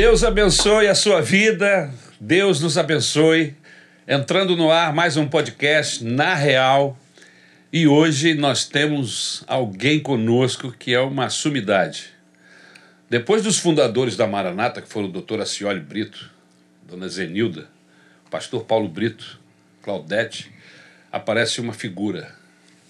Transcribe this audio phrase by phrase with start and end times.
[0.00, 3.54] Deus abençoe a sua vida, Deus nos abençoe.
[4.08, 6.98] Entrando no ar mais um podcast na Real.
[7.70, 12.06] E hoje nós temos alguém conosco que é uma sumidade.
[13.10, 16.30] Depois dos fundadores da Maranata, que foram o doutor Acioli Brito,
[16.88, 17.68] dona Zenilda,
[18.30, 19.38] pastor Paulo Brito,
[19.82, 20.50] Claudete,
[21.12, 22.34] aparece uma figura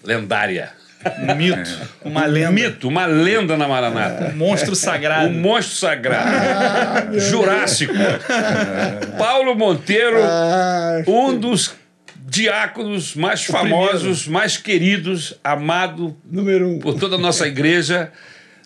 [0.01, 0.71] lendária.
[1.19, 2.49] Um mito, uma lenda.
[2.49, 4.31] Um mito, uma lenda na Maranata.
[4.33, 5.27] Um monstro sagrado.
[5.29, 7.19] Um monstro sagrado.
[7.19, 7.93] Jurássico.
[9.17, 10.17] Paulo Monteiro,
[11.07, 11.73] um dos
[12.27, 14.31] diáconos mais o famosos, primeiro.
[14.31, 16.79] mais queridos, amado Número um.
[16.79, 18.11] por toda a nossa igreja,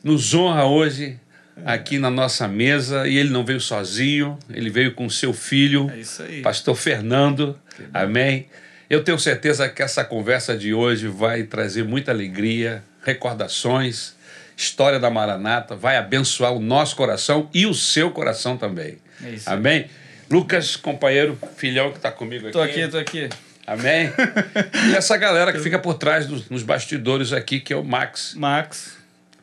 [0.04, 1.18] nos honra hoje
[1.66, 3.08] aqui na nossa mesa.
[3.08, 5.92] E ele não veio sozinho, ele veio com seu filho,
[6.30, 7.58] é pastor Fernando.
[7.94, 8.46] Amém.
[8.90, 14.14] Eu tenho certeza que essa conversa de hoje vai trazer muita alegria, recordações,
[14.56, 18.98] história da Maranata, vai abençoar o nosso coração e o seu coração também.
[19.24, 19.50] É isso.
[19.50, 19.88] Amém?
[20.30, 22.54] Lucas, companheiro, filhão que está comigo aqui.
[22.54, 23.30] Tô aqui, tô aqui.
[23.66, 24.12] Amém?
[24.92, 28.36] e essa galera que fica por trás dos, nos bastidores aqui, que é o Max.
[28.36, 28.98] Max.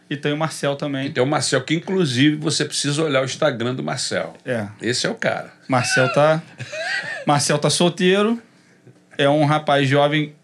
[0.09, 1.07] E tem o Marcel também.
[1.07, 4.37] E tem o Marcel, que inclusive você precisa olhar o Instagram do Marcel.
[4.45, 4.67] É.
[4.81, 5.53] Esse é o cara.
[5.67, 6.43] Marcel tá.
[7.27, 8.41] Marcel tá solteiro
[9.23, 10.35] é um rapaz jovem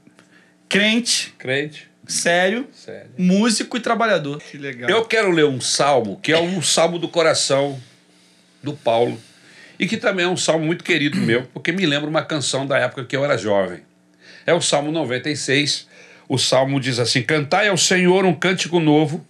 [0.69, 1.35] crente.
[1.39, 1.89] Crente.
[2.07, 3.11] Sério, Sério.
[3.19, 4.41] músico e trabalhador.
[4.41, 4.89] Que legal.
[4.89, 7.79] Eu quero ler um salmo, que é um salmo do coração
[8.63, 9.21] do Paulo,
[9.79, 12.79] e que também é um salmo muito querido meu, porque me lembra uma canção da
[12.79, 13.81] época que eu era jovem.
[14.47, 15.87] É o Salmo 96.
[16.27, 19.25] O salmo diz assim: Cantai ao Senhor um cântico novo,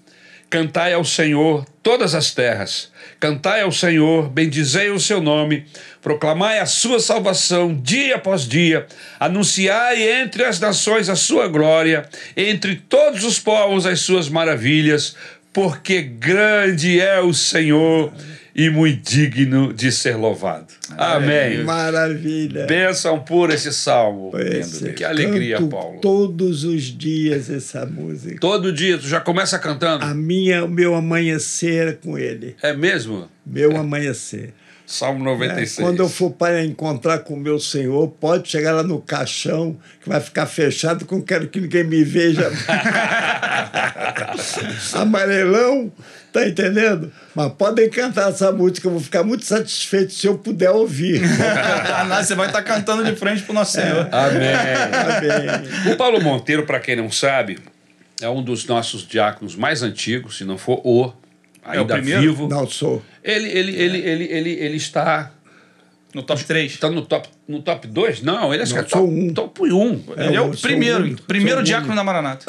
[0.50, 2.90] cantai ao Senhor todas as terras.
[3.20, 5.66] Cantai ao Senhor, bendizei o seu nome,
[6.00, 8.86] proclamai a sua salvação dia após dia,
[9.18, 15.16] anunciai entre as nações a sua glória, entre todos os povos as suas maravilhas,
[15.52, 18.12] porque grande é o Senhor
[18.58, 20.66] e muito digno de ser louvado.
[20.96, 21.62] Amém.
[21.62, 22.66] Maravilha.
[22.66, 24.32] Bênção por esse salmo.
[24.32, 26.00] Pois que alegria, Paulo.
[26.00, 28.40] Todos os dias essa música.
[28.40, 30.04] Todo dia, tu já começa cantando?
[30.04, 32.56] A minha, o meu amanhecer com ele.
[32.60, 33.28] É mesmo?
[33.46, 34.52] Meu amanhecer.
[34.88, 35.78] Salmo 96.
[35.78, 39.78] É, quando eu for para encontrar com o meu Senhor, pode chegar lá no caixão,
[40.00, 42.50] que vai ficar fechado, que não quero que ninguém me veja.
[44.94, 45.92] Amarelão,
[46.38, 47.12] tá entendendo?
[47.34, 51.20] Mas podem cantar essa música, eu vou ficar muito satisfeito se eu puder ouvir.
[52.22, 54.08] Você vai estar tá cantando de frente para o nosso Senhor.
[54.10, 54.16] É.
[54.16, 55.56] Amém.
[55.56, 55.92] Amém.
[55.92, 57.58] O Paulo Monteiro, para quem não sabe,
[58.20, 61.12] é um dos nossos diáconos mais antigos, se não for o
[61.64, 62.48] ainda é o vivo.
[62.48, 63.02] Não sou.
[63.22, 65.30] Ele, ele, ele, ele, ele, ele está
[66.14, 66.72] no top 3.
[66.72, 68.22] Está no top, no top 2?
[68.22, 69.34] Não, ele é Não, top, um.
[69.34, 70.04] top 1.
[70.16, 72.46] É, ele é o primeiro, um, primeiro diácono da Maranata.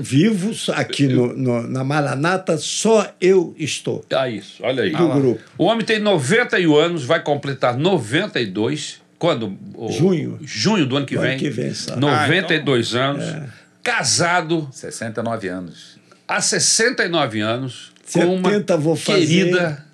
[0.00, 4.04] Vivos aqui no, no, na Maranata, só eu estou.
[4.12, 4.90] Ah, isso, olha aí.
[4.90, 5.40] Do ah, grupo.
[5.58, 9.00] O homem tem 91 anos, vai completar 92.
[9.18, 9.56] Quando?
[9.74, 10.38] O, junho.
[10.42, 11.32] Junho do ano que do vem.
[11.32, 12.00] Ano que vem sabe?
[12.00, 13.24] 92 ah, então, anos.
[13.24, 13.48] É.
[13.82, 14.68] Casado.
[14.72, 15.98] 69 anos.
[16.26, 17.92] Há 69 anos.
[18.04, 19.26] 70 com uma vou fazer.
[19.26, 19.84] querida,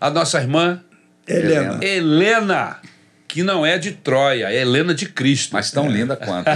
[0.00, 0.82] a nossa irmã
[1.26, 1.78] Helena.
[1.82, 2.78] Helena,
[3.26, 5.52] que não é de Troia, é Helena de Cristo.
[5.52, 5.88] Mas tão é.
[5.88, 6.48] linda quanto.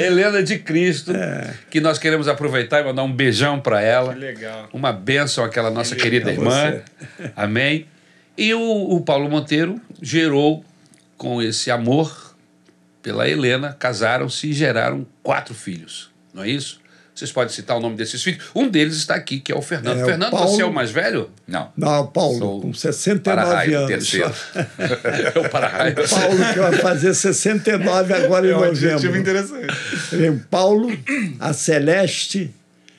[0.00, 1.52] Helena de Cristo, é.
[1.68, 4.14] que nós queremos aproveitar e mandar um beijão para ela.
[4.14, 4.68] Que legal.
[4.72, 6.50] Uma bênção àquela nossa que querida irmã.
[7.18, 7.30] Você.
[7.36, 7.86] Amém.
[8.38, 10.64] E o, o Paulo Monteiro gerou,
[11.16, 12.34] com esse amor
[13.02, 16.10] pela Helena, casaram-se e geraram quatro filhos.
[16.32, 16.79] Não é isso?
[17.20, 18.42] Vocês podem citar o nome desses filhos.
[18.54, 20.00] Um deles está aqui, que é o Fernando.
[20.00, 20.50] É, Fernando, o Paulo...
[20.50, 21.28] você é o mais velho?
[21.46, 21.68] Não.
[21.76, 23.88] Não, Paulo, Sou com 69 anos.
[23.88, 24.32] Terceiro.
[25.34, 25.94] é o para-raio.
[26.08, 29.18] Paulo, que vai fazer 69 agora em é um novembro.
[29.18, 29.66] interessante.
[30.12, 30.90] Vem o Paulo,
[31.38, 32.54] a Celeste,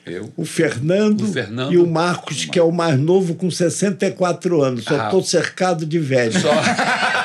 [0.06, 0.32] eu.
[0.36, 4.84] O Fernando, o Fernando, e o Marcos, que é o mais novo, com 64 anos.
[4.84, 5.24] Só estou ah.
[5.24, 6.42] cercado de velhos.
[6.42, 6.50] Só...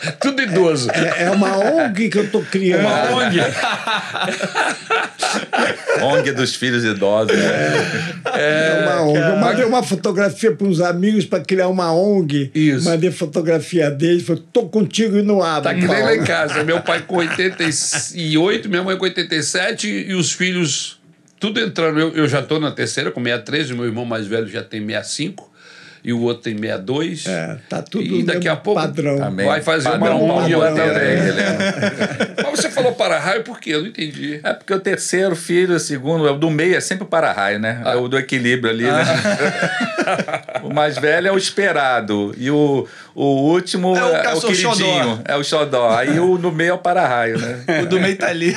[0.20, 0.90] Tudo idoso.
[0.90, 2.80] É, é, uma ONG que eu estou criando.
[2.80, 3.40] Uma ONG.
[6.02, 7.36] ONG dos filhos idosos.
[7.36, 7.74] É,
[8.34, 9.18] é uma ONG.
[9.18, 12.50] Eu mandei uma fotografia para uns amigos para criar uma ONG.
[12.54, 12.84] Isso.
[12.84, 14.24] Mandei fotografia deles.
[14.24, 15.64] Falei, tô contigo e não abro.
[15.64, 16.64] Tá que nem lá em casa.
[16.64, 20.98] Meu pai com 88, minha mãe com 87 e os filhos
[21.38, 22.00] tudo entrando.
[22.00, 24.86] Eu, eu já estou na terceira com 63, o meu irmão mais velho já tem
[24.86, 25.49] 65
[26.04, 27.26] e o outro tem 62.
[27.26, 29.18] É, tá tudo E daqui a pouco padrão.
[29.34, 31.02] vai fazer padrão, uma união padrão, também.
[31.08, 31.28] é.
[31.28, 31.58] Helena.
[32.42, 33.70] Mas você falou para-raio por quê?
[33.74, 34.40] Eu não entendi.
[34.42, 37.80] É porque o terceiro filho, o segundo, o do meio é sempre o para-raio, né?
[37.84, 37.92] Ah.
[37.92, 39.04] É o do equilíbrio ali, né?
[40.62, 42.34] o mais velho é o esperado.
[42.38, 44.74] E o, o último É o é, o caçou queridinho.
[44.74, 45.18] xodó.
[45.24, 45.90] É o xodó.
[45.90, 47.64] Aí o no meio é o para-raio, né?
[47.82, 48.56] O do meio tá ali.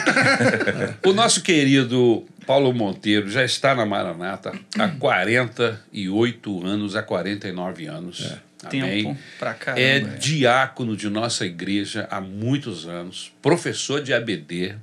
[1.06, 8.36] O nosso querido Paulo Monteiro já está na Maranata há 48 anos, há 49 anos.
[8.64, 9.04] Amém.
[9.04, 9.82] Tempo pra caramba.
[9.82, 10.00] É é.
[10.00, 14.76] diácono de nossa igreja há muitos anos, professor de ABD,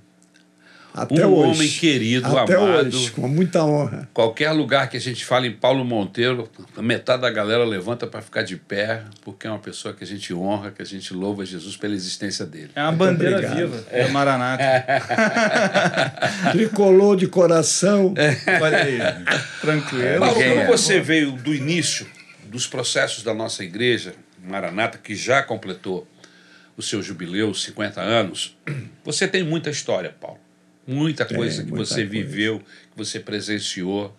[0.93, 1.51] Até um hoje.
[1.51, 2.87] homem querido, Até amado.
[2.89, 4.09] hoje, com muita honra.
[4.13, 6.49] Qualquer lugar que a gente fale em Paulo Monteiro,
[6.79, 10.35] metade da galera levanta para ficar de pé, porque é uma pessoa que a gente
[10.35, 12.71] honra, que a gente louva Jesus pela existência dele.
[12.75, 13.57] É uma bandeira obrigado.
[13.57, 14.65] viva da Maranata.
[16.53, 18.15] Tricolor de coração.
[18.61, 18.99] Olha aí.
[19.61, 20.19] Tranquilo.
[20.19, 20.67] Paulo, como é.
[20.67, 22.07] você veio do início
[22.47, 26.07] dos processos da nossa igreja, Maranata, que já completou
[26.77, 28.57] o seu jubileu, 50 anos,
[29.05, 30.39] você tem muita história, Paulo.
[30.87, 32.11] Muita Tem, coisa que muita você coisa.
[32.11, 34.17] viveu, que você presenciou.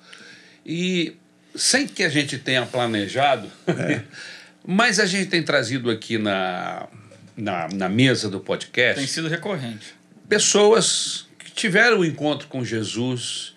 [0.65, 1.15] E
[1.55, 4.01] sem que a gente tenha planejado, É.
[4.65, 6.87] mas a gente tem trazido aqui na,
[7.35, 9.93] na, na mesa do podcast Tem sido recorrente.
[10.29, 13.53] pessoas que tiveram o encontro com Jesus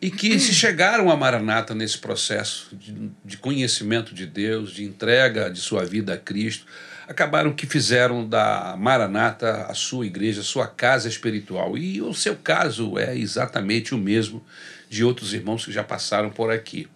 [0.00, 5.50] e que se chegaram a Maranata nesse processo de, de conhecimento de Deus, de entrega
[5.50, 6.66] de sua vida a Cristo,
[7.08, 11.78] acabaram que fizeram da Maranata a sua igreja, a sua casa espiritual.
[11.78, 14.44] E o seu caso é exatamente o mesmo
[14.88, 16.88] de outros irmãos que já passaram por aqui.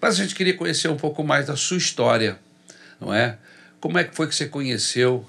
[0.00, 2.38] Mas a gente queria conhecer um pouco mais da sua história,
[3.00, 3.38] não é?
[3.80, 5.26] Como é que foi que você conheceu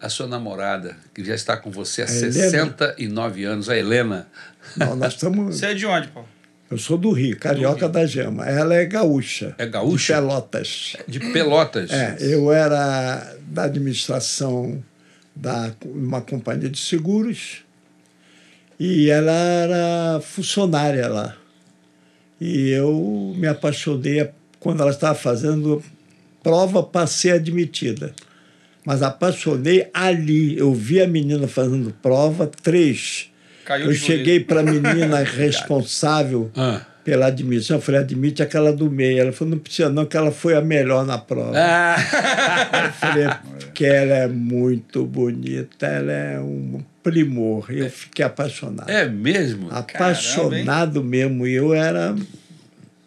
[0.00, 2.32] a sua namorada, que já está com você há A Helena?
[2.32, 4.28] 69 anos, a Helena?
[4.76, 5.58] Não, nós estamos.
[5.58, 6.28] Você é de onde, Paulo?
[6.70, 8.46] Eu sou do Rio, carioca da Gema.
[8.46, 9.54] Ela é gaúcha.
[9.58, 10.14] É gaúcha?
[10.14, 10.96] De Pelotas.
[11.06, 11.90] De Pelotas.
[11.90, 14.82] É, eu era da administração
[15.34, 17.64] da uma companhia de seguros
[18.78, 21.36] e ela era funcionária lá.
[22.40, 24.28] E eu me apaixonei
[24.58, 25.82] quando ela estava fazendo
[26.42, 28.14] prova para ser admitida.
[28.84, 30.58] Mas apaixonei ali.
[30.58, 33.30] Eu vi a menina fazendo prova, três.
[33.64, 36.80] Caiu Eu cheguei para a menina responsável Ah.
[37.04, 37.76] pela admissão.
[37.76, 39.20] Eu falei, admite aquela do meio.
[39.20, 41.52] Ela falou, não precisa não, que ela foi a melhor na prova.
[41.56, 41.96] Ah,
[42.86, 43.26] Eu falei,
[43.74, 47.66] que ela é muito bonita, ela é um primor.
[47.70, 48.88] Eu fiquei apaixonado.
[48.90, 49.68] é mesmo?
[49.70, 51.46] apaixonado mesmo.
[51.46, 52.14] E eu era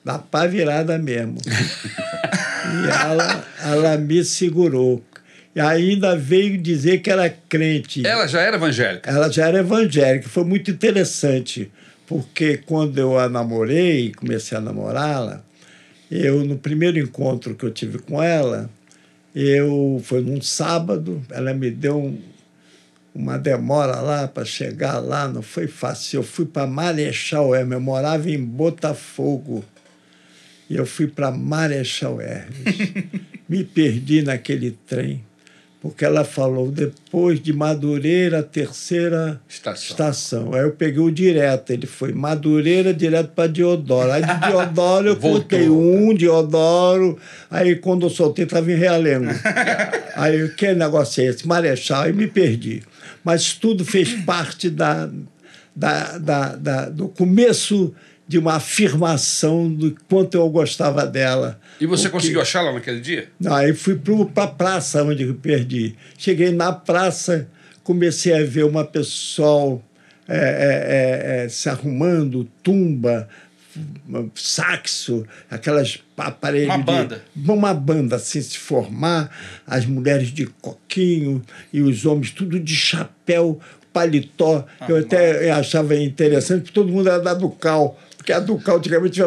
[0.06, 1.38] da pá virada mesmo.
[1.48, 5.04] e ela, ela me segurou.
[5.58, 8.06] E ainda veio dizer que era crente.
[8.06, 9.10] Ela já era evangélica?
[9.10, 10.30] Ela já era evangélica.
[10.30, 11.72] Foi muito interessante,
[12.06, 15.44] porque quando eu a namorei, comecei a namorá-la,
[16.12, 18.70] eu, no primeiro encontro que eu tive com ela,
[19.34, 22.22] eu foi num sábado, ela me deu um-
[23.16, 26.18] uma demora lá para chegar lá, não foi fácil.
[26.20, 29.66] Eu fui para Marechal Hermes, eu morava em Botafogo.
[30.70, 32.92] E eu fui para Marechal Hermes.
[33.50, 35.24] me perdi naquele trem,
[35.80, 39.90] porque ela falou depois de Madureira, terceira Estação.
[39.90, 40.54] estação.
[40.54, 44.12] Aí eu peguei o direto, ele foi Madureira direto para Diodoro.
[44.12, 47.18] Aí de Diodoro eu botei um, Diodoro.
[47.50, 49.30] Aí quando eu soltei, estava em Realengo.
[50.16, 51.48] Aí que negócio é esse?
[51.48, 52.82] Marechal, aí me perdi.
[53.24, 55.08] Mas tudo fez parte da,
[55.76, 57.94] da, da, da- do começo
[58.28, 61.60] de uma afirmação do quanto eu gostava dela.
[61.80, 63.30] E você Porque- conseguiu achá-la naquele dia?
[63.40, 63.96] não, aí fui
[64.34, 65.96] para a praça onde eu perdi.
[66.18, 67.48] Cheguei na praça,
[67.84, 69.82] comecei a ver uma pessoal
[70.28, 73.30] é, é, é, é, se arrumando, tumba,
[74.36, 76.68] saxo, aquelas aparelhos.
[76.68, 77.22] Uma de- banda.
[77.36, 79.30] uma banda assim se formar,
[79.66, 81.42] as mulheres de coquinho
[81.72, 83.60] e os homens tudo de chapéu,
[83.94, 84.66] paletó.
[84.88, 87.98] eu até achava interessante, porque todo mundo era da Ducal.
[88.28, 89.22] Porque a Ducal antigamente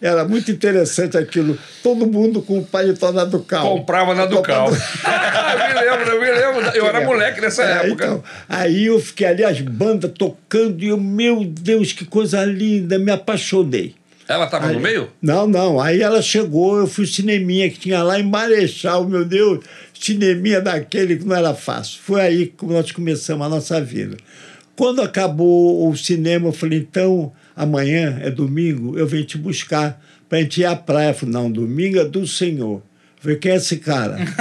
[0.00, 1.56] era muito interessante aquilo.
[1.84, 3.62] Todo mundo com o paletó da Ducal.
[3.78, 4.70] Comprava na Ducal.
[4.74, 6.62] Me lembro, eu me lembro.
[6.74, 8.04] Eu era moleque nessa É, época.
[8.04, 12.98] então, aí eu fiquei ali, as bandas tocando, e eu, meu Deus, que coisa linda,
[12.98, 13.94] me apaixonei.
[14.26, 15.08] Ela estava no meio?
[15.20, 15.80] Não, não.
[15.80, 21.16] Aí ela chegou, eu fui cineminha que tinha lá em Marechal, meu Deus, cineminha daquele
[21.16, 22.00] que não era fácil.
[22.02, 24.16] Foi aí que nós começamos a nossa vida.
[24.74, 30.40] Quando acabou o cinema, eu falei, então, amanhã é domingo, eu venho te buscar para
[30.40, 31.10] gente ir à praia.
[31.10, 32.82] Eu falei, não, domingo é do Senhor.
[33.16, 34.16] Eu falei, quem é esse cara?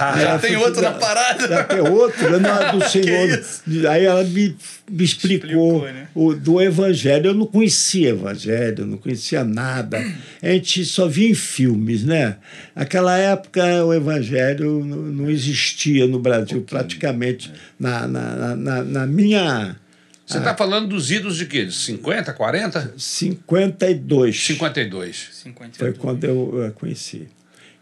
[0.00, 2.40] Aí ela tem falou, outro na "Já- parada?" Já tem outro?
[2.40, 3.90] Não, é do Senhor.
[3.90, 4.56] Aí ela me,
[4.90, 6.08] me explicou, Explicou, né?
[6.14, 7.26] o, do Evangelho.
[7.26, 10.02] Eu não conhecia Evangelho, eu não conhecia nada.
[10.42, 12.36] A gente só via em filmes, né?
[12.74, 17.52] Naquela época o Evangelho não, não existia no Brasil, praticamente.
[17.78, 19.76] Na, na- na, na minha.
[20.26, 20.40] Você Ah.
[20.40, 21.64] está falando dos idos de quê?
[21.64, 22.94] De 50, 40?
[22.96, 24.44] 52.
[24.44, 25.28] 52.
[25.32, 25.76] 52.
[25.76, 27.28] Foi quando eu, eu a conheci.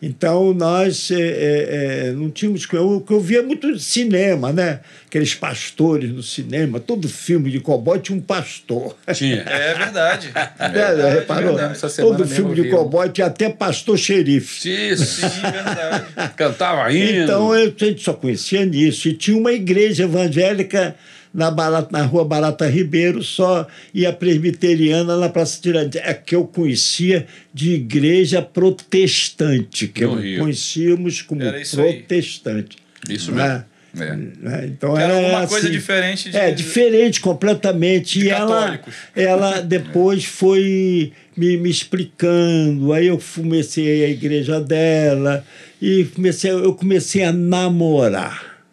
[0.02, 1.68] Então nós é, é,
[2.08, 2.64] é, não tínhamos.
[2.66, 4.80] O que eu via muito cinema, né?
[5.06, 8.94] Aqueles pastores no cinema, todo filme de cowboy tinha um pastor.
[9.14, 9.36] Tinha.
[9.46, 10.30] É verdade.
[10.58, 11.56] É, já reparou?
[11.56, 11.78] verdade.
[11.78, 14.60] Semana Todo filme eu de cowboy tinha até pastor xerife.
[14.60, 15.28] Sim, sim.
[15.28, 16.04] Sim, verdade.
[16.36, 17.22] Cantava ainda.
[17.22, 19.08] Então eu, a gente só conhecia nisso.
[19.08, 20.94] E tinha uma igreja evangélica
[21.35, 26.00] na, Barata, na rua Barata Ribeiro, só e a presbiteriana na Praça Tiradentes.
[26.05, 30.38] É que eu conhecia de igreja protestante, que No eu Rio.
[30.41, 31.95] conhecíamos como isso aí.
[31.95, 32.76] protestante.
[33.11, 33.43] Isso né?
[33.43, 33.64] mesmo.
[33.97, 34.17] É.
[34.17, 34.67] Né?
[34.67, 35.76] Então Que era era alguma coisa assim.
[35.76, 36.37] diferente de.
[36.37, 38.21] É, diferente completamente.
[38.21, 38.95] e ela, católicos.
[39.14, 42.93] ela depois foi me, me explicando.
[42.93, 45.45] Aí eu comecei a igreja dela
[45.81, 48.64] e comecei, eu comecei a namorar.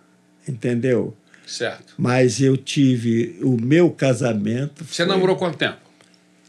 [0.48, 1.16] Entendeu?
[1.52, 1.94] Certo.
[1.98, 4.84] Mas eu tive o meu casamento.
[4.86, 5.78] Você foi namorou quanto tempo?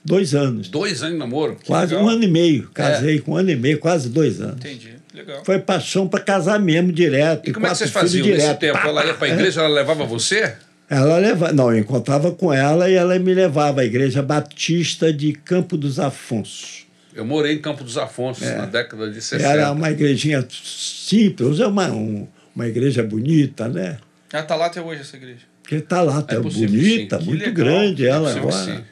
[0.05, 0.69] Dois anos.
[0.69, 1.57] Dois anos de namoro?
[1.67, 2.07] Quase legal.
[2.07, 2.69] um ano e meio.
[2.75, 4.57] Casei com um ano e meio, quase dois anos.
[4.57, 4.91] Entendi.
[5.15, 5.45] Legal.
[5.45, 7.49] Foi paixão para casar mesmo, direto.
[7.49, 8.59] E como é que vocês faziam nesse direto.
[8.59, 8.79] tempo?
[8.79, 10.55] Pá, Ela ia para a igreja, ela levava você?
[10.89, 11.53] Ela levava.
[11.53, 15.99] Não, eu encontrava com ela e ela me levava à Igreja Batista de Campo dos
[16.01, 16.87] Afonsos.
[17.15, 19.47] Eu morei em Campo dos Afonsos na década de 60.
[19.49, 23.99] Era uma igrejinha simples, é uma, um- uma igreja bonita, né?
[24.33, 25.41] Ah, tá lá até hoje essa igreja.
[25.63, 27.23] Porque está lá, tá É possível, bonita, sim.
[27.25, 27.55] Que muito legal.
[27.55, 28.77] grande ela possível, agora.
[28.79, 28.85] sim.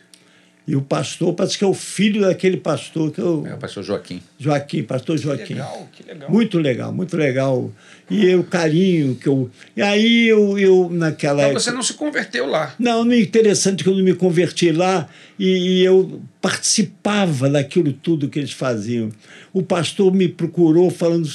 [0.68, 3.82] E o pastor, parece que é o filho daquele pastor, que eu, É o pastor
[3.82, 4.22] Joaquim.
[4.38, 5.54] Joaquim, pastor Que Joaquim.
[5.54, 6.30] legal, que legal.
[6.30, 7.72] Muito legal, muito legal.
[8.08, 9.50] E o carinho que eu.
[9.76, 11.60] E aí eu, eu naquela Então época.
[11.60, 12.72] você não se converteu lá.
[12.78, 17.92] Não, não é interessante que eu não me converti lá e, e eu participava daquilo
[17.92, 19.10] tudo que eles faziam.
[19.52, 21.28] O pastor me procurou falando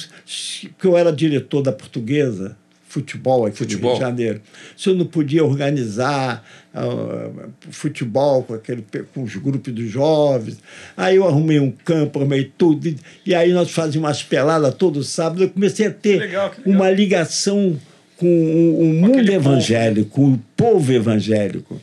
[0.78, 2.56] que eu era diretor da portuguesa,
[2.96, 3.90] futebol aqui Futebol.
[3.92, 4.40] do Rio de Janeiro.
[4.76, 7.30] Se eu não podia organizar ah,
[7.70, 8.84] futebol com, aquele,
[9.14, 10.58] com os grupos dos jovens.
[10.96, 12.88] Aí eu arrumei um campo, arrumei tudo.
[12.88, 15.42] E, e aí nós fazíamos umas peladas todo sábado.
[15.42, 16.74] Eu comecei a ter Legal, legal.
[16.74, 17.78] uma ligação
[18.16, 21.80] com o, o mundo aquele povo, evangélico, o povo evangélico.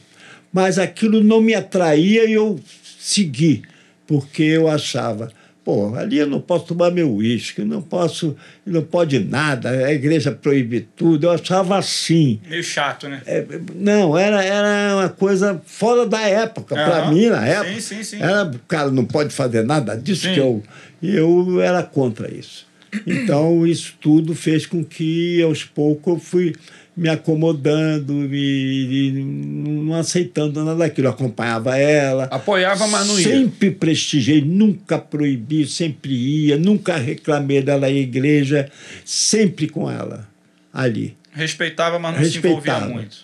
[0.51, 2.60] Mas aquilo não me atraía e eu
[3.00, 3.63] segui,
[4.08, 5.32] porque eu achava,
[5.63, 10.32] pô, ali eu não posso tomar meu uísque, não posso, não pode nada, a igreja
[10.32, 11.25] proíbe tudo.
[11.27, 12.39] Eu achava assim.
[12.50, 13.22] Meio chato, né?
[13.25, 17.13] É, não, era, era uma coisa fora da época, para Aham.
[17.13, 17.82] mim, na Sim, época.
[17.82, 18.22] sim, sim.
[18.22, 20.34] Era, o cara não pode fazer nada disso Sim.
[20.34, 20.63] que eu.
[21.01, 22.65] E eu era contra isso.
[23.08, 26.53] Então, isso tudo fez com que, aos poucos, eu fui
[26.96, 31.08] me acomodando e, não aceitando nada daquilo.
[31.08, 32.26] Eu acompanhava ela.
[32.26, 33.24] Apoiava, mas não ia.
[33.28, 38.70] Sempre prestigiei, nunca proibi, sempre ia, nunca reclamei dela à igreja,
[39.04, 40.28] sempre com ela
[40.72, 41.16] ali.
[41.32, 42.78] Respeitava, mas não se Respeitava.
[42.78, 43.18] envolvia muito.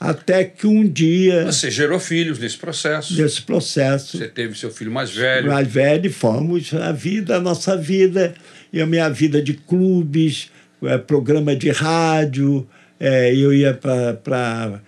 [0.00, 3.20] Até que um dia, Você gerou filhos nesse processo.
[3.20, 5.48] nesse processo, Você teve seu filho mais velho.
[5.48, 8.32] mais velho, fomos a vida, a nossa vida,
[8.72, 10.50] e a minha vida de clubes,
[10.84, 12.68] eh, programa de rádio,
[13.00, 14.80] eh, eu ia para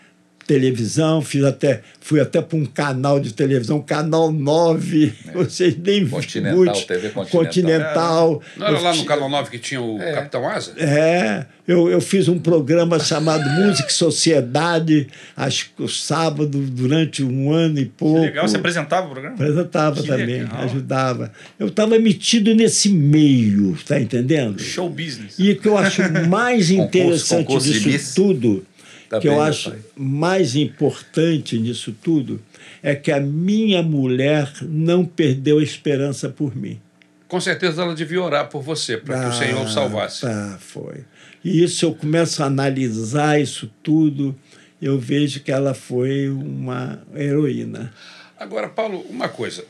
[0.55, 6.57] televisão, fiz até, fui até para um canal de televisão, Canal 9, vocês nem Continental,
[6.57, 7.45] muito, TV Continental.
[7.47, 8.43] Continental.
[8.57, 10.73] Não era Eu lá no Canal 9 que tinha o Capitão Asa?
[10.77, 17.23] É, eu, eu fiz um programa chamado Música e Sociedade, acho que o sábado, durante
[17.23, 18.21] um ano e Que pouco.
[18.21, 18.49] legal.
[18.49, 19.37] Você apresentava o programa?
[19.37, 20.63] Apresentava Que também, legal.
[20.63, 21.33] ajudava.
[21.61, 24.61] Eu estava metido nesse meio, tá entendendo?
[24.61, 25.37] Show business.
[25.39, 28.67] E o que eu acho mais Concurso- interessante concurso disso tudo,
[29.11, 29.81] Tá que eu bem, meu acho pai.
[29.97, 32.41] mais importante nisso tudo,
[32.81, 36.81] é que a minha mulher não perdeu a esperança por mim.
[37.27, 40.21] Com certeza ela devia orar por você, para que o Senhor o salvasse.
[40.21, 41.05] Tá, foi.
[41.45, 44.33] E isso eu começo a analisar isso tudo,
[44.81, 47.93] eu vejo que ela foi uma heroína.
[48.39, 49.65] Agora, Paulo, uma coisa.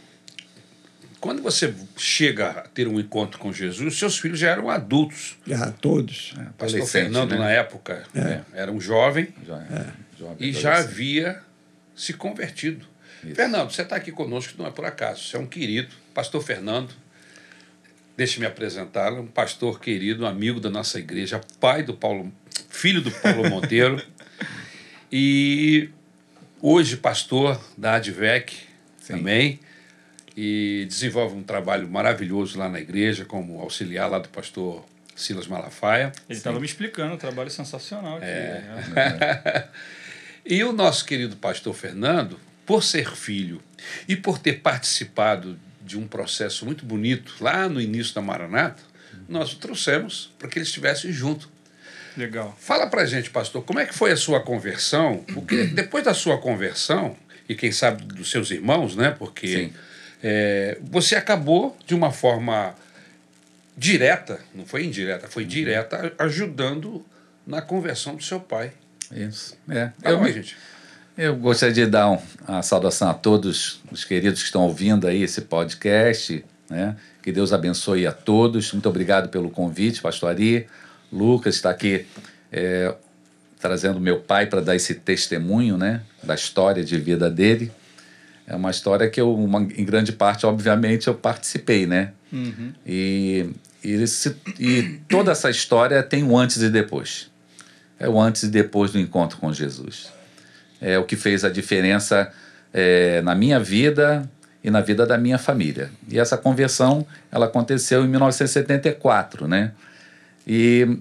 [1.20, 5.36] Quando você chega a ter um encontro com Jesus, seus filhos já eram adultos.
[5.52, 6.30] Ah, todos.
[6.56, 7.38] Pastor Adolescente, Fernando, né?
[7.38, 11.42] na época, né, era um jovem Já- jovem e já havia
[11.94, 12.86] se convertido.
[13.34, 15.22] Fernando, você está aqui conosco não é por acaso.
[15.22, 16.90] Você é um querido, pastor Fernando.
[18.16, 22.32] Deixe-me apresentá-lo, um pastor querido, um amigo da nossa igreja, pai do Paulo,
[22.70, 24.02] filho do Paulo Monteiro.
[25.12, 25.90] e
[26.62, 28.56] hoje pastor da Advec
[29.00, 29.14] Sim.
[29.16, 29.60] também.
[30.36, 34.84] E desenvolve um trabalho maravilhoso lá na igreja, como auxiliar lá do pastor
[35.16, 36.12] Silas Malafaia.
[36.28, 38.26] Ele estava me explicando, um trabalho sensacional aqui.
[38.26, 38.64] É.
[38.94, 39.68] né?
[40.44, 43.62] E o nosso querido pastor Fernando, por ser filho
[44.08, 48.82] e por ter participado de um processo muito bonito lá no início da Maranata,
[49.28, 51.48] nós o trouxemos para que ele estivesse junto.
[52.16, 52.56] Legal.
[52.58, 55.24] Fala para gente, pastor, como é que foi a sua conversão?
[55.32, 57.16] Porque depois da sua conversão,
[57.48, 59.10] e quem sabe dos seus irmãos, né?
[59.10, 59.72] Porque Sim.
[60.22, 62.74] É, você acabou de uma forma
[63.76, 67.04] direta, não foi indireta, foi direta, ajudando
[67.46, 68.72] na conversão do seu pai.
[69.10, 69.56] Isso.
[69.68, 69.90] É.
[70.04, 70.56] Eu, gente.
[71.16, 75.22] eu gostaria de dar um, uma saudação a todos os queridos que estão ouvindo aí
[75.22, 76.44] esse podcast.
[76.68, 76.94] Né?
[77.22, 78.72] Que Deus abençoe a todos.
[78.72, 80.68] Muito obrigado pelo convite, Pastor Ari.
[81.12, 82.06] Lucas está aqui
[82.52, 82.94] é,
[83.58, 87.72] trazendo meu pai para dar esse testemunho né, da história de vida dele.
[88.46, 92.12] É uma história que eu, uma- em grande parte, obviamente, eu participei, né?
[92.86, 93.50] E,
[93.84, 97.30] e, esse- e toda essa história tem um antes e depois.
[97.98, 100.10] É o antes e depois do encontro com Jesus.
[100.80, 102.32] É o que fez a diferença
[102.72, 104.28] é, na minha vida
[104.62, 105.90] e na vida da minha família.
[106.08, 109.72] E essa conversão, ela aconteceu em 1974, né?
[110.46, 110.98] E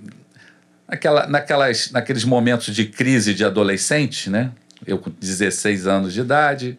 [0.87, 4.51] naquela, naquelas, naqueles momentos de crise de adolescente, né?
[4.85, 6.77] Eu com 16 anos de idade,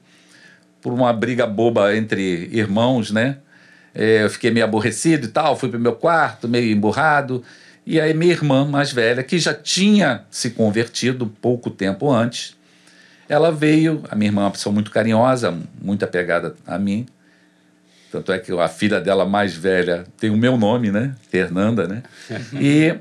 [0.81, 3.39] por uma briga boba entre irmãos, né?
[3.95, 7.43] É, eu fiquei meio aborrecido e tal, fui pro meu quarto, meio emburrado.
[7.85, 12.57] E aí minha irmã mais velha, que já tinha se convertido pouco tempo antes,
[13.29, 17.07] ela veio, a minha irmã é uma pessoa muito carinhosa, muito apegada a mim.
[18.11, 21.15] Tanto é que a filha dela mais velha tem o meu nome, né?
[21.31, 22.03] Fernanda, né?
[22.61, 22.97] E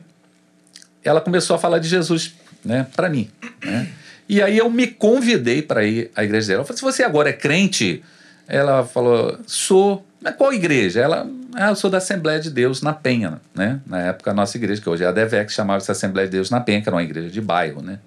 [1.04, 3.30] ela começou a falar de Jesus, né, para mim,
[3.64, 3.90] né?
[4.30, 6.62] E aí eu me convidei para ir à igreja dela.
[6.62, 8.04] Eu falei: "Se você agora é crente?"
[8.48, 10.06] Ela falou: "Sou".
[10.22, 11.02] Mas qual igreja?
[11.02, 13.82] Ela: "Ah, eu sou da Assembleia de Deus na Penha", né?
[13.88, 16.60] Na época a nossa igreja, que hoje é a DEVEC, chamava-se Assembleia de Deus na
[16.60, 17.98] Penha, que era uma igreja de bairro, né?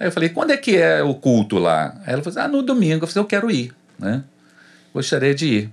[0.00, 2.62] Aí eu falei: "Quando é que é o culto lá?" Aí ela falou: "Ah, no
[2.62, 3.04] domingo".
[3.04, 4.24] Eu falei: "Eu quero ir", né?
[4.94, 5.70] Gostaria de ir.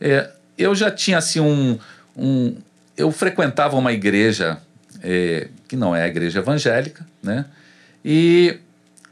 [0.00, 0.28] É,
[0.58, 1.78] eu já tinha assim um,
[2.16, 2.56] um
[2.96, 4.58] eu frequentava uma igreja
[5.00, 7.44] é, que não é a igreja evangélica, né?
[8.04, 8.58] E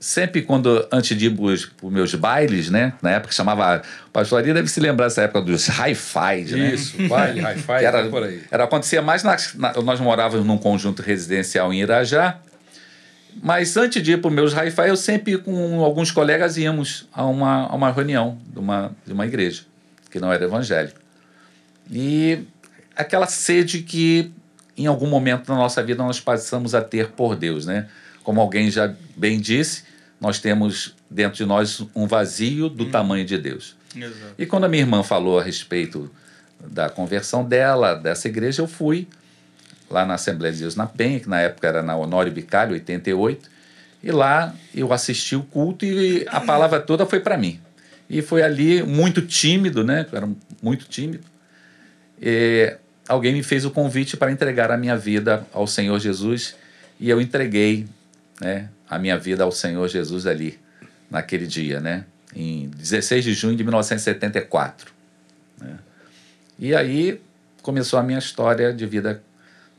[0.01, 2.93] sempre quando antes de ir para os meus bailes, né?
[3.03, 6.75] Na época chamava pastoria deve se lembrar dessa época dos hi-fi, né?
[6.75, 8.43] Isso, baile, hi-fi, era, por aí.
[8.51, 12.39] era acontecia mais nas, na- nós morávamos num conjunto residencial em Irajá.
[13.43, 17.25] Mas antes de ir para os meus hi-fi, eu sempre com alguns colegas íamos a
[17.25, 19.63] uma, a uma reunião de uma, de uma igreja,
[20.11, 21.01] que não era evangélica.
[21.91, 22.41] E
[22.97, 24.33] aquela sede que
[24.77, 27.87] em algum momento da nossa vida nós passamos a ter por Deus, né?
[28.29, 29.85] Como alguém já bem disse,
[30.21, 33.75] nós temos dentro de nós um vazio do tamanho de Deus.
[33.97, 34.35] Exato.
[34.37, 36.11] E quando a minha irmã falou a respeito
[36.63, 39.09] da conversão dela, dessa igreja, eu fui
[39.89, 43.49] lá na Assembleia de Deus na Penha, que na época era na Honório Bicalho, 88,
[44.03, 47.59] e lá eu assisti o culto e a palavra toda foi para mim.
[48.11, 50.05] E foi ali muito tímido, né?
[50.13, 50.29] Eu era
[50.63, 51.25] muito tímido.
[52.21, 52.77] E
[53.09, 56.55] alguém me fez o convite para entregar a minha vida ao Senhor Jesus
[57.01, 57.87] e eu entreguei
[58.41, 60.59] né, a minha vida ao Senhor Jesus ali,
[61.11, 62.05] naquele dia, né?
[62.35, 64.93] Em 16 de junho de 1974.
[65.61, 65.79] né.
[66.59, 67.21] E aí
[67.63, 69.23] começou a minha história de vida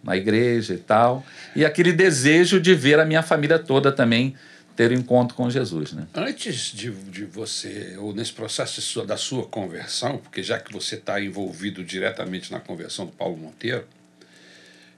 [0.04, 4.34] na igreja e tal, e aquele desejo de ver a minha família toda também
[4.76, 6.08] ter o encontro com Jesus, né?
[6.13, 10.95] Antes de, de você, ou nesse processo sua- da sua conversão, porque já que você
[10.95, 13.84] está envolvido diretamente na conversão do Paulo Monteiro,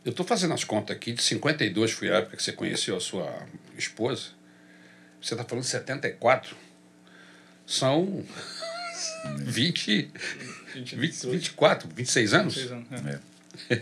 [0.03, 2.99] eu estou fazendo as contas aqui, de 52 foi a época que você conheceu a
[2.99, 3.45] sua
[3.77, 4.29] esposa,
[5.21, 6.55] você está falando de 74,
[7.65, 8.23] são
[9.37, 10.11] 20,
[10.75, 12.53] 20, 24, 26 anos?
[12.53, 13.19] Seis anos, é.
[13.69, 13.81] É,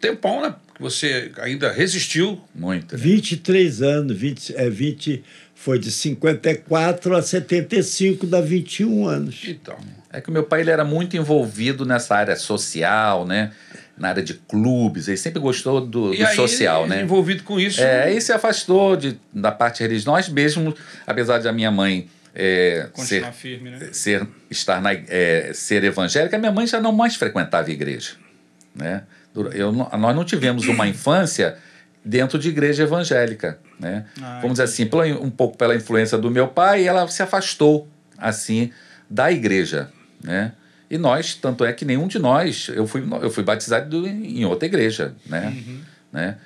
[0.00, 0.54] Tempão, né?
[0.74, 2.42] Que você ainda resistiu.
[2.52, 2.96] muito.
[2.96, 3.00] né?
[3.00, 5.22] 23 anos, 20, é, 20,
[5.54, 9.42] foi de 54 a 75, dá 21 anos.
[9.46, 9.78] Então,
[10.12, 13.52] É que o meu pai ele era muito envolvido nessa área social, né?
[13.96, 17.02] Na área de clubes, ele sempre gostou do, do aí, social, né?
[17.02, 20.10] envolvido com isso, É, aí se afastou de, da parte religiosa.
[20.10, 20.74] Nós mesmo,
[21.06, 23.90] apesar de a minha mãe é, ser, firme, né?
[23.92, 28.12] ser, estar na, é, ser evangélica, minha mãe já não mais frequentava igreja.
[28.74, 29.02] Né?
[29.54, 31.56] Eu, nós não tivemos uma infância
[32.04, 33.58] dentro de igreja evangélica.
[33.78, 34.06] Né?
[34.20, 37.86] Ah, Vamos dizer assim, pela- um pouco pela influência do meu pai, ela se afastou
[38.16, 38.70] assim
[39.08, 39.90] da igreja.
[40.24, 40.52] Né?
[40.92, 44.66] E nós, tanto é que nenhum de nós, eu fui, eu fui batizado em outra
[44.66, 45.56] igreja, né?
[46.12, 46.36] né?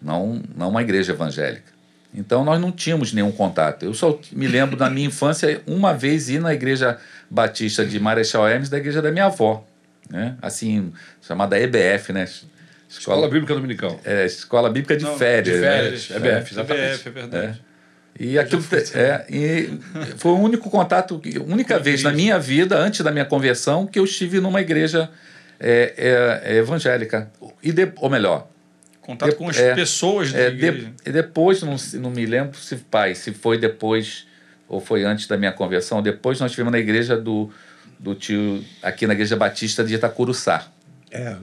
[0.00, 1.72] Não, não uma igreja evangélica.
[2.14, 3.82] Então nós não tínhamos nenhum contato.
[3.82, 6.98] Eu só me lembro da minha infância uma vez ir na igreja
[7.30, 9.66] batista de Marechal Hermes, da igreja da minha avó,
[10.10, 10.36] né?
[10.42, 12.28] Assim, chamada EBF, né?
[12.86, 13.98] Escola Bíblica Dominical.
[14.04, 15.56] é, Escola Bíblica de Não, férias.
[15.56, 15.70] de né?
[15.70, 16.92] férias, EBF, exatamente.
[16.92, 17.62] EBF, é verdade.
[18.18, 18.62] E aquilo
[18.94, 19.78] é, e
[20.16, 23.98] foi o único contato, a única vez na minha vida, antes da minha conversão, que
[23.98, 25.10] eu estive numa igreja
[25.58, 27.30] é, é, é, evangélica.
[27.62, 28.48] E de, ou melhor,
[29.00, 30.92] Contato com as É, pessoas da é, de- igreja.
[31.04, 34.26] e depois, não, não me lembro se pai, se foi depois
[34.66, 36.00] ou foi antes da minha conversão.
[36.00, 37.50] Depois nós estivemos na igreja do,
[37.98, 40.68] do tio, aqui na igreja batista de Itacuruçá.
[41.10, 41.36] É,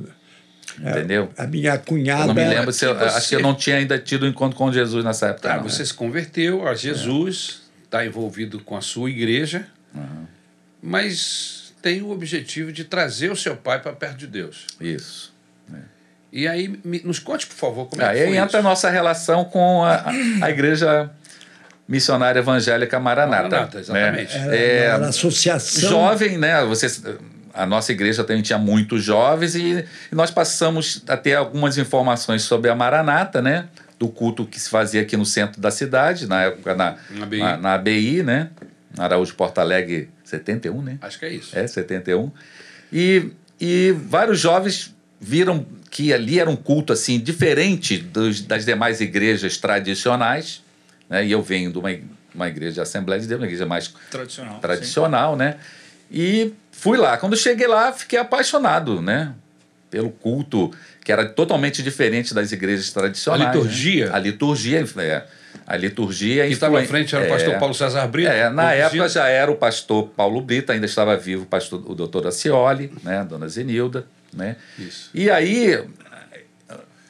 [0.83, 1.29] Entendeu?
[1.37, 2.23] A minha cunhada.
[2.23, 4.25] Eu não me lembro se eu, que você- acho que eu não tinha ainda tido
[4.25, 5.49] um encontro com Jesus nessa época.
[5.49, 5.85] Tá, não, você né?
[5.85, 9.67] se converteu a Jesus, está envolvido com a sua igreja,
[10.81, 14.65] mas tem o objetivo de trazer o seu pai para perto de Deus.
[14.79, 15.31] Isso.
[16.33, 18.89] E aí, me- nos conte, por favor, como é que Aí foi entra a nossa
[18.89, 20.05] relação com a,
[20.41, 21.09] a igreja
[21.85, 23.43] missionária evangélica Maranata.
[23.49, 23.81] Maranata, né?
[23.81, 24.37] exatamente.
[24.37, 25.89] Era, É, era associação.
[25.89, 26.63] jovem, né?
[26.63, 26.87] Você,
[27.53, 32.41] a nossa igreja também tinha muitos jovens e, e nós passamos a ter algumas informações
[32.43, 33.67] sobre a Maranata, né?
[33.99, 37.39] Do culto que se fazia aqui no centro da cidade, na época na, Na ABI.
[37.39, 38.49] na, na ABI, né?
[38.97, 40.97] Araújo Porto Alegre 71, né?
[41.01, 41.57] Acho que é isso.
[41.57, 42.31] É, 71.
[42.91, 49.01] E, e vários jovens viram que ali era um culto assim diferente dos, das demais
[49.01, 50.63] igrejas tradicionais.
[51.09, 51.25] Né?
[51.27, 51.89] E eu venho de uma,
[52.33, 54.59] uma igreja de Assembleia de Deus, uma igreja mais Tradicional.
[54.59, 55.57] tradicional, né?
[56.11, 57.17] E fui lá.
[57.17, 59.33] Quando cheguei lá, fiquei apaixonado, né?
[59.89, 60.71] Pelo culto,
[61.03, 63.47] que era totalmente diferente das igrejas tradicionais.
[63.47, 64.05] A liturgia?
[64.07, 64.11] Né?
[64.13, 65.25] A liturgia, é.
[65.65, 66.43] A liturgia...
[66.43, 67.29] Quem estava à frente era o é.
[67.29, 68.29] pastor Paulo César Brito.
[68.29, 71.95] É, na época já era o pastor Paulo Brito, ainda estava vivo o pastor, o
[71.95, 74.55] doutor Acioli, né, a dona Zenilda, né?
[74.77, 75.09] Isso.
[75.13, 75.81] E aí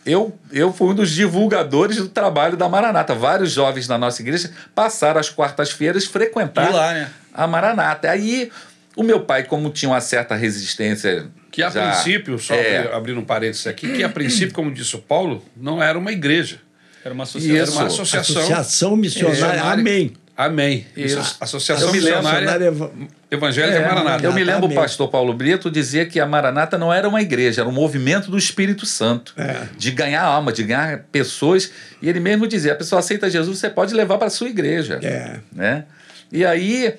[0.05, 3.13] eu, eu fui um dos divulgadores do trabalho da Maranata.
[3.13, 7.11] Vários jovens da nossa igreja passaram as quartas-feiras frequentar lá, né?
[7.33, 8.09] a Maranata.
[8.09, 8.51] Aí
[8.95, 11.25] o meu pai, como tinha uma certa resistência...
[11.51, 14.71] Que a já- princípio, só é, abrir- abrindo um parênteses aqui, que a princípio, como
[14.71, 16.59] disse o Paulo, não era uma igreja.
[17.03, 17.37] Era uma Isso.
[17.37, 17.55] associação.
[17.61, 18.41] Era uma associação.
[18.41, 19.61] Associação Missionária.
[19.63, 20.13] Amém.
[20.37, 20.85] Amém.
[20.95, 21.37] Isso.
[21.41, 22.91] Associação Eu lembro, Missionária Eva-
[23.29, 24.23] Evangélica É, Maranata.
[24.25, 27.61] Eu me lembro o pastor Paulo Brito dizer que a Maranata não era uma igreja,
[27.61, 29.33] era um movimento do Espírito Santo.
[29.37, 29.63] É.
[29.77, 31.69] De ganhar alma, de ganhar pessoas.
[32.01, 34.99] E ele mesmo dizia: a pessoa aceita Jesus, você pode levar para a sua igreja.
[35.03, 35.39] É.
[35.51, 35.83] Né?
[36.31, 36.93] E aí,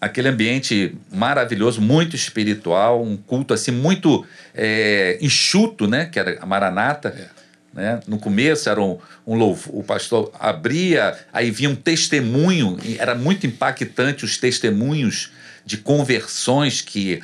[0.00, 6.06] aquele ambiente maravilhoso, muito espiritual, um culto assim muito é, enxuto, né?
[6.06, 7.30] Que era a Maranata.
[7.74, 8.00] Né?
[8.08, 13.14] No começo era um, um louvor, o pastor abria, aí vinha um testemunho, e era
[13.14, 15.30] muito impactante os testemunhos
[15.64, 17.20] de conversões que,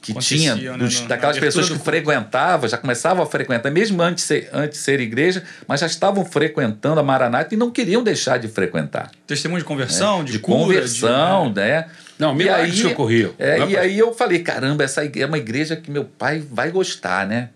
[0.00, 4.24] que tinha né, dos- na daquelas pessoas que frequentavam, já começavam a frequentar, mesmo antes
[4.24, 8.02] de, ser, antes de ser igreja, mas já estavam frequentando a Maranata e não queriam
[8.02, 9.10] deixar de frequentar.
[9.26, 11.86] Testemunho de conversão, de, de cura, conversão, de- né?
[12.22, 13.32] Não, E milagres aí- que ocorriam.
[13.38, 16.04] É, Não é e pra- aí eu falei, caramba, essa é uma igreja que meu
[16.04, 17.48] pai vai gostar, né?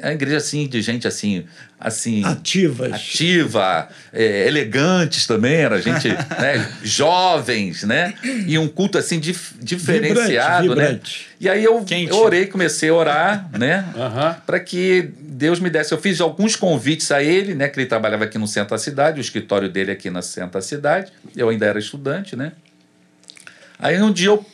[0.00, 1.44] É uma igreja assim, de gente assim,
[1.80, 2.92] assim Ativas.
[2.92, 6.06] ativa, é, elegantes também, era gente,
[6.40, 8.14] né, jovens, né?
[8.46, 10.86] E um culto assim dif- diferenciado, Vibrante, né?
[10.86, 11.26] vibrante.
[11.40, 13.84] E aí eu, eu orei, comecei a orar, né?
[13.96, 14.36] Aham.
[14.46, 15.92] Para que Deus me desse.
[15.92, 17.66] Eu fiz alguns convites a ele, né?
[17.68, 20.62] Que ele trabalhava aqui no centro da cidade, o escritório dele aqui no centro da
[20.62, 21.12] cidade.
[21.36, 22.52] Eu ainda era estudante, né?
[23.78, 24.44] Aí um dia eu,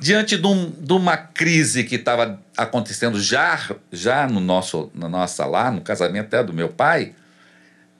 [0.00, 3.60] diante de, um- de uma crise que estava acontecendo já,
[3.92, 7.12] já no nosso, na nossa lá, no casamento até do meu pai,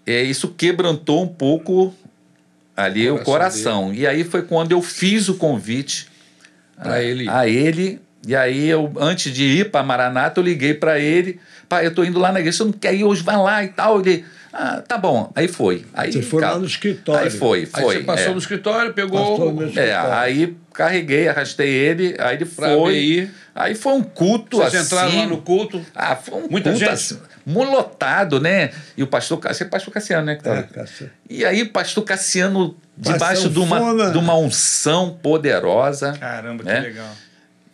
[0.07, 1.95] é, isso quebrantou um pouco
[2.77, 3.95] ali o Coração coração.
[3.95, 6.09] E aí foi quando eu fiz o convite
[6.79, 8.01] a, ele a ele.
[8.27, 11.41] E aí eu, antes de ir para Maranata, eu liguei para ele.
[11.69, 13.69] Pai, eu tô indo lá na igreja, você não quer ir hoje, vai lá e
[13.69, 14.01] tal.
[14.01, 15.31] Ele, ah, tá bom.
[15.35, 15.85] Aí foi.
[15.95, 17.25] Aí, Você foi lá no escritório.
[17.25, 17.97] Aí foi, Aí foi.
[17.99, 18.33] você passou é.
[18.33, 19.19] no escritório, pegou.
[19.37, 20.13] Passou no É, escritório.
[20.15, 22.93] aí carreguei, arrastei ele, aí ele Pra foi.
[22.97, 23.31] ABI.
[23.55, 24.87] Aí foi um culto Vocês assim.
[24.95, 25.85] entraram lá no culto.
[25.95, 26.91] Ah, foi um Muita culto gente?
[26.93, 28.71] assim, molotado, né?
[28.97, 30.37] E o pastor, Ca- esse é pastor Cassiano, né?
[30.37, 30.63] Que tá É.
[30.63, 31.11] Cássio.
[31.29, 36.13] E aí o pastor Cassiano, debaixo de uma, de uma unção poderosa.
[36.19, 36.81] Caramba, que né?
[36.81, 37.09] legal.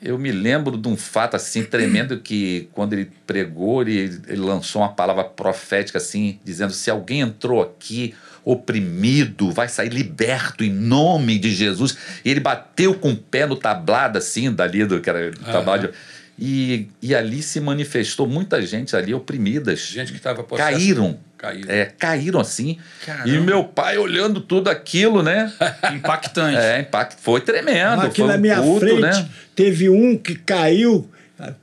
[0.05, 4.83] Eu me lembro de um fato assim tremendo que quando ele pregou, ele, ele lançou
[4.83, 8.15] uma palavra profética assim, dizendo: se alguém entrou aqui
[8.45, 11.97] oprimido, vai sair liberto em nome de Jesus.
[12.23, 15.91] E ele bateu com o pé no tablado assim, dali do que era do tablado.
[16.39, 19.81] E, e ali se manifestou muita gente ali oprimidas.
[19.81, 21.17] Gente que estava caíram.
[21.39, 21.71] Caíram.
[21.71, 22.79] É, caíram assim.
[23.05, 23.29] Caramba.
[23.29, 25.53] E meu pai olhando tudo aquilo, né?
[25.95, 26.59] Impactante.
[26.59, 27.21] É, impacto.
[27.21, 28.03] Foi tremendo.
[28.03, 29.29] Aqui foi na um minha culto, frente né?
[29.55, 31.09] teve um que caiu.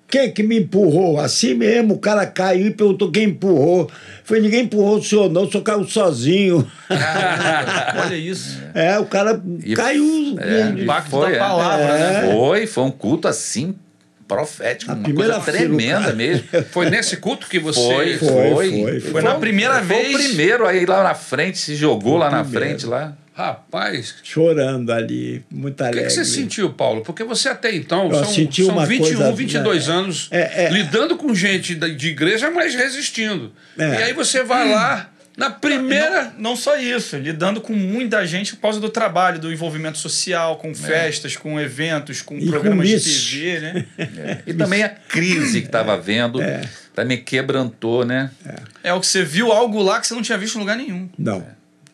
[0.08, 1.18] Quem que me empurrou?
[1.20, 3.90] Assim mesmo, o cara caiu e perguntou quem empurrou.
[4.24, 6.70] Foi ninguém empurrou o senhor, não, o senhor caiu sozinho.
[6.90, 8.60] Caramba, Olha isso.
[8.74, 10.36] É, o cara E- caiu.
[10.40, 10.82] É?
[10.82, 11.40] Impacto foi, da é.
[11.40, 12.32] palavra, né?
[12.34, 13.74] Foi, foi um culto assim,
[14.36, 16.44] profético, A uma primeira coisa tremenda mesmo.
[16.72, 17.80] Foi nesse culto que você.
[17.80, 18.52] Foi, Foi, foi.
[18.52, 19.12] foi, foi.
[19.12, 20.16] Foi na primeira foi vez.
[20.16, 22.66] o primeiro aí lá na frente, se jogou lá na primeiro.
[22.68, 23.16] frente lá.
[23.34, 26.04] Rapaz, Chorando ali, muito o que, alegre.
[26.04, 27.02] que você sentiu, Paulo?
[27.02, 30.66] Porque você até então Eu são, senti são uma 21, coisa, 22 né, anos é,
[30.66, 30.70] é.
[30.70, 33.52] lidando com gente de igreja, mas resistindo.
[33.80, 34.00] É.
[34.00, 36.26] E aí você vai lá Na primeira.
[36.38, 40.58] Não, não só isso, lidando com muita gente por causa do trabalho, do envolvimento social,
[40.58, 43.30] com festas, com eventos, com E com programas de misses.
[43.30, 43.86] TV, né?
[43.98, 44.42] É.
[44.48, 46.40] E também a crise que estava vendo
[46.94, 48.30] também quebrantou, né?
[48.84, 51.10] É o que você viu algo lá que você não tinha visto em lugar nenhum.
[51.18, 51.46] Não,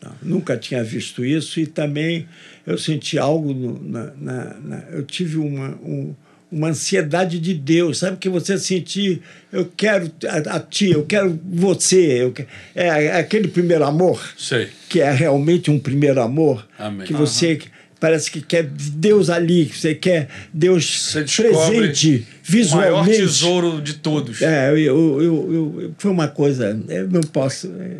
[0.02, 2.28] não, nunca tinha visto isso e também
[2.66, 6.14] eu senti algo no- na, na- na- eu tive uma, um-
[6.50, 9.20] uma ansiedade de Deus, sabe que você sentir,
[9.52, 14.68] eu quero a, a ti, eu quero você, eu que- é aquele primeiro amor Sei.
[14.88, 17.06] que é realmente um primeiro amor, Amém.
[17.06, 17.58] que você
[18.00, 23.18] parece que quer Deus ali, que você quer Deus Você presente O maior visualmente.
[23.18, 24.40] tesouro de todos.
[24.40, 27.66] É, eu, eu, eu- eu- foi uma coisa, eu não posso.
[27.78, 27.96] é,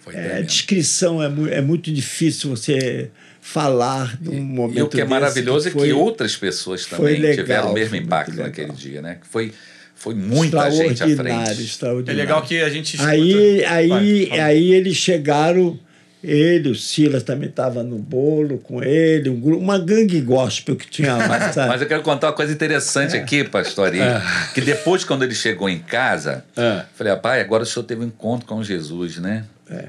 [0.00, 3.10] Foi é, a descrição é, é muito difícil você
[3.50, 7.36] falar num momento E o que é maravilhoso é foi que outras pessoas também legal,
[7.36, 9.18] tiveram o mesmo impacto naquele dia, né?
[9.20, 9.52] Que Foi,
[9.94, 12.10] foi muita gente à extraordinário, frente.
[12.10, 13.10] É legal que a gente escuta...
[13.10, 15.76] Aí, aí, Vai, aí eles chegaram,
[16.22, 20.88] ele, o Silas também estava no bolo com ele, um grupo, uma gangue gospel que
[20.88, 24.04] tinha lá, Mas, mas eu quero contar uma coisa interessante aqui, pastorinho.
[24.54, 26.82] Que depois, quando ele chegou em casa, É.
[26.94, 29.44] falei, pai, agora o senhor teve um encontro com Jesus, né?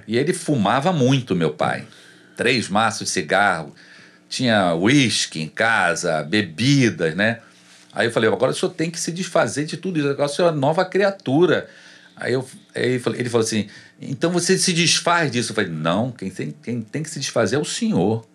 [0.08, 1.84] E ele fumava muito, meu pai.
[2.42, 3.74] Três maços de cigarro.
[4.28, 7.40] Tinha uísque em casa, bebidas, né?
[7.94, 10.08] Aí eu falei, agora o senhor tem que se desfazer de tudo isso.
[10.10, 11.70] Agora o senhor é uma nova criatura.
[12.16, 13.68] Aí, eu, aí ele falou- assim,
[14.02, 15.52] então você se desfaz disso.
[15.52, 18.26] Eu falei, não, quem tem, quem tem que se desfazer é o senhor.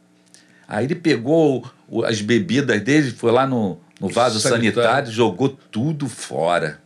[0.68, 4.74] Aí ele pegou o- as bebidas dele, foi lá no, no vaso Sanitário.
[4.74, 6.80] sanitário, jogou tudo fora.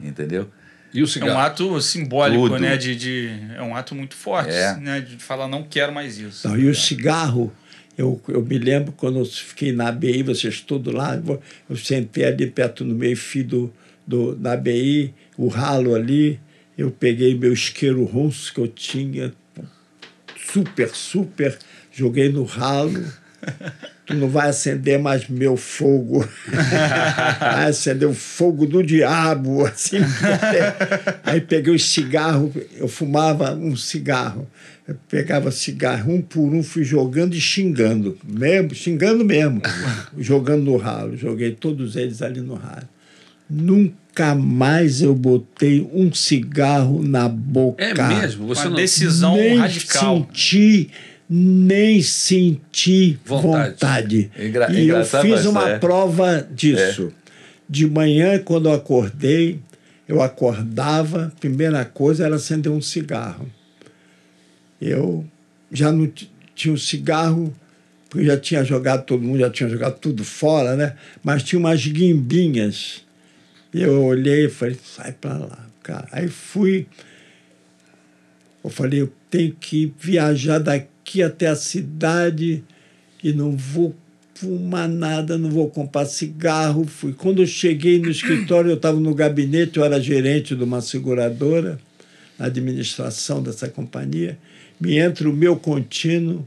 [0.00, 0.50] Entendeu?
[0.98, 1.32] E o É cigarro?
[1.32, 2.58] um ato simbólico, Tudo.
[2.60, 2.76] né?
[2.76, 4.76] De, de, é um ato muito forte, É.
[4.76, 5.00] né?
[5.00, 6.48] De falar, não quero mais isso.
[6.48, 7.52] Não, e o cigarro,
[7.96, 11.20] eu, eu me lembro quando eu fiquei na ABI, vocês todos lá,
[11.68, 13.74] eu- sentei ali perto no meio fio do,
[14.06, 16.40] do, da ABI, o ralo ali,
[16.76, 19.32] eu peguei meu isqueiro ronço que eu tinha,
[20.52, 21.58] super, super,
[21.92, 23.04] joguei no ralo.
[24.08, 26.26] Tu não vai acender mais meu fogo.
[27.38, 29.66] vai acender o fogo do diabo.
[29.66, 29.98] Assim.
[31.22, 34.48] Aí peguei os cigarros, eu fumava um cigarro.
[34.88, 38.16] Eu pegava cigarro um por um, fui jogando e xingando.
[38.26, 39.60] Mesmo, xingando mesmo.
[40.16, 41.14] jogando no ralo.
[41.14, 42.88] Joguei todos eles ali no ralo.
[43.50, 47.84] Nunca mais eu botei um cigarro na boca.
[47.84, 48.46] É mesmo?
[48.46, 48.76] Você Uma não.
[48.76, 50.16] decisão nem radical.
[50.16, 50.88] senti,
[51.28, 53.70] nem senti Vontade.
[53.72, 54.30] vontade.
[54.36, 55.78] É engra- e eu fiz uma é.
[55.78, 57.12] prova disso.
[57.68, 59.60] De manhã, quando eu acordei,
[60.08, 63.46] eu acordava, primeira coisa era acender um cigarro.
[64.80, 65.26] Eu
[65.70, 66.10] já não
[66.54, 67.54] tinha um cigarro,
[68.08, 70.94] porque já tinha jogado, todo mundo já tinha jogado tudo fora, né?
[71.22, 73.04] Mas tinha umas guimbinhas.
[73.74, 76.08] Eu olhei e falei, sai pra lá, cara.
[76.10, 76.86] Aí fui.
[78.64, 80.88] Eu falei, eu tenho que viajar daqui
[81.22, 82.62] até a cidade
[83.22, 83.94] e não vou
[84.34, 86.84] fumar nada, não vou comprar cigarro.
[86.84, 87.12] Fui.
[87.12, 91.78] Quando eu cheguei no escritório, eu estava no gabinete, eu era gerente de uma seguradora,
[92.38, 94.38] na administração dessa companhia.
[94.80, 96.46] Me entra o meu contínuo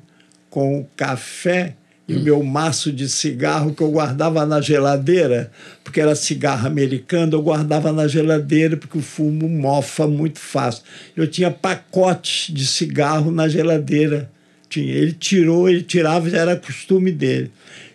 [0.50, 1.76] com o café
[2.08, 5.52] e o meu maço de cigarro que eu guardava na geladeira,
[5.84, 10.84] porque era cigarro americano, eu guardava na geladeira porque o fumo mofa muito fácil.
[11.16, 14.30] Eu tinha pacotes de cigarro na geladeira.
[14.72, 14.94] Tinha.
[14.94, 17.52] Ele tirou, ele tirava, já era costume dele.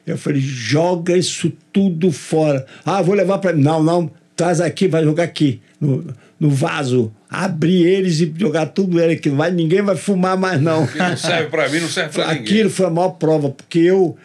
[0.06, 2.66] Eu falei, joga isso tudo fora.
[2.84, 3.56] Ah, vou levar para.
[3.56, 7.10] Não, não, traz aqui, vai jogar aqui, no, no vaso.
[7.30, 9.30] Abrir eles e jogar tudo ele aqui.
[9.30, 10.86] Vai, ninguém vai fumar mais, não.
[10.94, 12.42] Não serve pra mim, não serve pra ninguém.
[12.42, 14.16] Aquilo foi a maior prova, porque eu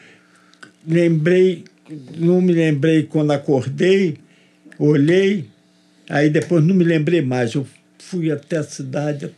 [0.85, 1.63] lembrei,
[2.17, 4.17] não me lembrei quando acordei,
[4.77, 5.47] olhei,
[6.09, 7.53] aí depois não me lembrei mais.
[7.53, 7.65] Eu
[7.97, 9.31] fui até a cidade,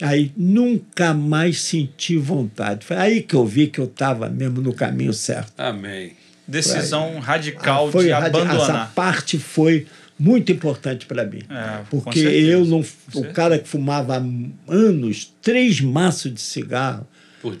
[0.00, 2.84] aí nunca mais senti vontade.
[2.86, 5.52] Foi aí que eu vi que eu estava mesmo no caminho certo.
[5.58, 6.12] Amém.
[6.46, 8.92] Decisão radical Ah, foi de radi- Essa abandonar.
[8.94, 9.86] parte foi
[10.18, 11.42] muito importante para mim.
[11.50, 12.82] É, porque eu não.
[13.14, 14.24] O cara que fumava há
[14.72, 17.06] anos três maços de cigarro,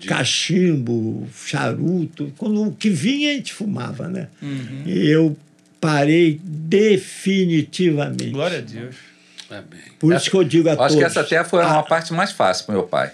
[0.06, 4.28] cachimbo, charuto, quando o que vinha a gente fumava, né?
[4.42, 4.82] Uhum.
[4.86, 5.36] E eu
[5.80, 8.30] parei definitivamente.
[8.30, 8.96] Glória a Deus.
[9.50, 9.80] Amém.
[9.98, 10.96] Por isso que eu digo a Acho todos.
[10.96, 13.10] que essa até foi ah, uma parte mais fácil pro meu pai.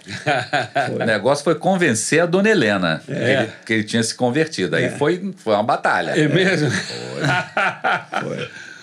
[0.95, 4.75] O negócio foi convencer a dona Helena que, ele, que ele tinha se convertido.
[4.77, 6.11] Aí foi, foi uma batalha.
[6.11, 6.69] É mesmo?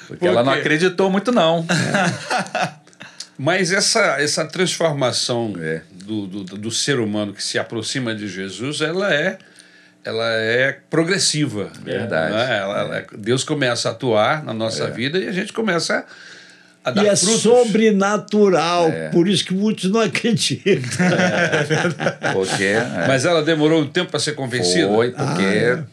[0.07, 1.65] Porque ela não acreditou muito, não.
[3.37, 5.81] Mas essa, essa transformação É.
[5.91, 9.37] do, do, do ser humano que se aproxima de Jesus, ela é,
[10.05, 11.71] ela é progressiva.
[11.83, 12.33] Verdade.
[12.33, 12.57] né?
[12.59, 14.91] Ela- ela- Deus começa a atuar na nossa É.
[14.91, 16.05] vida e a gente começa
[16.95, 17.41] e é frutos.
[17.41, 18.87] sobrenatural.
[18.89, 19.09] É.
[19.09, 21.07] Por isso que muitos não acreditam.
[22.33, 22.63] Porque.
[22.63, 24.87] é, Mas ela demorou um tempo para ser convencida?
[24.87, 25.43] Foi, porque.
[25.43, 25.83] Ah,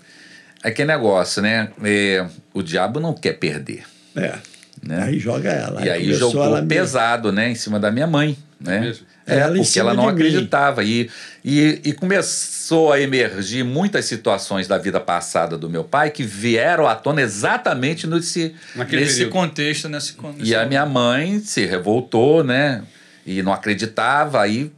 [0.64, 1.68] é que negócio, né?
[1.84, 3.84] É, o diabo não quer perder.
[4.16, 4.34] É.
[4.82, 5.02] Né?
[5.02, 5.84] Aí joga ela.
[5.84, 6.68] E aí começou jogou ela mesmo.
[6.68, 8.80] pesado, né, em cima da minha mãe, né?
[8.80, 9.06] mesmo?
[9.26, 10.82] É, Ela em porque ela não acreditava.
[10.84, 11.10] E,
[11.44, 16.86] e, e começou a emergir muitas situações da vida passada do meu pai que vieram
[16.86, 19.32] à tona exatamente nesse, Naquele Nesse período.
[19.32, 20.46] contexto, nesse contexto.
[20.46, 22.82] e a minha mãe se revoltou, né?
[23.26, 24.40] E não acreditava.
[24.40, 24.72] Aí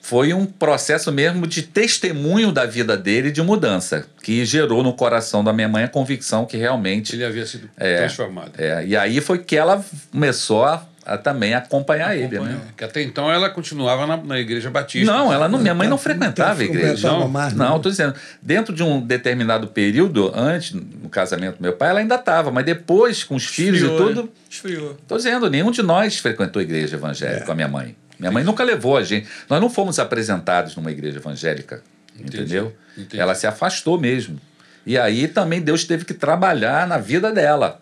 [0.00, 5.44] foi um processo mesmo de testemunho da vida dele de mudança, que gerou no coração
[5.44, 7.14] da minha mãe a convicção que realmente.
[7.14, 7.98] Ele havia sido É.
[7.98, 8.52] transformado.
[8.58, 12.60] É, e aí foi que ela começou a, a também acompanhar, ele, né?
[12.76, 15.12] Que até então ela continuava na, na igreja batista.
[15.12, 17.08] Não, ela não, minha mãe não Não frequentava a frequentava igreja.
[17.10, 17.80] Não, mais, não, não.
[17.80, 18.14] tô dizendo.
[18.40, 22.64] Dentro de um determinado período, antes, no casamento do meu pai, ela ainda estava, mas
[22.64, 24.28] depois, com os filhos e Esfriou, tudo, né?
[24.48, 24.96] Esfriou.
[25.08, 27.46] Tô dizendo, nenhum de nós frequentou a igreja evangélica É.
[27.46, 27.96] com a minha mãe.
[28.18, 29.26] Minha mãe nunca levou a gente.
[29.50, 31.82] Nós não fomos apresentados numa igreja evangélica.
[32.14, 32.76] Entendi, Entendeu?
[32.96, 33.20] entendi.
[33.20, 34.38] Ela se afastou mesmo.
[34.86, 37.80] E aí também Deus teve que trabalhar na vida dela.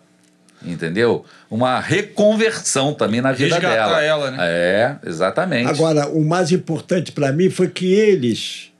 [0.63, 1.25] Entendeu?
[1.49, 4.03] Uma reconversão também na vida Resgatar dela.
[4.03, 4.37] ela, né?
[4.41, 5.67] É, exatamente.
[5.69, 8.71] Agora, o mais importante para mim foi que eles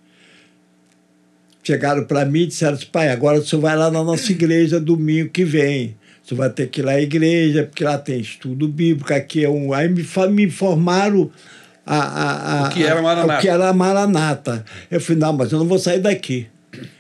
[1.64, 5.30] chegaram para mim e disseram assim, pai, agora senhor vai lá na nossa igreja domingo
[5.30, 5.96] que vem.
[6.24, 9.50] Senhor vai ter que ir lá à igreja, porque lá tem estudo bíblico, aqui é
[9.50, 9.74] um...
[9.74, 11.32] Aí me, me informaram
[11.86, 13.38] a, a, a, O que era a- Maranata.
[13.38, 14.66] O que era Maranata.
[14.90, 16.48] Eu falei, não, mas eu não vou sair daqui.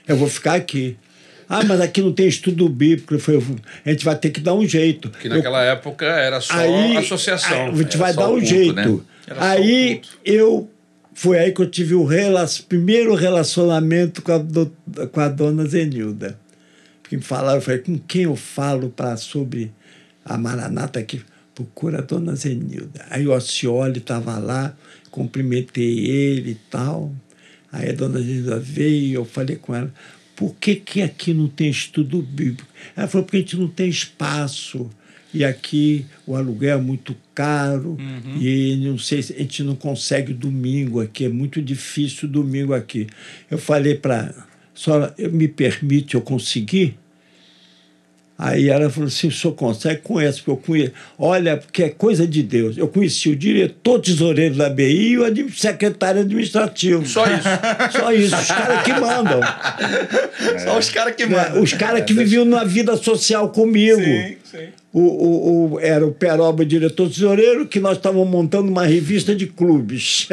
[0.07, 0.97] Eu vou ficar aqui.
[1.53, 3.19] Ah, mas aqui não tem estudo bíblico.
[3.19, 3.41] Falei,
[3.85, 5.09] a gente vai ter que dar um jeito.
[5.09, 7.67] Que Eu naquela época era só aí, associação.
[7.71, 8.73] a gente vai dar um culto, jeito.
[8.73, 8.83] né?
[9.27, 10.69] Era só o Aí eu
[11.13, 14.71] foi aí que eu tive o rela primeiro relacionamento com a, do-
[15.11, 16.39] com a dona Zenilda.
[17.03, 19.71] Porque me falaram, eu falei, com quem eu falo para sobre
[20.23, 21.21] a Maranata aqui?
[21.53, 23.05] Procura a dona Zenilda.
[23.09, 24.73] Aí o Alcioli estava lá,
[25.11, 27.11] cumprimentei ele e tal.
[27.71, 29.93] Aí a dona Zenilda veio, eu falei com ela,
[30.41, 32.67] por que, que aqui não tem estudo bíblico?
[32.97, 34.89] Ela falou, porque a gente não tem espaço.
[35.33, 37.95] E aqui o aluguel é muito caro
[38.41, 43.05] e não sei se a gente não consegue domingo aqui, é muito difícil domingo aqui.
[43.49, 44.33] Eu falei para
[44.75, 46.97] senhora, eu- me permite eu conseguir?
[48.43, 50.01] Aí ela falou assim: o senhor consegue?
[50.01, 50.93] Conheço, porque eu conheço.
[51.15, 52.75] Olha, porque é coisa de Deus.
[52.75, 57.05] Eu conheci o diretor tesoureiro da BI e o secretário administrativo.
[57.05, 57.47] Só isso.
[57.99, 59.39] Só isso, os caras que mandam.
[60.63, 61.37] Só os caras que né?
[61.37, 61.61] mandam.
[61.61, 64.01] Os caras que viviam na vida social comigo.
[64.01, 64.67] Sim, sim.
[64.91, 69.35] O, o, o- era o Peroba, o diretor tesoureiro, que nós estávamos montando uma revista
[69.35, 70.27] de clubes.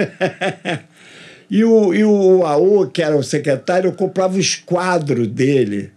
[1.51, 5.91] e o, e o AO, que era o secretário, eu comprava os quadros dele.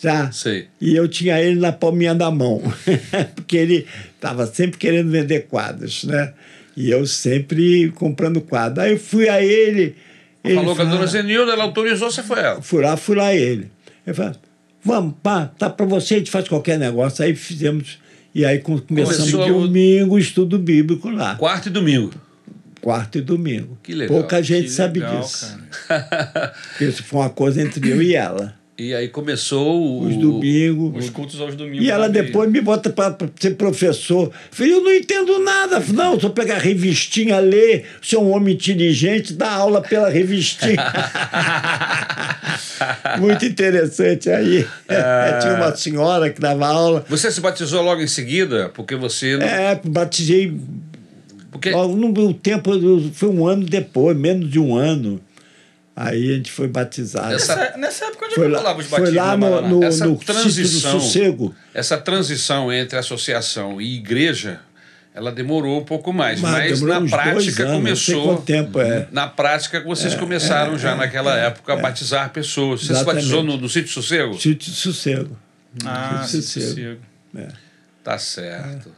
[0.00, 0.30] Já.
[0.32, 0.68] Sei.
[0.80, 2.62] E eu tinha ele na palminha da mão,
[3.36, 6.32] porque ele estava sempre querendo vender quadros, né?
[6.76, 8.82] E eu sempre comprando quadro.
[8.82, 9.94] Aí eu fui a ele.
[10.42, 12.62] ele Falou com a dona Zenilda, ela autorizou, você foi ela.
[12.62, 13.70] Fui lá, fui lá ele.
[14.06, 14.34] Ele falou,
[14.82, 17.22] vamos, pá, tá para você, a gente faz qualquer negócio.
[17.22, 17.98] Aí fizemos,
[18.34, 22.12] e aí com- começamos Começou o- domingo, estudo bíblico lá, Quarto e domingo.
[22.80, 23.76] quarto e domingo.
[23.82, 25.58] Que legal, Pouca gente Que sabe legal, disso.
[26.80, 28.58] Isso foi uma coisa entre eu e ela.
[28.80, 30.08] E aí começou o.
[30.08, 31.04] Os domingos.
[31.04, 31.84] Os cultos aos domingos.
[31.84, 34.28] E ela depois me bota para ser professor.
[34.28, 35.82] Eu Falei, eu não entendo nada.
[35.92, 40.76] Não, só pegar a revistinha, ler, ser um homem inteligente, dar aula pela revistinha.
[43.20, 44.30] Muito interessante.
[44.30, 44.66] Aí
[45.42, 47.04] tinha uma senhora que dava aula.
[47.06, 48.70] Você se batizou logo em seguida?
[48.70, 49.36] Porque você.
[49.36, 50.58] não- É, batizei.
[51.50, 52.70] Porque Logo no tempo,
[53.12, 55.20] foi um ano depois, menos de um ano.
[56.02, 57.34] Aí a gente foi batizado.
[57.34, 59.68] Essa- Nessa, nessa época onde Foi eu lá, falava os foi batismos lá na no,
[59.80, 61.54] no, Essa no sítio do transição- sossego.
[61.74, 64.60] essa transição entre associação e igreja,
[65.14, 66.40] ela demorou um pouco mais.
[66.40, 68.36] Mas Mas, na prática anos, começou.
[68.42, 69.08] tempo é.
[69.10, 72.80] Na prática, vocês começaram já naquela época a batizar pessoas.
[72.80, 73.16] Você se Exatamente.
[73.24, 74.34] batizou no, no sítio Sossego?
[74.40, 75.38] Sítio do sossego.
[75.84, 77.00] Ah, Sítio sossego.
[77.36, 77.46] sim.
[78.02, 78.90] Tá certo.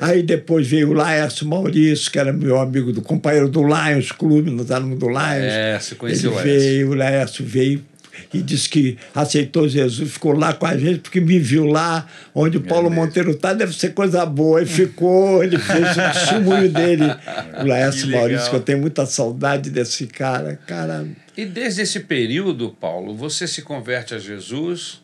[0.00, 4.50] Aí depois veio o Laércio Maurício, que era meu amigo do companheiro do Lions Clube,
[4.50, 5.20] nós éramos do Lions.
[5.22, 6.60] É, você conheceu Ele o Laércio.
[6.62, 7.84] veio, o Laércio veio
[8.32, 12.58] e disse que aceitou Jesus, ficou lá com a gente, porque me viu lá, onde
[12.58, 14.62] o Paulo Monteiro está, deve ser coisa boa.
[14.62, 17.04] E ficou, ele fez o testemunho dele.
[17.62, 18.12] O Laércio Que.
[18.14, 20.58] Maurício, que eu tenho muita saudade desse cara.
[20.66, 25.00] Cara, E desde esse período, Paulo, você se converte a Jesus,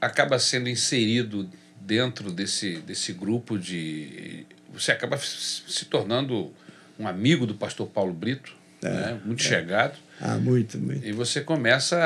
[0.00, 1.48] acaba sendo inserido
[1.92, 4.44] dentro desse, desse grupo de.
[4.74, 6.52] Você acaba se tornando
[6.98, 9.20] um amigo do pastor Paulo Brito, né?
[9.24, 11.04] muito chegado, ah, muito, muito.
[11.06, 11.96] e você começa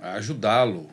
[0.00, 0.88] a, a ajudá-lo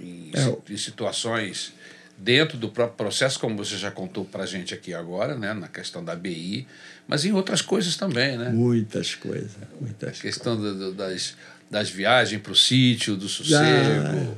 [0.00, 1.72] em, É, em situações
[2.16, 5.66] dentro do próprio processo, como você já contou para a gente aqui agora, né, na
[5.68, 6.66] questão da BI,
[7.08, 8.50] mas em outras coisas também, né?
[8.50, 11.34] Muitas coisas, muitas A questão do- do- das,
[11.70, 14.36] das viagens para o sítio, do sossego,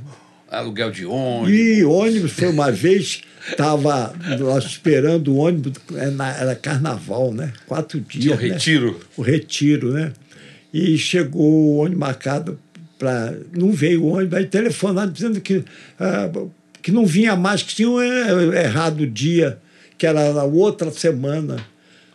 [0.52, 1.50] aluguel de ônibus.
[1.50, 7.52] E ônibus foi uma vez, estava nós esperando o ônibus, é era carnaval, né?
[7.66, 8.24] Quatro dias.
[8.24, 8.48] Tinha o né?
[8.48, 9.00] retiro.
[9.16, 10.12] O retiro, né?
[10.72, 12.58] E chegou o ônibus marcado
[12.98, 13.34] para.
[13.56, 15.64] Não veio o ônibus, aí telefonaram dizendo que,
[15.98, 16.30] ah,
[16.82, 19.58] que não vinha mais, que tinham eh, errado o dia,
[19.96, 21.64] que era na outra semana.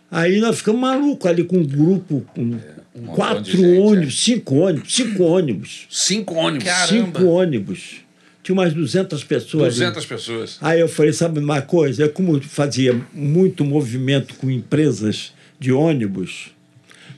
[0.10, 3.80] Aí nós ficamos malucos ali com um grupo, com um montão de quatro gente, é.
[3.80, 5.88] ônibus, cinco ônibus, cinco ônibus.
[5.90, 6.68] Cinco ônibus.
[6.68, 6.88] Caramba.
[6.88, 8.07] Cinco ônibus.
[8.48, 9.62] Tinha umas 200 pessoas.
[9.62, 9.92] ali.
[9.92, 10.58] 200 pessoas.
[10.62, 12.04] Aí eu falei, sabe uma coisa?
[12.04, 16.52] Eu, como fazia muito movimento com empresas de ônibus,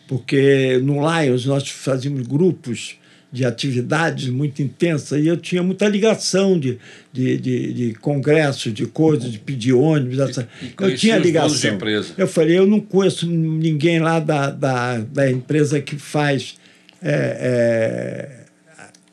[0.08, 2.96] porque no Lions nós fazíamos grupos
[3.32, 6.80] de atividades muito intensas e eu tinha muita ligação de,
[7.14, 10.18] de, de, de congressos, de coisas, de pedir ônibus.
[10.18, 10.50] Essa.
[10.82, 11.78] eu tinha ligação.
[12.18, 16.58] Eu falei, eu não conheço ninguém lá da, da, da empresa que faz
[17.04, 18.39] é, é,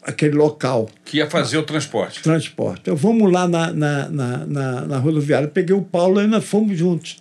[0.07, 2.23] aquele local Que ia fazer o transporte.
[2.23, 2.81] transporte.
[2.83, 5.49] Então vamos lá na, na, na, na, na rodoviária.
[5.49, 7.17] Peguei o Paulo e nós fomos juntos.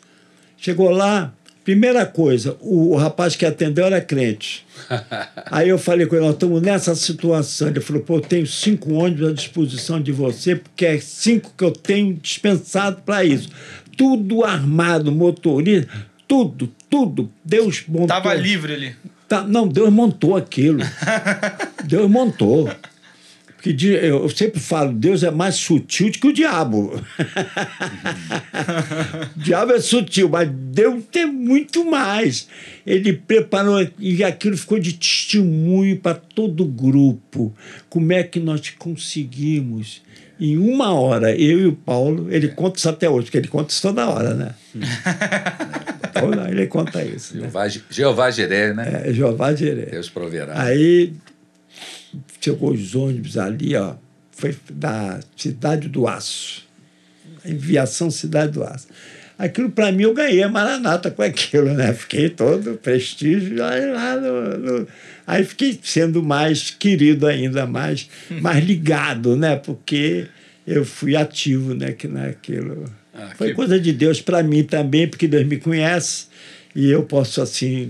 [0.58, 1.34] Chegou lá,
[1.64, 4.66] primeira coisa, o, o rapaz que atendeu era crente.
[5.52, 7.68] Aí eu falei com ele, nós estamos nessa situação.
[7.68, 11.64] Ele falou, pô, eu tenho cinco ônibus à disposição de você, porque é cinco que
[11.64, 13.50] eu tenho dispensado para isso.
[13.98, 15.90] Tudo armado, motorista,
[16.28, 17.32] tudo, tudo.
[17.44, 18.08] Deus montou.
[18.08, 18.96] Tava livre ali.
[19.28, 20.80] Tá, não, Deus montou aquilo.
[21.86, 22.70] Deus montou.
[23.66, 27.02] Porque eu eu sempre falo, Deus é mais sutil do que o diabo.
[29.36, 32.48] o diabo é sutil, mas Deus tem muito mais.
[32.86, 37.56] Ele preparou e aquilo ficou de testemunho para todo o grupo.
[37.90, 40.04] Como é que nós conseguimos?
[40.40, 43.72] Em uma hora, eu e o Paulo, ele conta isso até hoje, porque ele conta
[43.72, 44.54] isso toda hora, né?
[46.20, 47.36] Toda- ele conta isso.
[47.36, 47.42] Né?
[47.44, 49.04] Jeová, Jeová Jiré, né?
[49.06, 49.88] É, Jeová Jiré.
[49.88, 50.62] Deus proverá.
[50.62, 51.14] Aí
[52.40, 53.96] chegou os ônibus ali, ó,
[54.32, 56.64] foi da Cidade do Aço.
[57.46, 58.88] Enviação Cidade do Aço.
[59.38, 61.94] Aquilo para mim eu ganhei a Maranata com aquilo, né?
[61.94, 64.88] Fiquei todo prestígio aí lá no, no-
[65.28, 69.56] Aí fiquei sendo mais querido ainda, mais, mais ligado, né?
[69.58, 70.28] Porque
[70.66, 71.92] eu fui ativo né?
[71.92, 72.86] que naquilo.
[73.16, 76.26] Ah, Foi que- coisa de Deus para mim também, porque Deus me conhece
[76.76, 77.90] e eu posso assim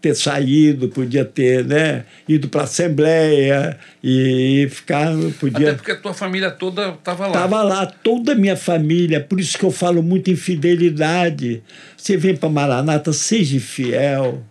[0.00, 5.74] ter saído, podia ter né, ido para a Assembleia e ficar, Até podia.
[5.74, 7.32] porque a tua família toda estava lá.
[7.32, 11.64] Estava lá toda a minha família, por isso que eu falo muito em fidelidade.
[11.96, 14.44] Você vem para Maranata, seja fiel.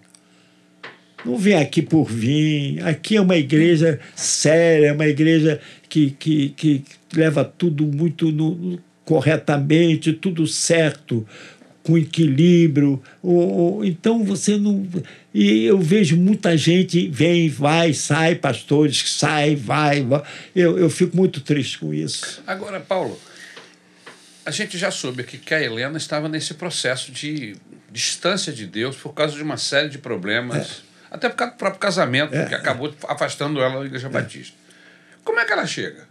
[1.25, 2.85] Não vem aqui por vir.
[2.85, 6.83] Aqui é uma igreja séria, é uma igreja que, que, que
[7.15, 11.26] leva tudo muito no- corretamente, tudo certo,
[11.82, 13.01] com equilíbrio.
[13.24, 14.86] O- o- então você não.
[15.34, 20.01] E eu vejo muita gente vem, vai, sai, pastores sai, vai.
[20.03, 20.22] vai.
[20.53, 22.43] Eu, eu fico muito triste com isso.
[22.45, 23.18] Agora, Paulo,
[24.45, 27.55] a gente já soube aqui que a Helena estava nesse processo de
[27.89, 31.80] distância de Deus por causa de uma série de problemas, até por causa do próprio
[31.80, 34.58] casamento, que acabou afastando ela da Igreja Batista.
[35.24, 36.05] Como é que ela chega?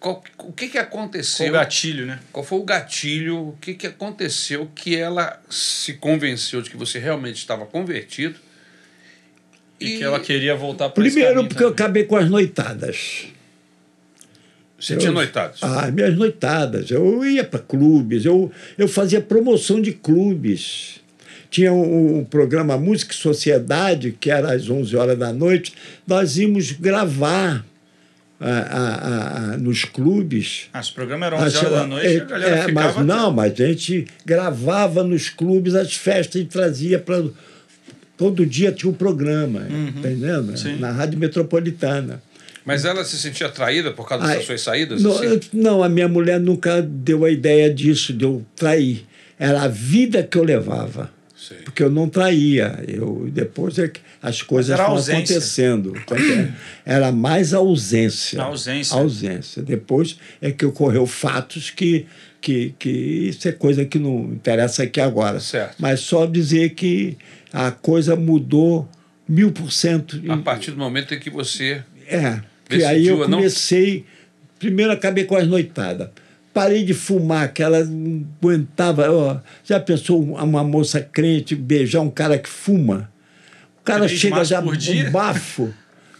[0.00, 1.48] Qual- o que, que aconteceu?
[1.48, 2.18] o gatilho, né?
[2.32, 3.48] Qual foi o gatilho?
[3.48, 8.36] O que, que aconteceu que ela se convenceu de que você realmente estava convertido?
[9.78, 13.26] E, que ela queria voltar para Primeiro, porque eu acabei com as noitadas.
[14.78, 15.54] Você tinha noitado.
[15.60, 16.90] Ah, minhas noitadas.
[16.90, 21.00] Eu ia para clubes, eu, eu fazia promoção de clubes.
[21.50, 25.74] Tinha um, um programa Música e Sociedade, que era às 11 horas da noite.
[26.06, 27.66] Nós íamos gravar
[28.40, 30.68] ah, ah, nos clubes.
[30.72, 32.92] Ah, esse programa era 11 horas da noite, é, a galera é, ficava...
[32.96, 37.24] mas não, mas a gente gravava nos clubes as festas e trazia para.
[38.16, 40.50] Todo dia tinha um programa, entendendo?
[40.50, 40.56] Uhum.
[40.56, 40.78] Sim.
[40.78, 42.22] Na Rádio Metropolitana.
[42.64, 45.02] Mas ela se sentia atraída por causa dessas suas saídas?
[45.02, 45.24] Não, assim?
[45.24, 49.06] eu- não, a minha mulher nunca deu a ideia disso, de eu trair.
[49.38, 51.10] Era a vida que eu levava.
[51.34, 51.58] Sei.
[51.58, 52.84] Porque eu não traía.
[52.86, 55.14] Eu, depois é que as coisas foram ausência.
[55.38, 55.94] acontecendo.
[56.84, 58.40] Era mais a ausência.
[58.40, 58.96] A ausência.
[58.96, 59.62] A ausência.
[59.62, 62.06] Depois é que ocorreu fatos que,
[62.40, 65.40] que, que isso é coisa que não interessa aqui agora.
[65.40, 65.76] Certo.
[65.78, 67.16] Mas só dizer que
[67.52, 68.88] a coisa mudou
[69.26, 70.20] mil por cento.
[70.28, 71.82] A partir do momento em que você.
[72.06, 74.04] É, que aí eu a não- comecei.
[74.58, 76.10] Primeiro acabei com as noitadas.
[76.52, 79.10] Parei de fumar, que ela não aguentava.
[79.10, 83.08] ó, já pensou uma moça crente beijar um cara que fuma?
[83.80, 85.72] O cara Três chega já um bafo,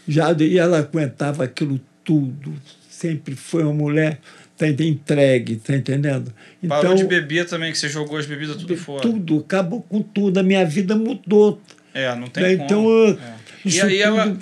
[0.07, 2.53] já, e ela aguentava aquilo tudo,
[2.89, 4.19] sempre foi uma mulher
[4.57, 6.33] tá ent- entregue, tá entendendo?
[6.67, 9.01] Parou de beber também, que você jogou as bebidas tudo fora.
[9.01, 11.59] tudo, acabou com tudo, a minha vida mudou.
[11.93, 12.65] É, não tem como.
[12.65, 13.33] Então, eu- É.
[13.65, 14.37] E aí tudo- ela-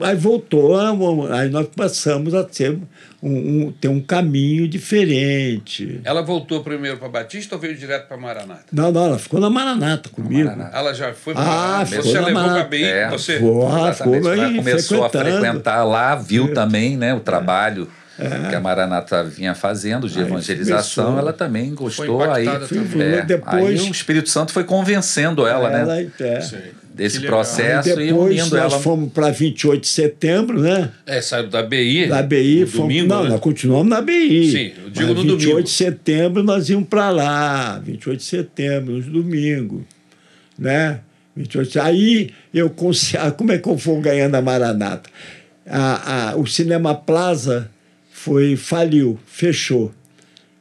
[0.00, 0.90] Aí voltou, a-
[1.38, 2.76] aí nós passamos a ter
[3.22, 3.28] um,
[3.66, 6.00] um- ter um caminho diferente.
[6.04, 8.64] Ela voltou primeiro para Batista ou veio direto para Maranata?
[8.72, 10.48] Não, não, ela ficou na Maranata comigo.
[10.48, 10.76] Maranata.
[10.76, 11.86] Ela já foi Ah, para Maranata.
[11.86, 12.60] ficou Você levou Maranata.
[12.60, 13.38] a BI, É, você...
[13.38, 13.66] Foi.
[13.66, 17.88] Ah, foram Ela começou a frequentar lá, viu também né, o trabalho
[18.48, 20.22] que a Maranata vinha fazendo de É.
[20.22, 21.04] Aí evangelização.
[21.06, 21.18] começou.
[21.20, 22.22] Ela também gostou.
[22.32, 23.02] Aí, também.
[23.02, 26.08] é, Depois- aí o Espírito Santo foi convencendo ela, né?
[26.20, 26.40] é.
[26.94, 28.80] Desse processo e depois unindo nós ela.
[28.80, 30.92] fomos para 28 de setembro, né?
[31.04, 32.06] É, saiu da BI.
[32.06, 32.82] Da BI, no fomos.
[32.94, 33.30] domingo, não, né?
[33.30, 34.50] nós continuamos na BI.
[34.52, 35.62] Sim, eu digo Mas no 28 domingo.
[35.64, 37.78] de setembro nós íamos para lá.
[37.80, 39.82] 28 de setembro, nos domingos.
[40.56, 41.00] Né?
[41.36, 43.18] 28 de- Aí eu consegui.
[43.36, 45.10] Como é que eu vou ganhando a Maranata?
[45.66, 47.68] A, a, o Cinema Plaza
[48.12, 49.92] foi, faliu, fechou.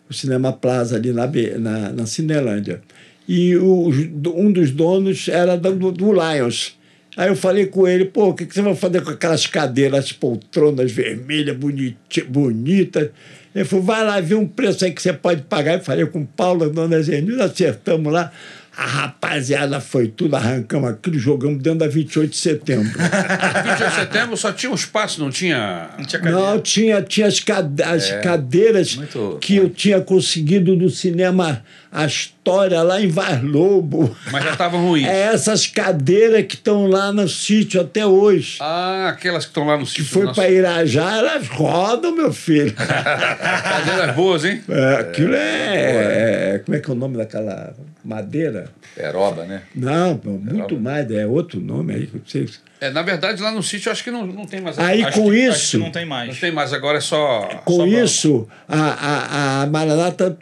[0.10, 1.28] O Cinema Plaza ali na,
[1.60, 2.82] na, na Cinelândia.
[3.28, 3.90] E o,
[4.36, 6.78] um dos donos era do, do Lions.
[7.16, 10.06] Aí eu falei com ele, pô, o que, que você vai fazer com aquelas cadeiras,
[10.06, 13.10] as poltronas vermelhas, boniti- bonitas?
[13.56, 15.76] Ele falou, vai lá ver um preço aí que você pode pagar.
[15.76, 18.32] Eu falei com o Paulo, a dona Zenilda, acertamos lá.
[18.76, 22.90] A rapaziada foi tudo, arrancamos aquilo, jogamos dentro da 28 de setembro.
[22.98, 25.92] 28 de setembro só tinha um espaço, não tinha...
[25.96, 26.42] Não tinha cadeira.
[26.42, 31.64] Não, tinha, tinha as, cade- as cadeiras muito- que eu tinha conseguido do cinema
[32.06, 34.16] História lá em Vaz Lobo.
[34.32, 35.08] Mas já estavam ruins.
[35.08, 38.58] É essas cadeiras que estão lá no sítio até hoje.
[38.60, 40.06] Ah, aquelas que estão lá no Que sítio.
[40.06, 42.74] foi nosso- para Irajá, elas rodam, meu filho.
[42.76, 44.62] Cadeiras boas, hein?
[44.68, 47.74] É, aquilo é, é- Como é que é o nome daquela
[48.04, 48.70] madeira?
[48.96, 49.62] Peroba, né?
[49.76, 52.08] Não, muito mais, é outro nome aí.
[52.08, 52.50] que eu sei.
[52.82, 54.78] É, na verdade, lá no sítio, acho que não, não tem mais...
[54.78, 55.52] Aí Acho com que- isso.
[55.52, 56.40] Acho que não tem Não mais.
[56.40, 57.48] tem mais, agora é só...
[57.64, 60.38] Com só isso, a, a, a Maranata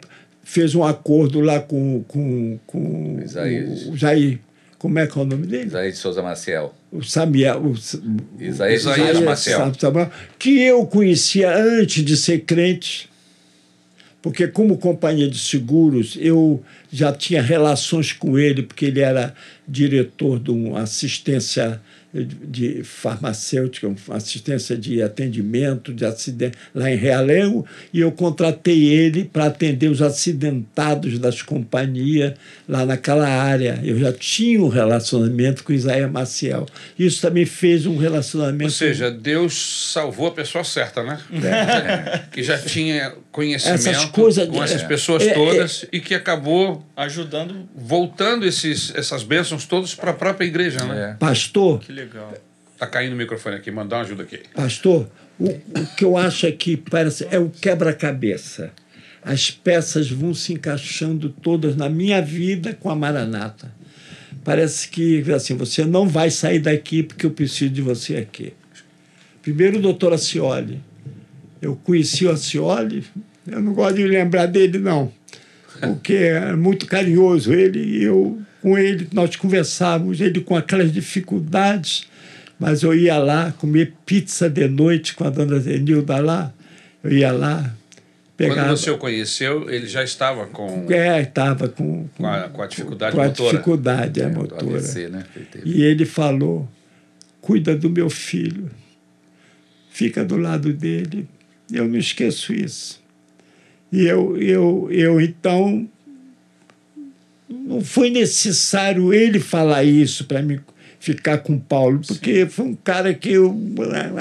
[0.52, 3.86] fez um acordo lá com, com, com Isaías.
[3.86, 4.38] o Jair.
[4.78, 5.66] Como é que é o nome dele?
[5.66, 6.74] Isaías de Souza Maciel.
[6.90, 7.64] O Samuel.
[7.64, 7.98] O, Sa-
[8.38, 9.72] Isaías, Isaías Maciel.
[10.38, 13.08] Que eu conhecia antes de ser crente,
[14.20, 19.34] porque como companhia de seguros, eu já tinha relações com ele, porque ele era
[19.66, 21.80] diretor de uma assistência
[22.14, 29.46] de farmacêutica, assistência de atendimento de acidente lá em Realengo, e eu contratei ele para
[29.46, 32.34] atender os acidentados das companhias
[32.68, 33.80] lá naquela área.
[33.82, 36.66] Eu já tinha um relacionamento com Isaías Maciel.
[36.98, 41.18] Isso também fez um relacionamento Ou seja, Deus salvou a pessoa certa, né?
[42.30, 46.86] que já tinha conhecimento Essas coisas- com essas é, pessoas é, todas e que acabou
[46.94, 47.68] Ajudando.
[47.74, 51.12] voltando esses, essas bênçãos todas para a própria igreja, né?
[51.12, 51.14] É.
[51.14, 52.32] Pastor, Que legal.
[52.78, 54.40] Tá caindo o microfone aqui, mandar uma ajuda aqui.
[54.54, 55.08] pastor,
[55.38, 58.70] o, o que eu acho é que parece é o quebra-cabeça.
[59.24, 63.72] As peças vão se encaixando todas na minha vida com a Maranata.
[64.44, 68.52] Parece que assim, você não vai sair daqui porque eu preciso de você aqui.
[69.40, 70.80] Primeiro o doutor Acioli.
[71.62, 73.04] Eu conheci o Acioli,
[73.46, 75.12] eu não gosto de lembrar dele, não.
[75.80, 82.06] Porque é muito carinhoso ele e eu com ele, nós conversávamos, ele com aquelas dificuldades,
[82.58, 86.54] mas eu ia lá comer pizza de noite com a dona Zenilda lá,
[87.02, 87.74] eu ia lá,
[88.36, 88.68] pegava...
[88.68, 92.66] Quando você o conheceu, ele já estava com, É, estava com, com, a, com a
[92.68, 93.50] dificuldade com a motora.
[93.50, 94.64] dificuldade é, Do motora.
[94.64, 95.24] AVC, né?
[95.36, 95.62] ele.
[95.64, 96.68] E ele falou:
[97.40, 98.70] cuida do meu filho,
[99.90, 101.28] fica do lado dele.
[101.72, 103.00] Eu não esqueço isso.
[103.90, 105.88] E eu, eu, eu então.
[107.48, 110.58] Não foi necessário ele falar isso para mim
[111.02, 113.54] ficar com o Paulo, porque foi um cara que eu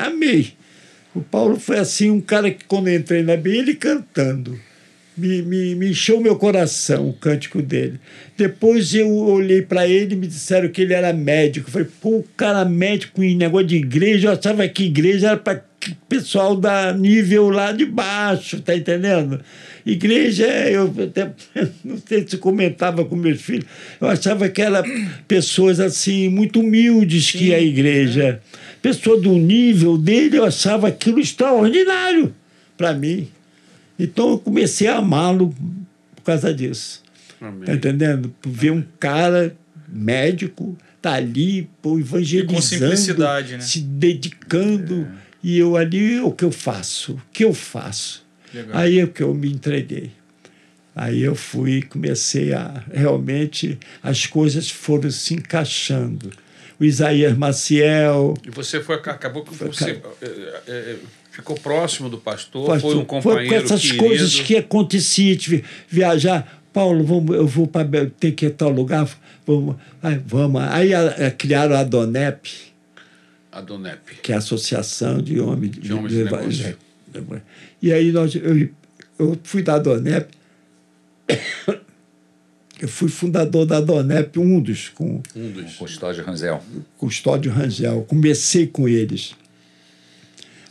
[0.04, 0.54] amei.
[1.14, 4.60] O Paulo foi assim, um cara que quando eu entrei na BI, ele cantando.
[5.16, 8.00] Me, me, me encheu meu coração o cântico dele.
[8.36, 11.68] Depois eu olhei para ele e me disseram que ele era médico.
[11.68, 15.38] Eu falei, pô, o cara médico em negócio de igreja, eu achava que igreja era
[15.38, 15.64] para
[16.08, 19.42] pessoal da nível lá de baixo, tá entendendo?
[19.86, 21.32] Igreja, eu até
[21.84, 23.66] não sei se comentava com meus filhos,
[24.00, 24.84] eu achava que era
[25.28, 28.42] pessoas assim, muito humildes que ia à igreja.
[28.82, 32.34] Pessoa do nível dele, eu achava aquilo extraordinário
[32.78, 33.28] para mim.
[33.98, 35.54] Então eu comecei a amá-lo
[36.16, 37.04] por causa disso.
[37.40, 37.66] Amém.
[37.66, 38.34] Tá entendendo?
[38.46, 39.56] Ver um cara
[39.88, 43.60] médico tá ali, pô, evangelizando, simplicidade, né?
[43.60, 45.08] se dedicando.
[45.44, 47.14] E eu ali, o que eu faço?
[47.14, 48.24] O que eu faço?
[48.54, 48.78] Legal.
[48.78, 50.12] Aí é que eu me entreguei.
[50.96, 52.84] Aí eu fui e comecei a.
[52.94, 56.32] Realmente, as coisas foram se encaixando.
[56.80, 58.34] o Isaías Maciel.
[58.46, 60.28] E você foi, acabou que você é,
[60.68, 60.96] é,
[61.32, 64.04] ficou próximo do pastor, Pastor, foi um companheiro com essas querido.
[64.04, 66.62] coisas que aconteciam, de viajar.
[66.74, 67.86] Paulo, vamos, eu vou para
[68.20, 69.08] tem que ir a tal lugar,
[69.46, 70.62] vamos, aí, vamos.
[70.64, 72.50] Aí a- a- criaram a Donep,
[73.52, 74.16] A Donep.
[74.22, 76.78] que é a Associação de Homens De Homens de Negócio.
[77.82, 78.70] E aí nós, eu,
[79.20, 80.34] eu fui da Donep,
[82.82, 85.76] eu fui fundador da Donep, um dos, com Um dos.
[85.76, 86.64] Custódio Ranzel.
[86.98, 88.04] Custódio Rangel.
[88.08, 89.36] Comecei com eles.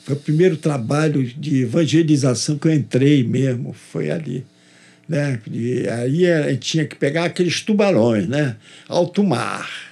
[0.02, 4.44] Foi o primeiro trabalho de evangelização que eu entrei mesmo, foi ali.
[5.08, 5.40] Né?
[5.50, 8.56] E aí a gente tinha que pegar aqueles tubarões, né?
[8.88, 9.89] Alto mar.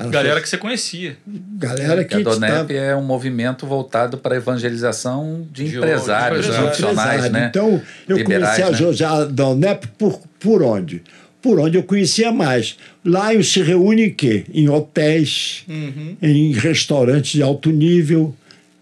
[0.00, 1.16] Era Galera que você conhecia.
[1.58, 6.40] galera que a Donep estava- é um movimento voltado para a evangelização de De empresários
[6.46, 6.56] empresários.
[6.78, 7.32] profissionais, empresário.
[7.32, 7.46] né?
[7.50, 8.76] Então, eu Liberais, comecei a né?
[8.94, 11.02] jogar a Donep por, por onde?
[11.42, 12.76] Por onde eu conhecia mais.
[13.04, 14.44] Lá eu se reúne em quê?
[14.52, 15.64] Em hotéis,
[16.20, 18.34] em restaurantes de alto nível.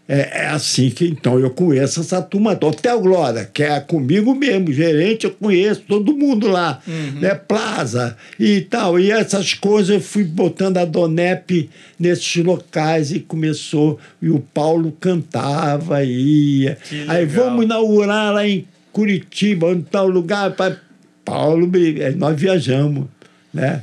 [0.08, 2.56] É, é assim que então eu conheço essa turma.
[2.56, 2.78] toda.
[2.78, 6.80] Hotel Glória, que é comigo mesmo, gerente, eu conheço todo mundo lá.
[7.20, 7.34] Né?
[7.34, 8.98] Plaza e tal.
[8.98, 11.68] E essas coisas eu fui botando a Donep
[12.00, 13.98] nesses locais e começou.
[14.22, 16.78] E o Paulo cantava, ia.
[17.06, 20.52] Aí vamos inaugurar lá em Curitiba, em tal lugar.
[20.52, 20.74] Pra...
[21.22, 21.70] Paulo,
[22.16, 23.04] nós viajamos,
[23.52, 23.82] né?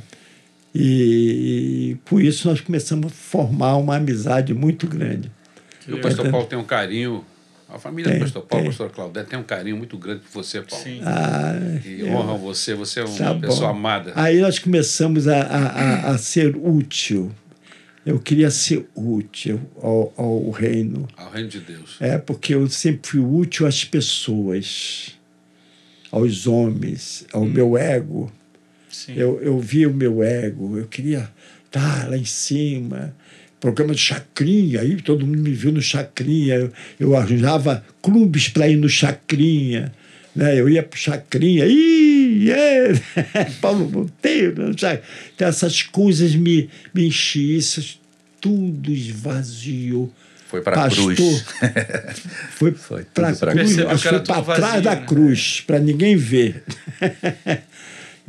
[0.74, 5.35] E, e por isso nós começamos a formar uma amizade muito grande.
[5.88, 6.32] E o pastor Entendo.
[6.32, 7.24] Paulo tem um carinho.
[7.68, 8.70] A família Tem, do pastor Paulo, tem.
[8.70, 10.84] pastor Claudete, tem um carinho muito grande por você, Paulo.
[10.84, 11.00] Sim.
[11.04, 11.52] Ah,
[11.84, 13.78] E honram você, você é uma tá pessoa bom.
[13.78, 14.12] amada.
[14.14, 17.32] Aí nós começamos a, a, a, a ser útil.
[18.04, 21.08] Eu queria ser útil ao, ao reino.
[21.16, 21.96] Ao reino de Deus.
[21.98, 25.16] É, porque eu sempre fui útil às pessoas,
[26.12, 28.30] aos homens, ao meu ego.
[28.88, 29.14] Sim.
[29.16, 31.28] Eu, eu via o meu ego, eu queria
[31.64, 33.12] estar lá em cima.
[33.60, 36.54] Programa de chacrinha, aí todo mundo me viu no chacrinha.
[36.54, 39.92] Eu, eu arranjava clubes para ir no chacrinha.
[40.34, 40.60] Né?
[40.60, 42.92] Eu ia para o chacrinha, ih, é,
[43.60, 44.70] Paulo Monteiro.
[44.70, 47.98] Então, essas coisas me, me enchiam, isso
[48.40, 50.12] tudo esvaziou.
[50.46, 51.18] Foi para a cruz.
[52.52, 55.04] Foi, Foi para pra cruz, foi para trás vazio, da né?
[55.06, 56.62] cruz, para ninguém ver.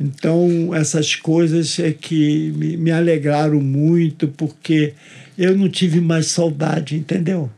[0.00, 4.94] então, essas coisas é que me, me alegraram muito, porque
[5.36, 7.50] eu não tive mais saudade, entendeu?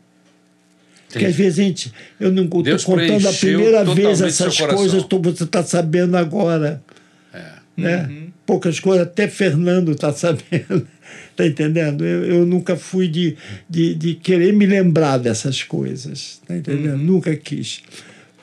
[1.10, 5.20] Porque às vezes a gente, eu não estou contando a primeira vez essas coisas, tô-
[5.20, 6.80] você está sabendo agora.
[7.34, 7.44] É.
[7.76, 8.06] Né?
[8.08, 8.26] Uhum.
[8.46, 10.86] Poucas coisas, até Fernando está sabendo.
[11.30, 12.04] Está entendendo?
[12.06, 13.36] Eu, eu nunca fui de,
[13.68, 16.40] de, de querer me lembrar dessas coisas.
[16.42, 16.98] Está entendendo?
[16.98, 17.04] Uhum.
[17.04, 17.82] Nunca quis.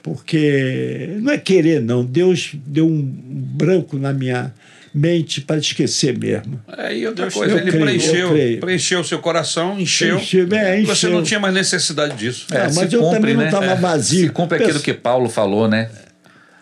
[0.08, 2.04] Porque não é querer, não.
[2.06, 4.54] Deus deu um branco na minha
[4.94, 6.60] mente para esquecer mesmo.
[6.78, 7.86] É, e outra Deus- coisa, eu ele creio, eu
[8.30, 10.18] preencheu, preencheu o seu coração, encheu.
[10.18, 11.12] Encheu, é, Você encheu.
[11.12, 12.48] não tinha mais necessidade disso.
[12.52, 13.76] É, se mas eu também não estava É.
[13.76, 14.28] vazio.
[14.28, 15.90] Se cumpre aquilo Pensa- que Paulo falou, né?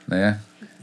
[0.08, 0.38] né?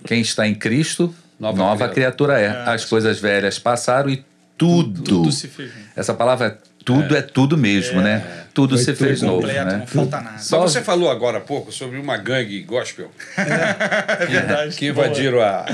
[0.07, 2.35] Quem está em Cristo, Nova nova, criatura.
[2.37, 2.73] criatura é.
[2.75, 4.25] As coisas velhas passaram e
[4.57, 5.03] tudo.
[5.03, 5.71] Tudo se fez.
[5.97, 8.23] Essa palavra tudo é, tudo mesmo, né?
[8.55, 9.77] Tudo Foi se tudo fez novo, Completo, né?
[9.79, 10.31] não falta nada.
[10.33, 14.77] Mas Só- você falou agora há pouco sobre uma gangue gospel É verdade.
[14.77, 15.65] que invadiram a.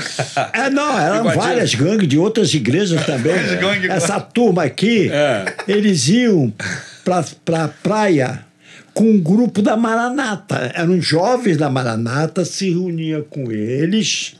[0.52, 1.42] É, não, eram Invadiram.
[1.44, 3.34] várias gangues de outras igrejas também.
[3.58, 5.54] gangues, Essa turma aqui, É.
[5.66, 6.52] eles iam
[7.04, 8.44] para pra praia
[8.94, 10.70] com um grupo da Maranata.
[10.74, 14.36] Eram jovens da Maranata, se reunia com eles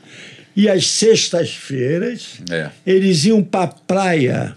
[0.55, 2.69] e às sextas-feiras É.
[2.85, 4.55] eles iam para praia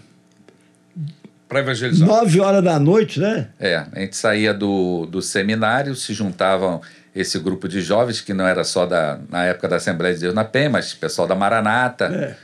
[1.53, 2.07] para evangelizar.
[2.07, 3.47] nove horas da noite, né?
[3.59, 6.81] É, a gente saía do, do seminário, se juntavam
[7.15, 10.33] esse grupo de jovens, que não era só da, na época da Assembleia de Deus
[10.33, 12.35] na PEN, mas pessoal da Maranata, É.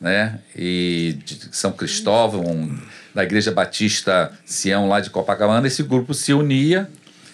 [0.00, 0.38] né?
[0.56, 2.76] E de São Cristóvão,
[3.14, 6.88] da Igreja Batista Sião, lá de Copacabana, esse grupo se unia.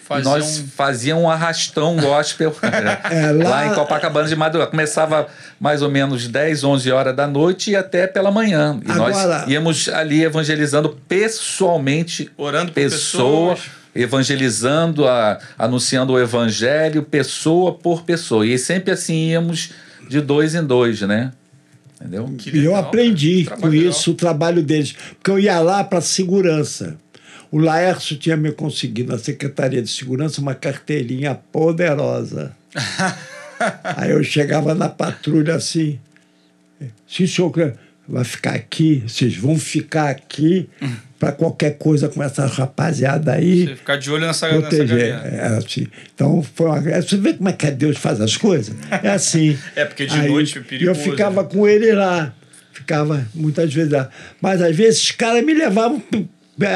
[0.07, 2.55] Fazia e nós um- fazíamos um arrastão gospel
[3.11, 3.67] É, lá- lá...
[3.67, 4.71] em Copacabana de madrugada.
[4.71, 5.27] Começava
[5.59, 8.79] mais ou menos 10, 11 horas da noite e até pela manhã.
[8.87, 13.71] E Agora- nós íamos ali evangelizando pessoalmente Orando por pessoa, pessoas.
[13.93, 18.45] evangelizando, a, anunciando o evangelho, pessoa por pessoa.
[18.45, 19.71] E sempre assim íamos
[20.09, 21.31] de dois em dois, né?
[21.99, 22.31] Entendeu?
[22.37, 23.59] Que E eu legal, aprendi cara.
[23.59, 23.89] com legal.
[23.89, 24.95] isso o trabalho deles.
[25.17, 26.95] Porque eu ia lá para segurança.
[27.51, 32.55] O Laércio tinha me conseguido na Secretaria de Segurança uma carteirinha poderosa.
[33.95, 35.99] Aí eu chegava na patrulha assim.
[37.07, 37.73] Sim, senhor,
[38.07, 40.69] vai ficar aqui, vocês vão ficar aqui
[41.19, 44.87] para qualquer coisa com essa rapaziada aí Você ficar de olho nessa, proteger.
[44.87, 45.27] galera.
[45.27, 45.87] É assim.
[46.13, 46.79] Então, foi uma...
[46.79, 48.75] você vê como é que Deus faz as coisas?
[49.03, 49.57] É assim.
[49.75, 51.49] É, porque de Aí, noite é e Eu perigoso, ficava né?
[51.51, 52.33] com ele lá.
[52.71, 54.09] ficava muitas vezes lá.
[54.39, 56.01] Mas às vezes os caras me levavam.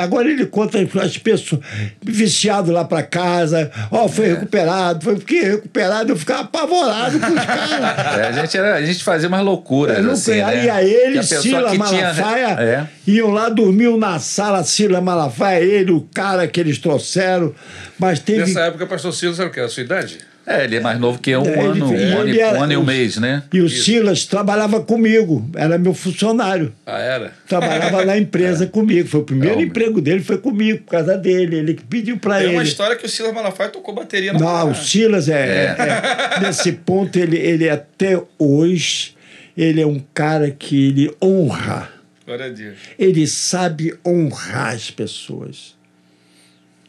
[0.03, 1.59] Agora ele conta as pessoas
[2.03, 7.45] viciado lá para casa, ó, foi recuperado, foi porque recuperado, eu ficava apavorado com os
[7.45, 7.81] caras.
[8.21, 9.97] É, a, gente era, a gente fazia umas loucuras.
[9.97, 10.43] É, não assim, né?
[10.43, 12.87] aí a Que ele, a Sila que tinha- Malafaia, É.
[13.07, 17.53] iam lá, dormiam na sala, Sila Malafaia, ele, o cara que eles trouxeram.
[17.97, 18.39] Mas teve.
[18.39, 19.59] Nessa época, o pastor Silas era o quê?
[19.61, 20.19] A sua idade?
[20.59, 22.39] É, ele é mais novo que eu, um É, ele- ano, um ele ano, e-
[22.39, 23.43] era- um ano e um mês, né?
[23.53, 26.73] E o Silas trabalhava comigo, era meu funcionário.
[26.85, 27.33] Ah, era?
[27.47, 29.07] Trabalhava na empresa comigo.
[29.07, 31.57] Foi o primeiro É, emprego dele, foi comigo, por causa dele.
[31.57, 32.55] Ele que pediu para Tem ele.
[32.55, 36.39] uma história que o Silas Malafaia tocou bateria na Não, o Silas é, é- é-
[36.41, 39.15] nesse ponto ele, ele até hoje
[39.57, 41.89] ele é um cara que ele honra,
[42.25, 42.77] Glória a Deus.
[42.97, 45.75] ele sabe honrar as pessoas.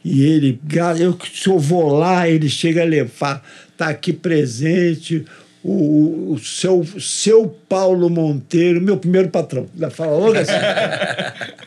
[0.03, 0.59] E ele,
[0.99, 3.43] eu se eu vou lá, ele chega a levar,
[3.77, 5.25] tá aqui presente
[5.63, 9.65] o, o seu, seu Paulo Monteiro, meu primeiro patrão.
[9.79, 10.51] Ele fala logo assim.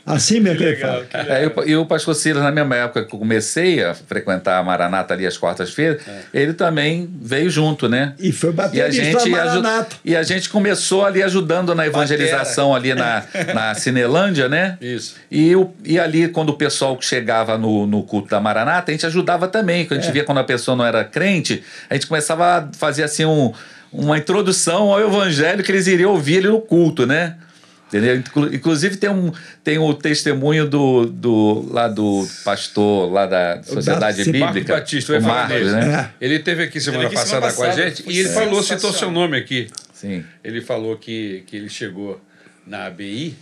[0.04, 1.04] assim mesmo que ele fala.
[1.12, 1.66] É, legal.
[1.66, 5.26] e o- pastor Silas, na mesma época que eu comecei a frequentar a Maranata ali
[5.26, 6.02] às quartas-feiras,
[6.32, 8.14] ele também veio junto, né?
[8.18, 9.96] E foi E a baterista gente, Maranata.
[10.04, 14.76] e a gente começou ali ajudando na evangelização ali na, na Cinelândia, né?
[14.80, 15.14] Isso.
[15.30, 19.06] E, o, e ali, quando o pessoal chegava no, no culto da Maranata, a gente
[19.06, 19.84] ajudava também.
[19.86, 20.04] Quando a É.
[20.04, 23.52] gente via quando a pessoa não era crente, a gente começava a fazer assim um,
[23.92, 27.36] uma introdução ao evangelho que eles iriam ouvir ali no culto, né?
[27.88, 28.16] Entendeu?
[28.16, 29.32] Inclu- Inclusive tem, um,
[29.62, 34.74] tem o testemunho do, do, lá do pastor lá da Sociedade Marcos Bíblica.
[34.74, 36.10] Batista, eu ia o Marcos, né?
[36.20, 36.24] É.
[36.26, 38.92] Ele teve aqui semana aqui semana passada com a passada, gente e ele falou, citou
[38.92, 39.68] seu nome aqui.
[39.92, 40.24] Sim.
[40.42, 42.20] Ele falou que, que ele chegou
[42.66, 43.36] na ABI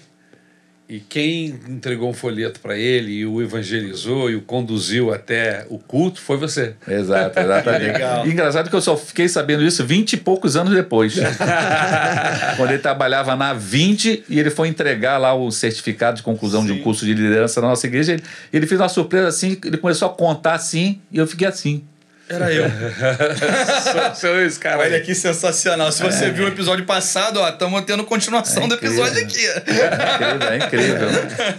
[0.87, 5.79] e quem entregou um folheto para ele e o evangelizou e o conduziu até o
[5.79, 6.75] culto foi você.
[6.87, 7.87] Exato, exatamente.
[7.93, 8.27] Legal.
[8.27, 11.15] Engraçado que eu só fiquei sabendo isso 20 e poucos anos depois.
[12.59, 16.73] Quando ele trabalhava na 20 e ele foi entregar lá o certificado de conclusão de
[16.73, 16.83] um Sim.
[16.83, 18.23] curso de liderança na nossa igreja, ele,
[18.53, 21.83] ele fez uma surpresa assim, ele começou a contar assim e eu fiquei assim.
[22.29, 22.65] Era eu.
[24.17, 24.79] Sou esse cara.
[24.79, 25.93] Olha que sensacional.
[25.93, 29.47] Se você viu o episódio passado, ó, estamos tendo continuação É do episódio aqui.
[29.47, 31.09] É incrível, é incrível.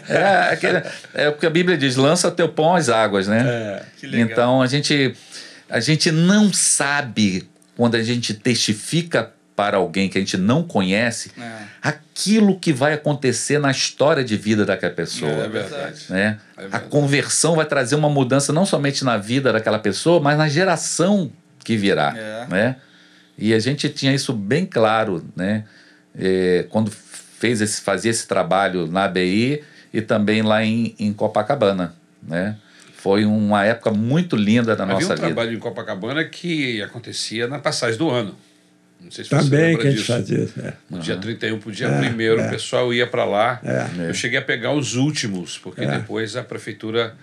[0.10, 0.82] É, aquele,
[1.14, 3.44] é o que a Bíblia diz: lança teu pão às águas, né?
[3.48, 4.28] É, que legal.
[4.28, 5.16] Então a gente,
[5.70, 7.48] a gente não sabe
[7.78, 11.60] quando a gente testifica para alguém que a gente não conhece É.
[11.82, 15.32] aquilo que vai acontecer na história de vida daquela pessoa.
[15.32, 16.06] É verdade.
[16.10, 16.40] né?
[16.58, 16.86] É a verdade.
[16.90, 21.32] conversão vai trazer uma mudança não somente na vida daquela pessoa, mas na geração
[21.64, 22.14] que virá.
[22.18, 22.48] É.
[22.50, 22.76] Né?
[23.38, 25.64] E a gente tinha isso bem claro né?
[26.18, 29.62] É, quando fez esse, fazia esse trabalho na ABI
[29.94, 31.94] e também lá em, em Copacabana.
[32.24, 32.56] Né?
[32.98, 35.28] Foi uma época muito linda da Havia nossa um vida.
[35.28, 38.36] trabalho em Copacabana que acontecia na passagem do ano.
[39.06, 40.12] Não sei se você Também lembra que a gente disso.
[40.12, 40.60] fazia isso.
[40.60, 40.74] É.
[40.90, 42.50] No dia 31 pro dia É, 1 o é.
[42.50, 43.62] pessoal ia para lá.
[43.64, 44.10] É.
[44.10, 46.00] Eu cheguei a pegar os últimos, porque É.
[46.00, 47.14] depois a prefeitura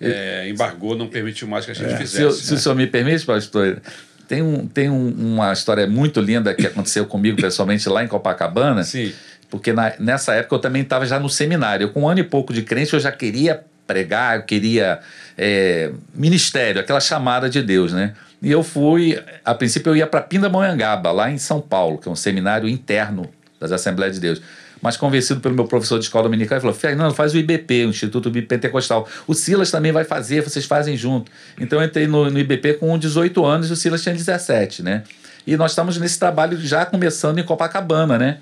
[0.00, 2.22] é, embargou, não permitiu mais que a gente Se, fizesse.
[2.22, 3.80] eu- se o senhor me permite, pastor,
[4.26, 8.82] tem, um, tem um- uma história muito linda que aconteceu comigo pessoalmente lá em Copacabana.
[8.84, 9.12] Sim.
[9.50, 11.84] Porque na- nessa época eu também estava já no seminário.
[11.84, 15.00] Eu, com um ano e pouco de crente, eu já queria pregar, eu queria
[15.38, 18.12] é, ministério, aquela chamada de Deus, né?
[18.42, 22.10] E eu fui, a princípio eu ia para Pindamonhangaba, lá em São Paulo, que é
[22.10, 23.28] um seminário interno
[23.60, 24.42] das Assembleias de Deus.
[24.82, 27.90] Mas convencido pelo meu professor de escola dominical, ele falou: Fernando, faz o IBP, o
[27.90, 29.08] Instituto Pentecostal.
[29.28, 31.30] O Silas também vai fazer, vocês fazem junto.
[31.56, 35.04] Então eu entrei no, no IBP com 18 anos e o Silas tinha 17, né?
[35.46, 38.38] E nós estamos nesse trabalho já começando em Copacabana, né?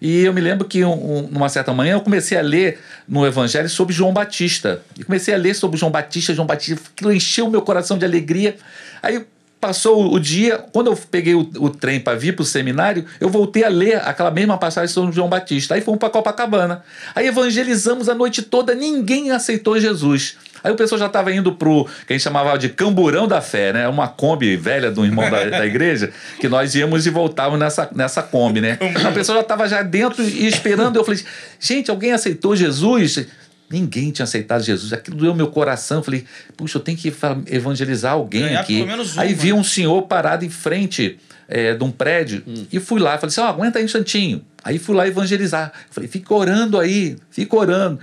[0.00, 2.78] E eu me lembro que um, um, numa certa manhã eu comecei a ler
[3.08, 4.82] no Evangelho sobre João Batista.
[4.96, 8.56] E comecei a ler sobre João Batista, João Batista, encheu o meu coração de alegria.
[9.02, 9.24] Aí
[9.60, 13.04] passou o, o dia, quando eu peguei o, o trem para vir para o seminário,
[13.20, 15.74] eu voltei a ler aquela mesma passagem sobre João Batista.
[15.74, 16.84] Aí fomos para Copacabana.
[17.14, 20.36] Aí evangelizamos a noite toda, ninguém aceitou Jesus.
[20.62, 23.72] Aí o pessoal já estava indo pro que a gente chamava de camburão da fé,
[23.72, 23.88] né?
[23.88, 28.22] Uma Kombi velha do irmão da, da igreja, que nós íamos e voltávamos nessa, nessa
[28.22, 28.78] Kombi, né?
[29.06, 30.96] A pessoa já estava já dentro e esperando.
[30.96, 31.22] Eu falei,
[31.60, 33.26] gente, alguém aceitou Jesus?
[33.70, 34.92] Ninguém tinha aceitado Jesus.
[34.92, 35.98] Aquilo doeu meu coração.
[35.98, 36.24] Eu falei,
[36.56, 37.12] puxa, eu tenho que
[37.46, 38.76] evangelizar alguém Ganhar aqui.
[38.76, 42.42] pelo menos Aí vi um senhor parado em frente é, de um prédio
[42.72, 43.18] e fui lá.
[43.18, 44.42] Falei assim: ó, aguenta aí um instantinho.
[44.62, 45.72] Aí fui lá evangelizar.
[45.90, 47.98] Falei, fica orando aí, fica orando.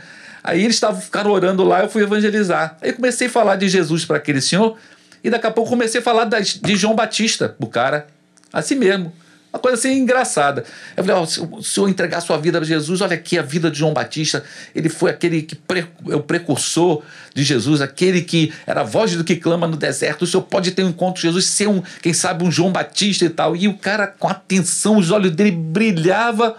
[0.48, 2.78] Aí eles estavam ficaram orando lá, eu fui evangelizar.
[2.80, 4.78] Aí comecei a falar de Jesus para aquele senhor
[5.24, 8.06] e daqui a pouco comecei a falar das- de João Batista, o cara,
[8.54, 9.12] assim mesmo.
[9.52, 10.66] Uma coisa assim engraçada.
[10.98, 13.72] Eu falei, ó, se o senhor entregar sua vida para Jesus, olha aqui a vida
[13.72, 14.44] de João Batista.
[14.76, 17.02] Ele foi aquele que pre- é o precursor
[17.34, 20.24] de Jesus, aquele que era a voz do que clama no deserto.
[20.24, 23.24] O senhor pode ter um encontro com Jesus, ser um, quem sabe, um João Batista
[23.26, 23.56] e tal.
[23.56, 26.54] E o cara, com atenção, os olhos dele brilhavam.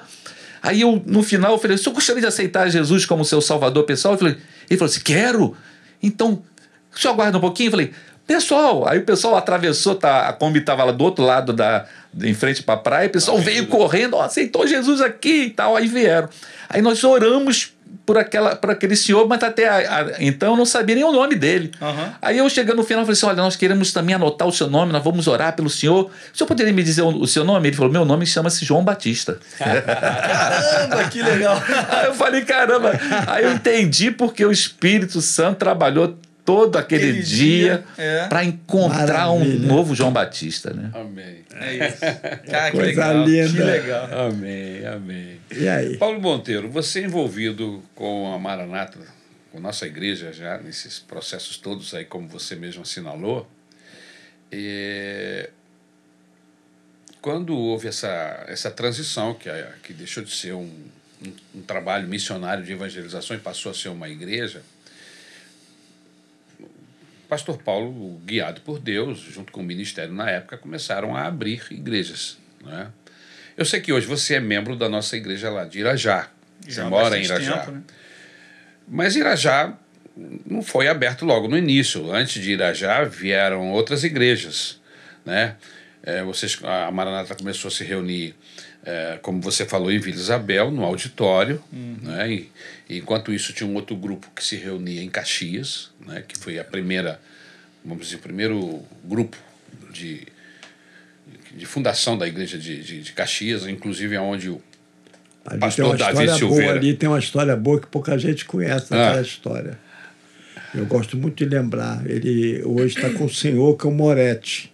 [0.67, 3.85] Aí eu, no final, eu falei, o senhor gostaria de aceitar Jesus como seu salvador
[3.85, 4.15] pessoal?
[4.15, 4.37] Eu falei,
[4.69, 5.57] ele falou assim, quero.
[6.03, 6.43] Então,
[6.93, 7.69] o senhor aguarda um pouquinho?
[7.69, 7.93] Eu falei,
[8.27, 11.87] pessoal, aí o pessoal atravessou, tá, a Kombi estava lá do outro lado da,
[12.21, 15.77] em frente para a praia, o pessoal veio correndo, ó, aceitou Jesus aqui e tal,
[15.77, 16.29] aí vieram.
[16.69, 17.76] Aí nós oramos
[18.07, 21.11] por, aquela, por aquele senhor, mas até a, a, então eu não sabia nem o
[21.11, 21.73] nome dele.
[21.81, 22.13] Uhum.
[22.23, 24.93] Aí eu chegando no final, falei assim: olha, nós queremos também anotar o seu nome,
[24.93, 26.11] nós vamos orar pelo senhor.
[26.33, 27.69] O senhor poderia me dizer o, o seu nome?
[27.69, 29.39] Ele falou: meu nome chama-se João Batista.
[29.59, 31.61] Caramba, que legal.
[31.91, 32.93] Aí eu falei: caramba.
[33.27, 36.17] Aí eu entendi porque o Espírito Santo trabalhou
[36.47, 38.29] todo aquele, Aquele dia, dia, é.
[38.29, 39.67] para encontrar um Maravilha.
[39.67, 40.93] novo João Batista, né?
[40.95, 41.45] Amém.
[41.53, 41.99] É isso.
[42.49, 43.25] Cara, que Coisa legal.
[43.27, 43.53] linda.
[43.53, 44.27] Que legal.
[44.29, 45.41] Amém, amém.
[45.51, 45.97] E aí?
[45.99, 49.01] Paulo Monteiro, você é envolvido com a Maranata,
[49.51, 53.51] com nossa igreja já, nesses processos todos aí, como você mesmo assinalou,
[54.53, 55.51] é,
[57.21, 59.51] quando houve essa, essa transição, que,
[59.83, 60.71] que deixou de ser um,
[61.21, 64.63] um, um trabalho missionário de evangelização e passou a ser uma igreja,
[67.29, 72.39] Pastor Paulo, guiado por Deus, junto com o ministério na época, começaram a abrir igrejas.
[72.65, 72.89] Né?
[73.57, 76.29] Eu sei que hoje você é membro da nossa igreja lá de Irajá.
[76.61, 77.59] Você Já há mora em Irajá.
[77.59, 77.83] tempo, né?
[78.89, 79.77] Mas Irajá
[80.47, 82.13] não foi aberto logo no início.
[82.13, 84.81] Antes de Irajá vieram outras igrejas,
[85.25, 85.57] né?
[86.03, 88.37] É, vocês, a Maranata começou a se reunir,
[88.85, 92.31] é, como você falou, em Vila Isabel, no auditório, né?
[92.31, 92.53] E, e
[92.89, 96.23] enquanto isso tinha um outro grupo que se reunia em Caxias, né?
[96.27, 97.21] Que foi a primeira,
[97.85, 99.37] vamos dizer, o primeiro grupo
[99.93, 100.27] de,
[101.55, 104.61] de fundação da igreja de, de, de Caxias, inclusive aonde o
[105.45, 106.65] Ali Pastor Davi história Silveira.
[106.67, 109.09] boa ali, tem uma história boa que pouca gente conhece Ah.
[109.11, 109.79] aquela história.
[110.75, 112.05] Eu gosto muito de lembrar.
[112.05, 114.73] Ele hoje está com o senhor, que é o Moretti.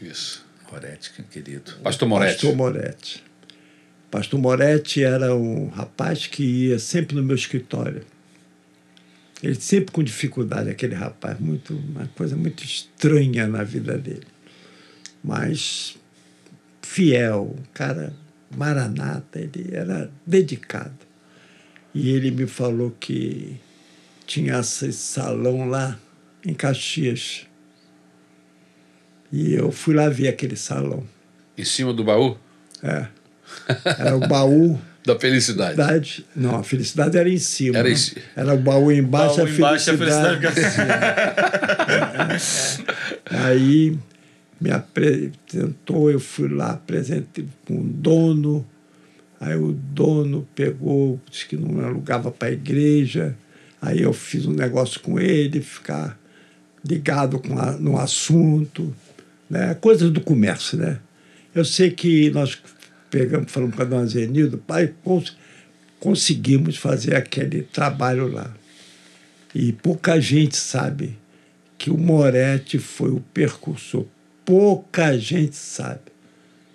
[0.00, 1.72] isso, Moretti, que querido.
[1.82, 2.32] Pastor Moretti.
[2.34, 3.22] Pastor Moretti.
[4.16, 8.02] Pastor Moretti era um rapaz que ia sempre no meu escritório.
[9.42, 14.26] Ele sempre com dificuldade, aquele rapaz, muito, uma coisa muito estranha na vida dele.
[15.22, 15.98] Mas
[16.80, 18.14] fiel, um cara
[18.56, 20.96] maranata, ele era dedicado.
[21.94, 23.60] E ele me falou que
[24.26, 26.00] tinha esse salão lá
[26.42, 27.46] em Caxias.
[29.30, 31.06] E eu fui lá ver aquele salão.
[31.58, 32.38] Em cima do baú
[32.82, 33.08] É.
[33.98, 35.76] Era o baú da felicidade.
[35.76, 35.88] da.
[36.34, 37.78] Não, a felicidade era em cima.
[37.78, 37.96] Era em né?
[37.96, 40.46] ci- Era o baú embaixo, Baú a embaixo, a felicidade.
[43.30, 43.96] Aí
[44.60, 48.66] me apresentou, eu fui lá, apresentei com o dono.
[49.38, 53.36] Aí o dono pegou, disse que não alugava para a igreja.
[53.80, 56.18] Aí eu fiz um negócio com ele, ficar
[56.84, 58.94] ligado com a, no assunto,
[59.50, 59.74] né?
[59.74, 60.78] coisas do comércio.
[60.78, 60.98] Né?
[61.54, 62.58] Eu sei que nós
[63.10, 65.36] pegamos, falamos com a dona Zenildo, pai, cons
[65.98, 68.54] conseguimos fazer aquele trabalho lá.
[69.54, 71.16] E pouca gente sabe
[71.78, 74.04] que o Moretti foi o percursor.
[74.44, 76.00] Pouca gente sabe.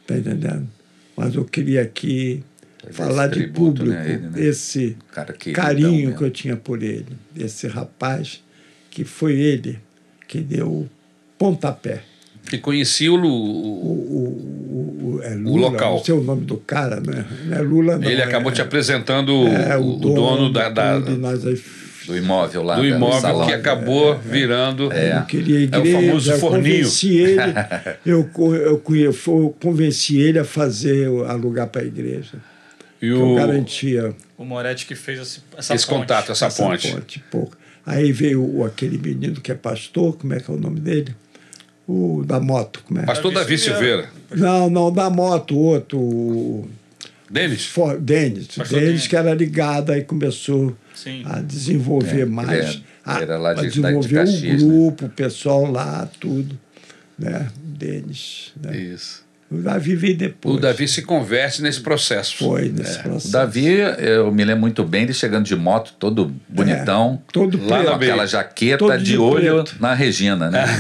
[0.07, 0.67] Tá entendendo?
[1.15, 2.43] Mas eu queria aqui
[2.81, 4.41] Fazer falar esse de tributo, público né, ele, né?
[4.43, 4.97] esse
[5.39, 7.05] queridão carinho que eu tinha por ele.
[7.37, 8.43] Esse rapaz,
[8.89, 9.79] que foi ele
[10.27, 10.89] que deu o
[11.37, 12.01] pontapé.
[12.49, 14.80] Que conhecia o, O, o-
[15.21, 15.95] o, o, o- é Lula, local.
[15.97, 17.25] Não sei o nome do cara, né?
[17.45, 18.09] Não é Lula, não.
[18.09, 21.61] Ele é, acabou te apresentando é, o, o dono da, da- nós aí
[22.07, 22.75] Do imóvel lá.
[22.75, 23.47] do da- imóvel salão.
[23.47, 24.91] que acabou virando.
[24.91, 25.15] É.
[25.15, 25.97] não queria É igreja.
[25.97, 26.75] o famoso eu forninho.
[26.77, 27.41] convenci ele,
[28.05, 32.33] eu, eu, eu convenci ele a fazer, alugar para a igreja.
[32.97, 35.99] E Que eu o, garantia O Moretti que fez esse, essa esse ponte.
[36.01, 36.95] contato, essa, essa ponte.
[37.31, 37.51] ponte.
[37.83, 41.15] Aí veio o- aquele menino que é pastor, como é que é o nome dele?
[41.93, 43.03] O da moto, como é?
[43.05, 44.07] Pastor Davi Silveira.
[44.33, 46.69] Não, não, da moto, o outro,
[47.29, 47.65] Denis?
[47.65, 48.47] For- Denis.
[48.47, 51.23] Pastor Denis que era ligado, aí começou Sim.
[51.25, 52.75] a desenvolver É, mais.
[52.75, 54.73] ele a, era lá de- a da- de desenvolver Caxias, o né?
[54.73, 56.57] grupo, o pessoal lá, tudo.
[57.19, 57.49] Né?
[57.61, 58.53] Denis.
[58.61, 58.77] Né?
[58.77, 59.20] Isso.
[59.51, 60.55] O Davi veio depois.
[60.55, 62.37] O Davi se converte nesse processo.
[62.37, 63.31] foi nesse O processo.
[63.33, 63.67] Davi,
[63.99, 67.21] eu me lembro muito bem, ele chegando de moto, todo bonitão.
[67.33, 67.89] Todo Lá preto.
[67.89, 69.75] Com aquela jaqueta Todo de, de olho preto.
[69.81, 70.63] na Regina, né?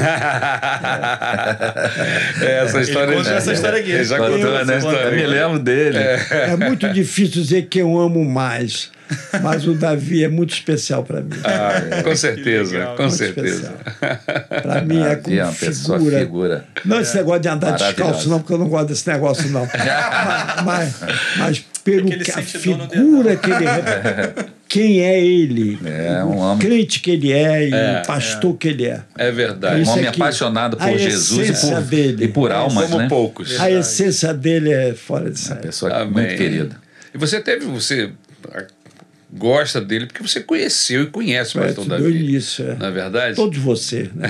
[2.41, 3.91] É, essa história conta essa história aqui.
[3.91, 4.77] Ele já Contou, contou essa né?
[4.77, 5.07] história.
[5.09, 5.97] Eu me lembro dele.
[5.97, 8.91] É muito difícil dizer que eu amo mais,
[9.41, 11.29] mas o Davi é muito especial para mim.
[11.43, 12.95] Ah, com certeza, legal.
[12.95, 13.73] com certeza.
[14.61, 16.19] Para mim é como é uma pessoa figura.
[16.19, 16.65] figura.
[16.85, 19.67] Não esse negócio de andar descalço, não, porque eu não gosto desse negócio, não.
[20.63, 20.95] mas, mas,
[21.37, 26.23] mas pelo É que ele que a figura que ele rep- quem é ele, É,
[26.23, 26.59] o um homem.
[26.59, 29.01] crente que ele é e É, o pastor que ele é.
[29.17, 29.81] É verdade.
[29.81, 32.23] Um homem aqui, apaixonado por Jesus e por, dele.
[32.23, 33.09] e por almas, Como né?
[33.09, 33.59] poucos.
[33.59, 35.59] A essência dele é fora de Uma série.
[35.59, 36.13] pessoa Amém.
[36.13, 36.77] muito querida.
[37.13, 38.11] E você teve, você
[39.33, 42.09] gosta dele porque você conheceu e conhece o É, pastor do Davi.
[42.11, 42.75] início, é.
[42.75, 43.35] Não é verdade?
[43.35, 44.29] Todos você, né?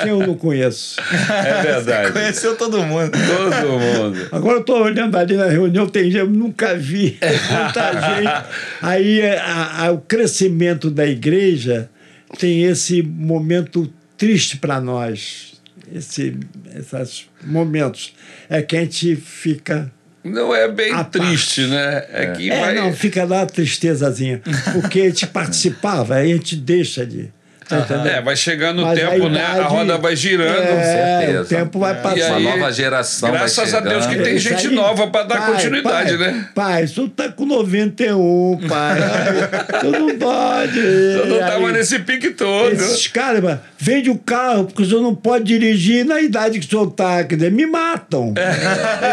[0.00, 1.00] Quem eu não conheço.
[1.30, 2.12] É verdade.
[2.12, 3.10] Conheceu todo mundo.
[3.12, 4.28] Todo mundo.
[4.32, 8.46] Agora eu estou olhando ali na reunião, tem gente, eu nunca vi muita gente.
[8.80, 11.90] Aí é, a- a- o crescimento da igreja
[12.38, 15.52] tem esse momento triste para nós.
[15.94, 16.34] Esse,
[16.74, 18.14] esses momentos.
[18.48, 19.92] É que a gente fica.
[20.24, 22.04] Não é bem A triste, né?
[22.12, 22.74] É, que É, vai.
[22.76, 24.40] não, fica lá a tristezazinha.
[24.72, 27.28] Porque a gente participava, aí a gente deixa de.
[27.68, 28.06] Tá entendendo?
[28.08, 29.44] É, vai chegando o tempo, né?
[29.46, 30.58] A idade- roda vai girando.
[30.58, 31.40] É, certeza.
[31.40, 32.34] o tempo vai E passar.
[32.36, 35.24] aí, Uma nova geração vai Graças a Deus que tem Isso gente aí- nova para
[35.24, 36.48] dar Pai, continuidade, pai, né?
[36.54, 38.98] Pai, tu tá com 91, pai.
[39.00, 40.78] Ai, tu não pode.
[40.78, 42.72] Eu não tava Aí, nesse pique todo.
[42.72, 46.66] Esses caras, mano, vende o carro, porque o senhor não pode dirigir na idade que
[46.66, 47.24] o senhor tá.
[47.24, 48.32] Quer dizer, me matam.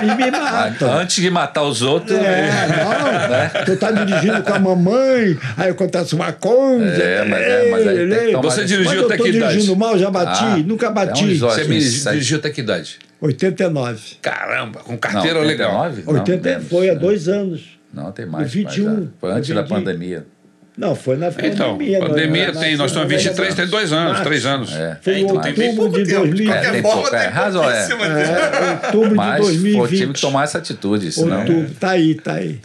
[0.04, 0.94] Eles me matam.
[0.94, 3.66] Antes de matar os outros, É, não.
[3.66, 6.86] Tu tá dirigindo com a mamãe, aí acontece uma coisa.
[7.02, 9.30] É, mas é- mas aí tem que tomar Você Mas dirigiu mas eu até que
[9.30, 9.52] idade?
[9.54, 11.38] dirigindo mal, já bati, Ah, nunca é bati.
[11.38, 12.14] Você me 2007.
[12.14, 13.00] dirigiu até que idade?
[13.20, 14.02] 89.
[14.22, 15.72] Caramba, com não, carteira legal.
[15.82, 16.04] 89?
[16.06, 16.68] Não, 80 menos.
[16.70, 17.80] foi há dois anos.
[17.92, 18.52] Não, tem mais.
[18.54, 19.06] 21, mais, já.
[19.20, 20.26] Foi antes da pandemia.
[20.80, 22.00] Não, foi na Então, pandemia.
[22.00, 24.74] pandemia tem, nós estamos 23, tem dois anos, três anos.
[24.74, 24.98] É.
[25.02, 26.24] Foi É, em tem bem outubro de tempo.
[26.24, 26.54] De 2000.
[26.54, 27.80] qualquer tem forma, pouco, é, tem razão, é.
[27.82, 29.98] É, outubro de Mas pô, 2020.
[30.00, 31.40] tive que tomar essa atitude, senão.
[31.40, 32.62] Outubro, tá aí, tá aí.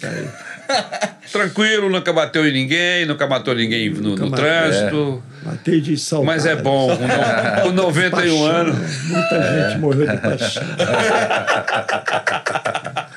[0.00, 0.26] Tá aí.
[1.30, 5.22] Tranquilo, nunca bateu em ninguém, nunca matou ninguém no, no trânsito.
[5.44, 6.26] Matei de saudade.
[6.26, 8.46] Mas é bom, com, no, com 91 Paixão.
[8.46, 9.04] anos.
[9.04, 10.62] Muita gente morreu de paixão.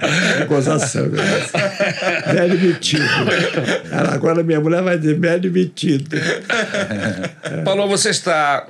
[0.00, 1.60] É gozação, gozação.
[2.32, 3.02] Velho metido.
[4.14, 6.16] Agora minha mulher vai dizer velho metido.
[7.64, 8.68] Paulo, você está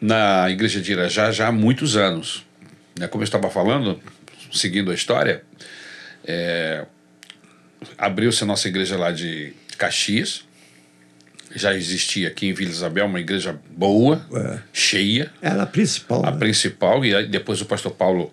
[0.00, 2.44] na igreja de Irajá já há muitos anos.
[2.98, 3.08] Né?
[3.08, 4.00] Como eu estava falando,
[4.52, 5.42] seguindo a história,
[6.24, 6.84] é,
[7.98, 10.44] abriu-se a nossa igreja lá de Caxias.
[11.54, 14.58] Já existia aqui em Vila Isabel uma igreja boa, É.
[14.72, 16.24] cheia, Era a principal.
[16.26, 16.36] a né?
[16.38, 18.32] principal, e aí depois o pastor Paulo,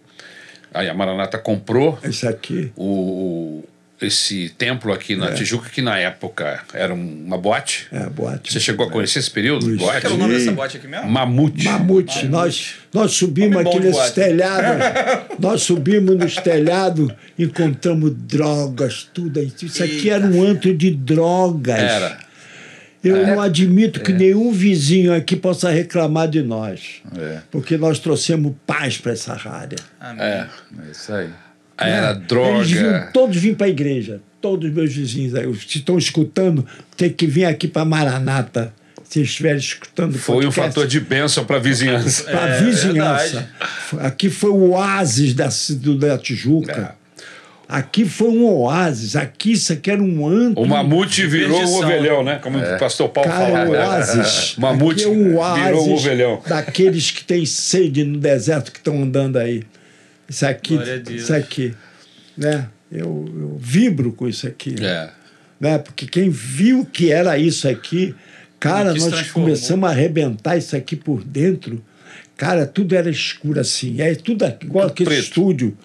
[0.73, 2.71] aí a Maranata comprou Esse aqui.
[2.75, 3.63] o,
[4.01, 7.85] esse templo aqui na Tijuca, que na época era um- uma boate.
[7.91, 8.51] É, a boate.
[8.51, 9.67] Você chegou a conhecer esse período?
[9.67, 9.77] Luiz.
[9.77, 10.01] Boate?
[10.01, 11.07] Qual era o nome dessa bote aqui mesmo?
[11.07, 11.65] Mamute.
[11.65, 12.25] Mamute.
[12.27, 14.15] Nós, nós subimos aqui nesse boate.
[14.15, 14.81] telhado.
[15.37, 19.39] nós subimos nos telhados, encontramos drogas, tudo.
[19.39, 21.77] Isso aqui era um antro de drogas.
[21.77, 22.30] Era.
[23.03, 27.01] Eu não admito que nenhum vizinho aqui possa reclamar de nós.
[27.17, 27.39] É.
[27.49, 29.77] Porque nós trouxemos paz para essa área.
[29.99, 30.23] Amém.
[30.23, 30.47] É.
[30.87, 31.29] É isso aí.
[31.77, 32.57] Era droga.
[32.59, 34.21] Eles vinham todos para a igreja.
[34.39, 35.47] Todos os meus vizinhos aí.
[35.47, 38.71] Os que estão escutando, tem que vir aqui para Maranata.
[39.03, 42.23] Se estiverem escutando Foi um fator de bênção para a vizinhança.
[42.23, 43.49] para a É, vizinhança.
[43.99, 46.95] Aqui foi o oásis da, do- da Tijuca.
[47.71, 47.75] É.
[47.77, 49.15] Aqui foi um oásis.
[49.15, 50.61] Aqui isso aqui era um antro.
[50.61, 52.39] O mamute virou o ovelhão, né?
[52.41, 53.69] Como o pastor Paulo Cara, falava.
[53.69, 53.79] o né?
[53.87, 54.57] oásis.
[54.57, 56.41] O mamute Aqui é um oásis virou o ovelhão.
[56.47, 59.63] daqueles que têm sede no deserto que estão andando aí.
[60.29, 61.73] Isso aqui, isso aqui,
[62.37, 62.67] né?
[62.91, 65.09] Eu, eu vibro com isso aqui, É.
[65.59, 65.77] né?
[65.77, 68.13] Porque quem viu que era isso aqui,
[68.59, 69.47] cara, nós transformou.
[69.49, 71.83] começamos a arrebentar isso aqui por dentro.
[72.37, 74.01] Cara, tudo era escuro assim.
[74.01, 75.23] É tudo igual aquele preto.
[75.23, 75.77] estúdio.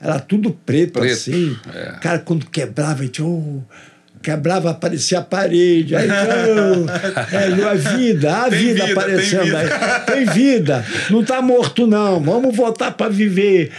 [0.00, 1.56] Era tudo preto, Preto, assim.
[1.74, 1.92] é.
[2.00, 3.60] Cara, quando quebrava, a gente, oh,
[4.22, 5.96] quebrava, aparecia a parede.
[5.96, 6.86] Aí, oh,
[7.34, 9.58] é, a vida, a Tem vida, vida, tem aparecendo vida.
[9.58, 10.00] aí.
[10.06, 10.84] Tem vida.
[11.10, 12.20] Não está morto, não.
[12.20, 13.70] Vamos voltar para viver.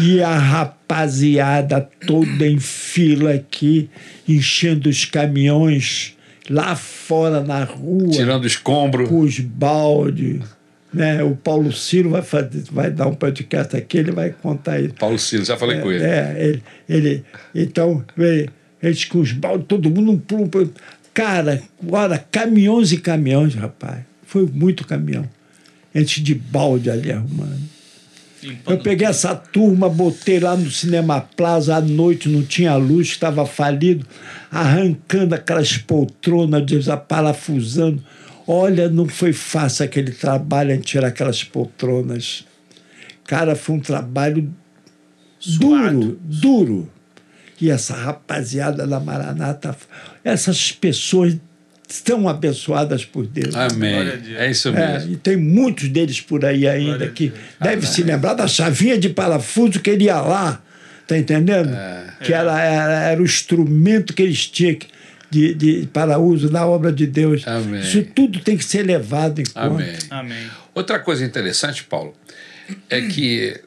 [0.00, 3.90] E a rapaziada toda em fila aqui,
[4.28, 6.16] enchendo os caminhões
[6.50, 9.08] lá fora na rua Tirando escombro.
[9.08, 10.40] com os baldes.
[10.92, 11.22] Né?
[11.22, 14.94] O Paulo Ciro vai, fazer, vai dar um podcast aqui, ele vai contar isso.
[14.94, 16.04] Paulo Silas, já falei com ele.
[16.04, 17.24] É, ele, ele
[17.54, 18.50] então, ele-
[18.82, 20.48] eles com os baldes, todo mundo um pulo.
[20.48, 20.70] pulo.
[21.14, 24.00] Cara, olha, caminhões e caminhões, rapaz.
[24.26, 25.28] Foi muito caminhão.
[25.94, 27.72] Gente de balde ali arrumando.
[28.66, 33.46] Eu peguei essa turma, botei lá no Cinema Plaza à noite, não tinha luz, estava
[33.46, 34.04] falido,
[34.50, 38.02] arrancando aquelas poltronas, desaparafusando.
[38.54, 42.44] Olha, não foi fácil aquele trabalho em tirar aquelas poltronas.
[43.26, 44.52] Cara, foi um trabalho
[45.58, 46.90] duro, duro.
[47.60, 49.74] E essa rapaziada da Maranata,
[50.24, 51.36] essas pessoas
[51.88, 53.54] estão abençoadas por Deus.
[53.54, 53.94] Amém.
[54.36, 55.12] É isso É, mesmo.
[55.12, 59.78] e tem muitos deles por aí ainda que deve se lembrar da chavinha de parafuso
[59.80, 60.60] que ele ia lá,
[61.06, 61.70] tá entendendo?
[62.22, 64.88] Que era, era, era o instrumento que eles tinham que-
[65.32, 67.46] de, de, para uso na obra de Deus.
[67.48, 67.80] Amém.
[67.80, 69.60] Isso tudo tem que ser levado em conta.
[69.66, 69.96] Amém.
[70.10, 70.46] Amém.
[70.74, 72.14] Outra coisa interessante, Paulo,
[72.90, 73.58] é que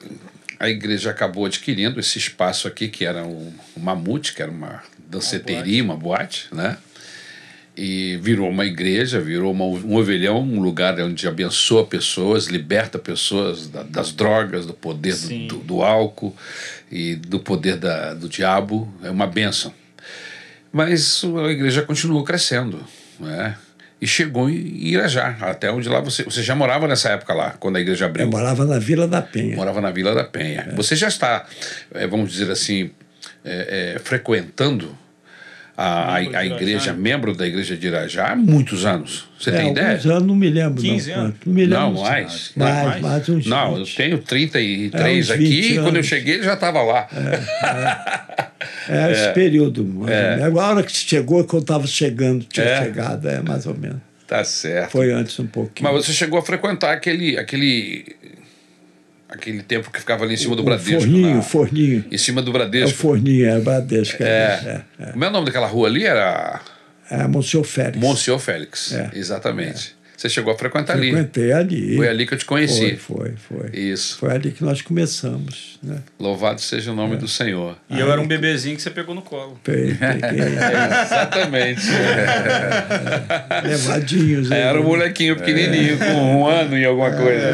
[0.59, 4.84] a igreja acabou adquirindo esse espaço aqui, que era um, um mamute, que era uma
[5.09, 6.78] danceteria, uma boate, né?
[7.78, 13.68] E virou uma igreja, virou uma, um ovelhão, um lugar onde abençoa pessoas, liberta pessoas
[13.68, 16.34] da- das drogas, do poder do, do, do álcool
[16.89, 18.88] e do poder da, do diabo.
[19.03, 19.74] É uma bênção.
[20.76, 22.84] Mas a igreja continuou crescendo,
[23.17, 23.55] né?
[24.01, 27.78] E chegou em Irajá, até onde lá você, você já morava nessa época lá, quando
[27.78, 28.26] a igreja abriu.
[28.26, 29.55] Eu morava na Vila da Penha.
[29.55, 30.73] Morava na Vila da Penha.
[30.76, 31.45] Você já está,
[31.93, 32.91] eh, vamos dizer assim,
[33.45, 34.97] eh, eh, frequentando
[35.78, 36.45] a, a, a Irajá.
[36.55, 39.28] igreja, membro da igreja de Irajá há muitos anos.
[39.39, 39.89] Você É, tem ideia?
[39.89, 40.82] alguns anos, não me lembro.
[40.82, 41.36] 15 não, anos?
[41.45, 41.80] Não me lembro.
[41.80, 42.51] Não, mais.
[42.55, 43.01] Mais, Mais?
[43.01, 43.95] mais uns Não, eu 20.
[43.95, 47.07] tenho 33 É, aqui 20 e quando eu cheguei ele já estava lá.
[48.89, 49.84] É, esse período.
[49.86, 50.32] mais É.
[50.34, 50.59] ou menos.
[50.59, 52.84] A hora que chegou, que eu estava chegando, tinha É.
[52.84, 53.97] chegado, é mais ou menos.
[54.28, 54.91] Tá certo.
[54.91, 55.88] Foi antes um pouquinho.
[55.91, 58.15] Mas você chegou a frequentar aquele, aquele,
[59.30, 60.99] aquele tempo que ficava ali em cima do o Bradesco.
[61.01, 62.05] forninho, forninho.
[62.11, 62.97] Em cima do É o Bradesco.
[62.97, 64.21] forninho, é o Bradesco.
[64.23, 65.03] É, É.
[65.03, 66.05] é, Como é o nome daquela rua ali?
[66.05, 66.61] Era
[67.09, 67.21] é.
[67.21, 67.97] é Monsenhor Félix.
[67.99, 68.93] Monsenhor Félix.
[68.93, 69.09] É.
[69.13, 69.94] Exatamente.
[70.18, 71.11] Você chegou a frequentar ali.
[71.11, 71.95] Frequentei ali.
[71.97, 72.95] Foi ali que eu te conheci.
[72.95, 73.80] Foi, foi, foi.
[73.80, 74.18] Isso.
[74.18, 75.97] Foi ali que nós começamos, né?
[76.20, 77.76] Louvado seja o nome do Senhor.
[77.89, 79.59] E eu era um bebezinho que você pegou no colo.
[79.63, 80.39] Pe- Peguei
[81.05, 81.82] Exatamente.
[83.63, 84.51] levadinhos.
[84.51, 84.59] aí.
[84.61, 86.05] Era um molequinho pequenininho, com
[86.39, 87.45] um ano e alguma coisa.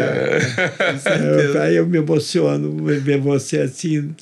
[1.24, 4.14] Eu- aí eu me emociono ver você assim,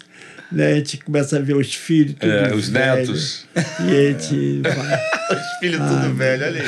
[0.51, 0.73] né?
[0.73, 3.45] A gente começa a ver os filhos, tudo É, os velho, netos.
[3.55, 4.99] E a gente vai.
[5.29, 6.67] Os filhos tudo velho, olha aí.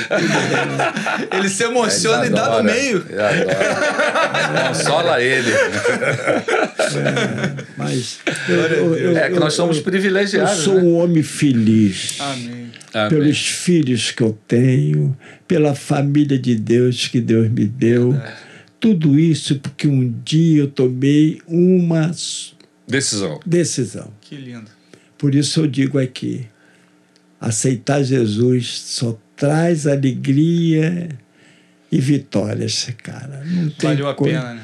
[1.39, 3.03] Ele se emociona e Ele dá no meio.
[3.09, 4.67] ele adora.
[4.69, 5.51] Consola ele.
[7.77, 10.63] Mas eu, eu- eu- É que nós somos eu- Eu privilegiados.
[10.63, 10.81] sou né?
[10.83, 12.17] um homem feliz.
[12.19, 12.71] Amém.
[12.93, 13.09] Amém.
[13.09, 15.17] Pelos filhos que eu tenho,
[15.47, 18.19] pela família de Deus que Deus me deu.
[18.79, 22.11] Tudo isso porque um dia eu tomei uma
[22.91, 23.39] Decisão.
[23.45, 24.13] decisão.
[24.21, 24.69] Que lindo.
[25.17, 26.47] Por isso eu digo aqui:
[27.39, 31.09] aceitar Jesus só traz alegria
[31.91, 33.43] e vitórias, cara.
[33.45, 34.61] Não tem Valeu a coisa- pena, né?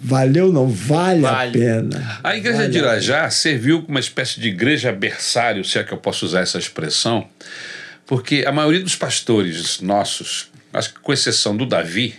[0.00, 1.48] Valeu, não vale, Vale.
[1.48, 2.20] a pena.
[2.22, 2.78] A igreja Vale de.
[2.78, 6.58] Irajá serviu como uma espécie de igreja berçário, se é que eu posso usar essa
[6.58, 7.28] expressão,
[8.06, 12.14] porque a maioria dos pastores nossos, acho que com exceção do Davi,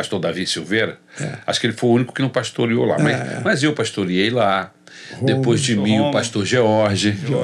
[0.00, 0.98] pastor Davi Silveira,
[1.46, 2.98] acho que ele foi o único que não pastoreou lá.
[2.98, 3.40] Mas, É.
[3.44, 4.70] mas eu pastoreei lá.
[5.22, 6.12] Depois de mim, o Romulo.
[6.12, 7.12] pastor George.
[7.26, 7.40] Jorge, Não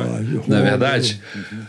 [0.57, 1.21] é Rômulo, verdade?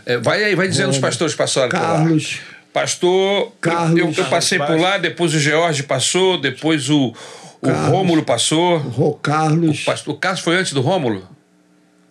[0.06, 1.86] É, vai aí, vai dizendo os pastores que passaram por lá.
[1.96, 2.40] Carlos,
[2.72, 3.98] Pastor, Carlos.
[3.98, 7.12] eu, eu passei por lá, depois o George passou, depois o,
[7.60, 7.88] o Carlos.
[7.90, 8.78] Rômulo passou.
[8.78, 9.82] Rô Carlos.
[9.82, 11.26] O, pastor, o Carlos foi antes do Rômulo?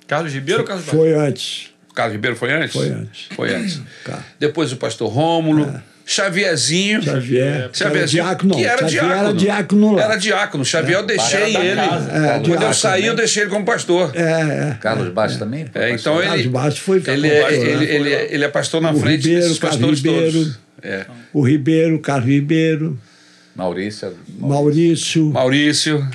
[0.07, 0.86] Carlos Ribeiro ou Carlos?
[0.86, 1.69] Foi antes.
[1.89, 2.73] O Carlos Ribeiro foi antes?
[2.73, 3.28] Foi antes.
[3.36, 3.82] Foi antes.
[4.39, 7.03] Depois o pastor Rômulo, Xavierzinho.
[7.03, 7.51] Xavier.
[7.53, 9.20] que era Xavierzinho, diácono, que era Xavier diácono.
[9.20, 10.03] era diácono lá.
[10.03, 10.66] Era diácono.
[10.66, 11.76] Xavier, eu deixei ele.
[11.76, 12.12] casa.
[12.12, 13.18] É, Quando eu diácono, saí, eu né?
[13.18, 14.12] deixei ele como pastor.
[14.16, 14.78] É, é.
[14.80, 15.64] Carlos Baixo também?
[15.74, 15.91] É, pastor?
[15.91, 17.72] então Carlos ele, Baixo foi ele, pastor, é, né?
[17.72, 20.32] ele, ele, é- ele é pastor na O frente Ribeiro, desses Carlos pastores Ribeiro.
[20.32, 20.60] todos.
[20.82, 21.05] É.
[21.34, 22.97] O Ribeiro, Carlos Ribeiro,
[23.55, 24.16] Maurício.
[24.39, 26.08] Maurício, Maurício.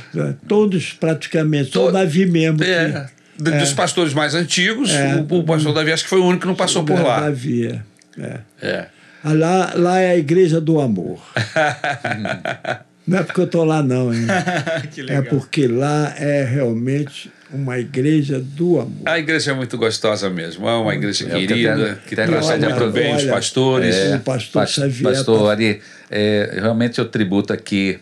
[0.48, 2.58] todos praticamente, só o To- Davi mesmo.
[2.58, 3.06] que- É.
[3.38, 5.16] D- Dos pastores mais antigos, É.
[5.16, 7.20] o, o pastor Davi acho que foi o único que não passou por é, lá.
[7.20, 7.80] Davi,
[8.18, 8.38] é.
[8.62, 8.86] é.
[9.24, 11.20] Ah, Lá, lá é a igreja do amor.
[13.06, 14.26] não é porque eu estou lá, não, hein?
[14.92, 19.02] que É porque lá é realmente uma igreja do amor.
[19.06, 20.68] A igreja é muito gostosa mesmo.
[20.68, 23.94] É uma igreja É, querida, que tem muito bem os pastores.
[23.94, 27.98] é, o pastor Pas- Xavier Pastor tá- Ari, é, realmente eu tributo aqui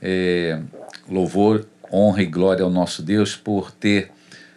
[0.00, 0.58] é,
[1.08, 4.10] louvor, honra e glória ao nosso Deus por ter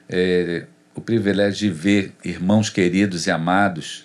[0.09, 0.63] é,
[0.95, 4.03] o privilégio de ver irmãos queridos e amados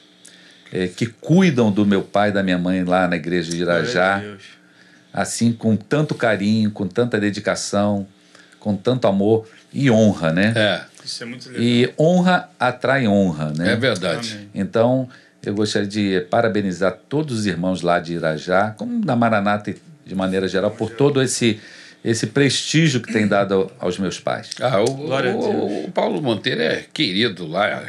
[0.73, 4.19] é, que cuidam do meu pai e da minha mãe lá na igreja de Irajá,
[4.19, 4.43] Deus.
[5.13, 8.07] assim com tanto carinho, com tanta dedicação,
[8.59, 10.53] com tanto amor e honra, né?
[10.57, 11.63] É, Isso é muito legal.
[11.63, 13.73] E honra atrai honra, né?
[13.73, 14.35] é verdade.
[14.35, 14.51] Amém.
[14.55, 15.09] Então,
[15.45, 19.75] eu gostaria de parabenizar todos os irmãos lá de Irajá, como da Maranata
[20.07, 21.61] de maneira geral, por todo esse,
[22.05, 24.51] esse prestígio que tem dado ao- aos meus pais.
[24.61, 27.83] Ah, o, Glória a o- o Paulo Monteiro é querido lá.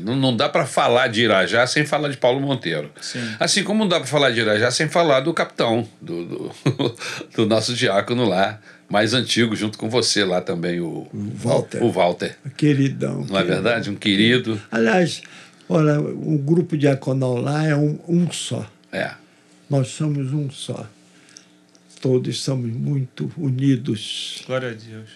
[0.00, 2.90] Não, não dá para falar de Irajá sem falar de Paulo Monteiro.
[3.00, 3.20] Sim.
[3.38, 6.52] Assim como não dá para falar de Irajá sem falar do capitão, do, do,
[7.36, 11.82] do nosso diácono lá, mais antigo, junto com você lá também, o, Walter.
[11.82, 12.36] o Walter.
[12.56, 13.18] Queridão.
[13.18, 13.46] Não é queridão.
[13.46, 13.90] verdade?
[13.90, 14.60] Um querido.
[14.70, 15.22] Aliás,
[15.68, 18.68] olha, o grupo diaconal lá é um, um só.
[18.92, 19.12] É.
[19.70, 20.86] Nós somos um só.
[22.00, 24.42] Todos somos muito unidos.
[24.46, 25.10] Glória a Deus.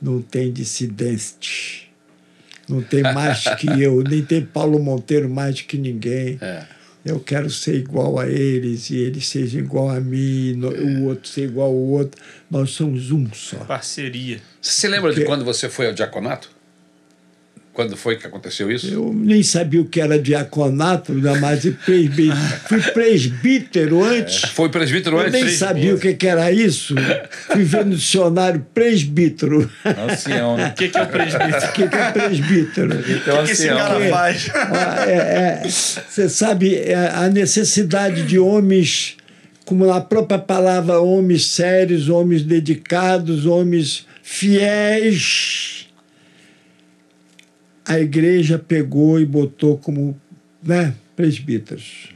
[0.00, 1.89] Não tem dissidente.
[2.70, 6.38] Não tem mais que eu, nem tem Paulo Monteiro mais que ninguém.
[6.40, 6.64] É.
[7.02, 11.26] eu quero ser igual a eles e eles sejam igual a mim, no- o outro
[11.28, 12.20] ser igual ao outro.
[12.50, 13.56] Nós somos um só.
[13.64, 14.38] Parceria.
[14.60, 16.50] Você se lembra de Porque- quando você foi ao diaconato?
[17.80, 18.86] Quando foi que aconteceu isso?
[18.92, 22.28] Eu nem sabia o que era diaconato, ainda mais de presbí...
[22.68, 24.42] fui presbítero antes.
[24.50, 25.32] Foi presbítero Eu antes?
[25.32, 26.94] nem sabia o que, que era isso.
[27.50, 29.70] Fui ver no dicionário presbítero.
[30.12, 30.68] Ancião, né?
[30.68, 31.56] O que, que é o presbítero?
[31.56, 33.04] O que, que é presbítero?
[33.08, 33.78] Então, O que esse ancião.
[33.78, 34.50] cara faz?
[34.54, 39.16] Ah, é- é, Você sabe, é a necessidade de homens,
[39.64, 45.86] como na própria palavra, homens sérios, homens dedicados, homens fiéis.
[47.90, 50.18] A igreja pegou e botou como
[50.62, 52.10] né, presbíteros.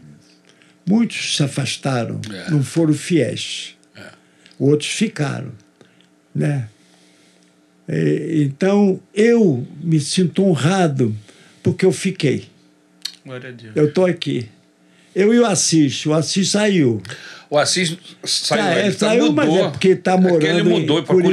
[0.87, 2.51] Muitos se afastaram, É.
[2.51, 3.75] não foram fiéis.
[4.59, 5.51] Outros ficaram.
[6.35, 6.69] Né?
[7.89, 11.15] E- Então, eu me sinto honrado
[11.63, 12.47] porque eu fiquei.
[13.25, 13.73] Glória a Deus.
[13.75, 14.49] Eu estou aqui.
[15.15, 16.05] Eu e o Assis.
[16.07, 17.01] O Assis saiu.
[17.49, 19.67] O Assis saiu, Ah, é, ele tá- saiu, mas mudou.
[19.67, 21.29] é porque tá É que morando ele mudou em para Curitiba,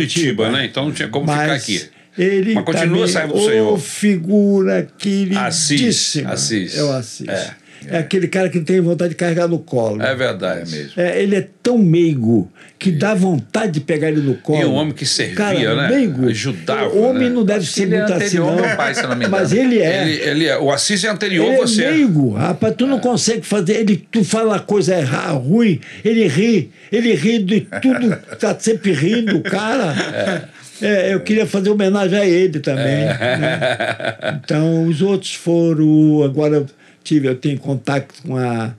[0.45, 0.51] Curitiba.
[0.51, 0.65] né?
[0.65, 1.89] Então não tinha como ficar Mas aqui.
[2.23, 3.77] Ele Mas continua saindo do Senhor.
[3.80, 6.31] figura queridíssima.
[6.31, 6.77] Assis.
[6.77, 7.27] É o Assis.
[7.27, 7.61] É.
[7.89, 7.98] É.
[7.98, 9.99] aquele cara que tem vontade de carregar no colo.
[10.03, 10.69] É verdade.
[10.72, 10.91] mesmo.
[11.02, 14.61] É, ele é tão meigo que dá vontade de pegar ele no colo.
[14.61, 15.89] E um homem que servia, Cara, né?
[15.89, 16.27] Meigo.
[16.30, 17.35] Ajudava, O homem né?
[17.35, 18.68] não deve Acho ser ele é muito assim, anterior não.
[18.68, 20.02] meu pai, se eu não me Mas ele é.
[20.03, 20.60] Ele, ele é.
[20.60, 21.84] O Assis é anterior Ele a você.
[21.85, 22.76] é meigo, rapaz.
[22.77, 23.73] Tu não consegue fazer.
[23.77, 26.69] Ele, tu fala coisa errada, ruim, ele ri.
[26.91, 28.15] Ele ri de tudo.
[28.39, 29.95] Tá sempre rindo, o cara.
[30.14, 30.41] É,
[30.81, 33.05] eu queria fazer homenagem a ele também.
[33.05, 34.39] né?
[34.43, 36.23] Então, os outros foram.
[36.23, 36.65] Agora eu
[37.03, 38.73] tive, eu tenho contato com a,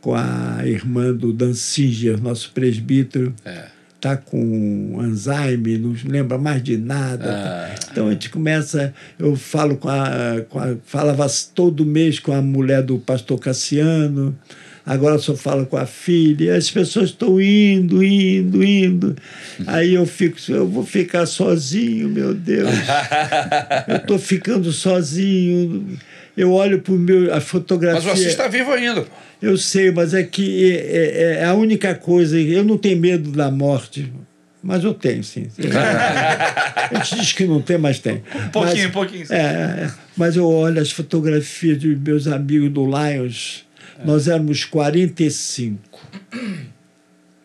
[0.00, 3.34] com a irmã do Dan Singer, nosso presbítero.
[3.44, 3.64] É.
[4.00, 7.32] Tá com Alzheimer, não lembra mais de nada.
[7.32, 7.74] Ah.
[7.90, 8.94] Então a gente começa.
[9.18, 10.76] Eu falo com a, com a.
[10.84, 14.38] Falava todo mês com a mulher do pastor Cassiano.
[14.88, 16.56] Agora só falo com a filha.
[16.56, 19.14] As pessoas estão indo, indo, indo.
[19.66, 22.70] Aí eu fico, eu vou ficar sozinho, meu Deus.
[23.86, 25.86] Eu estou ficando sozinho.
[26.34, 28.00] Eu olho para meu a fotografia.
[28.00, 29.04] Mas o Assis está vivo ainda.
[29.42, 32.40] Eu sei, mas é que é, é- é a única coisa.
[32.40, 34.10] Eu não tenho medo da morte,
[34.62, 35.48] mas eu tenho, sim.
[36.90, 38.22] A gente diz que não tem, mas tem.
[38.34, 39.34] Um pouquinho, pouquinho, sim.
[39.34, 43.67] É, é, mas eu olho as fotografias dos meus amigos do Lions.
[44.04, 45.78] Nós éramos 45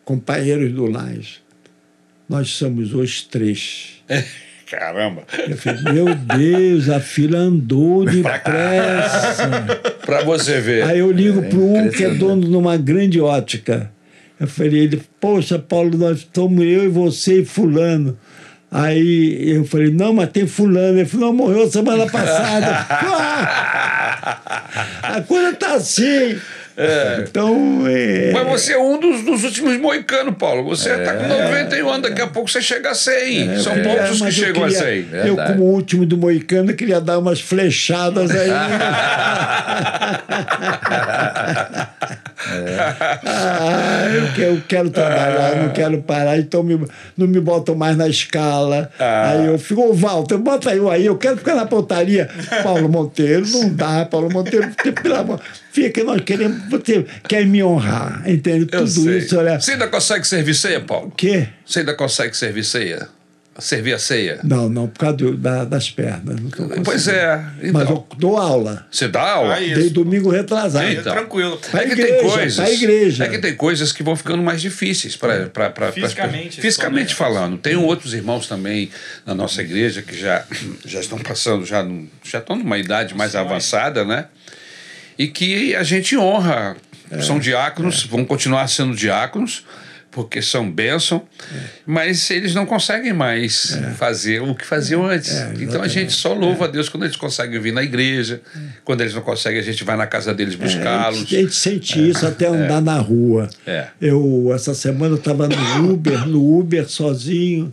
[0.04, 1.42] companheiros do Lions.
[2.28, 4.02] Nós somos hoje três.
[4.70, 5.24] Caramba.
[5.48, 9.66] Eu falei, meu Deus, a fila andou depressa.
[10.04, 10.84] Para você ver.
[10.84, 13.90] Aí eu ligo para um que é dono de uma grande ótica.
[14.38, 18.18] Eu falei, ele, poxa, Paulo, nós estamos eu e você e fulano.
[18.70, 20.98] Aí eu falei, não, mas tem fulano.
[20.98, 22.86] Ele falou, não, morreu semana passada.
[25.02, 26.38] A coisa tá assim.
[27.22, 30.64] Então, é, Mas você é um dos, dos últimos moicanos, Paulo.
[30.64, 33.60] Você está com 91 anos, daqui a pouco você chega a 100.
[33.60, 34.98] São é, poucos os que eu chegam queria- a 100.
[35.12, 35.52] Eu, verdade.
[35.52, 38.50] como último do Moicano, queria dar umas flechadas aí.
[43.26, 46.78] Ah, eu, que- eu quero trabalhar, não quero parar, então me,
[47.16, 48.90] não me botam mais na escala.
[48.98, 52.28] Aí eu fico, ô Walter, bota eu aí, eu quero ficar na pontaria.
[52.62, 54.70] Paulo Monteiro, não dá, Paulo Monteiro,
[55.02, 55.40] pelo amor,
[55.72, 58.66] fica, nós queremos, você quer me honrar, entende?
[58.72, 59.18] Eu Tudo sei.
[59.18, 59.58] isso, olha.
[59.60, 61.08] Você ainda consegue servir ceia, Paulo?
[61.08, 61.48] O quê?
[61.64, 63.08] Você ainda consegue servir ceia?
[63.58, 64.40] Servir a ceia?
[64.42, 66.40] Não, não, por causa do- da- das pernas.
[66.84, 67.36] Pois é.
[67.72, 68.84] Mas Então, eu dou aula.
[68.90, 69.54] você dá aula?
[69.54, 69.72] Aí.
[69.72, 70.88] Dei domingo retrasado.
[70.90, 71.12] Então.
[71.12, 71.56] tranquilo.
[71.70, 72.56] Pra é que igreja, tem coisas.
[72.56, 73.24] pra igreja.
[73.24, 75.48] É que tem coisas que vão ficando mais difíceis para
[75.92, 77.14] Fisicamente, fisicamente somente.
[77.14, 77.56] falando.
[77.58, 78.90] Tem outros irmãos também
[79.24, 80.44] na nossa igreja que já
[80.84, 81.86] já estão passando já
[82.24, 84.26] já estão numa idade mais avançada, né?
[85.16, 86.76] E que a gente honra.
[87.10, 87.20] É.
[87.20, 89.64] São diáconos, vão continuar sendo diáconos.
[90.14, 91.24] Porque são bênção,
[91.84, 95.34] mas eles não conseguem mais fazer o que faziam antes.
[95.34, 98.40] É, então a gente só louva a Deus quando eles conseguem vir na igreja.
[98.84, 101.22] Quando eles não conseguem, a gente vai na casa deles É, a buscá-los.
[101.22, 103.50] a gente sente isso até andar na rua.
[103.66, 103.88] É.
[104.00, 107.72] Eu, essa semana, estava no Uber, no Uber sozinho.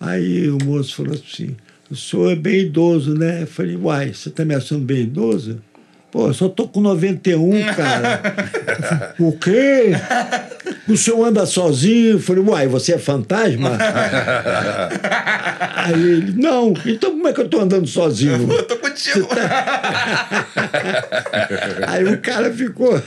[0.00, 1.56] Aí o moço falou assim:
[1.90, 3.42] o senhor é bem idoso, né?
[3.42, 5.60] Eu falei, uai, você está me achando bem idoso?
[6.12, 8.20] Pô, eu só tô com 91, cara.
[9.18, 9.92] o quê?
[10.86, 12.10] O senhor anda sozinho?
[12.16, 13.78] Eu falei, uai, você é fantasma?
[15.74, 18.46] Aí ele, não, então como é que eu tô andando sozinho?
[18.52, 19.26] Eu tô contigo.
[21.88, 23.02] Aí o cara ficou.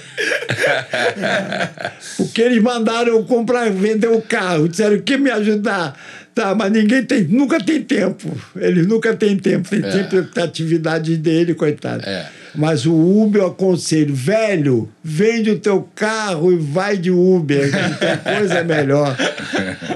[2.18, 5.96] Porque eles mandaram eu comprar, vender o carro, disseram que me ajudar.
[6.34, 8.36] Tá, mas ninguém tem, nunca tem tempo.
[8.56, 12.04] Eles nunca têm tempo, tem sempre a atividade dele, coitado.
[12.04, 12.26] É.
[12.58, 17.78] Mas o Uber eu aconselho, velho, vende o teu carro e vai de Uber, que
[17.78, 19.16] não tem coisa melhor.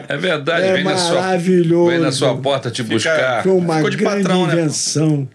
[0.07, 1.89] É verdade, É vem, na sua, maravilhoso.
[1.91, 3.43] vem na sua porta te Fica- buscar.
[3.43, 5.27] Foi uma Ficou de grande patrão, né, invenção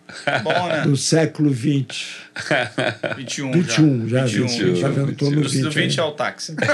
[0.43, 0.83] Bom, né?
[0.83, 2.25] do século XX.
[3.17, 3.53] 21.
[3.53, 4.47] 21, já, 21.
[4.49, 4.81] 21.
[4.81, 5.13] Tá vendo?
[5.15, 5.63] Tô no Do, 20.
[5.63, 6.09] do 20 é aí.
[6.09, 6.55] o táxi.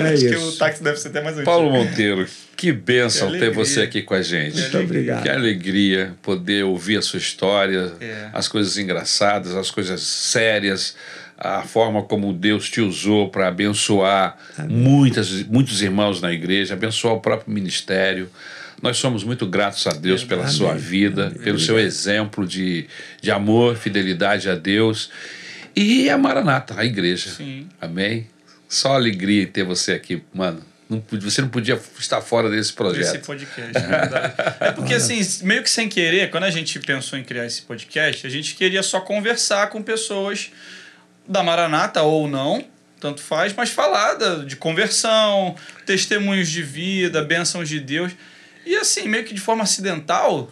[0.00, 0.58] É Acho que o isso.
[0.58, 1.50] táxi deve ser até mais antigo.
[1.50, 2.26] Paulo Monteiro,
[2.62, 4.60] que bênção Que ter você aqui com a gente.
[4.60, 5.22] Muito obrigado.
[5.24, 8.28] Que alegria poder ouvir a sua história, É.
[8.32, 10.94] as coisas engraçadas, as coisas sérias,
[11.36, 17.20] a forma como Deus te usou para abençoar muitas, muitos irmãos na igreja, abençoar o
[17.20, 18.30] próprio ministério.
[18.80, 20.54] Nós somos muito gratos a Deus pela Amém.
[20.54, 21.38] sua vida, Amém.
[21.38, 22.86] pelo seu exemplo de,
[23.20, 25.10] de amor, fidelidade a Deus.
[25.74, 27.28] E a Maranata, a igreja.
[27.30, 27.66] Sim.
[27.80, 28.28] Amém?
[28.68, 30.60] Só alegria ter você aqui, mano.
[30.92, 33.24] Não você não podia estar fora desse Esse projeto.
[33.24, 34.34] podcast, é verdade.
[34.60, 38.26] É porque, assim, meio que sem querer, quando a gente pensou em criar esse podcast,
[38.26, 40.50] a gente queria só conversar com pessoas
[41.26, 42.64] da Maranata ou não,
[43.00, 45.56] tanto faz, mas falar de conversão,
[45.86, 48.12] testemunhos de vida, bênçãos de Deus.
[48.66, 50.50] E, assim, meio que de forma acidental,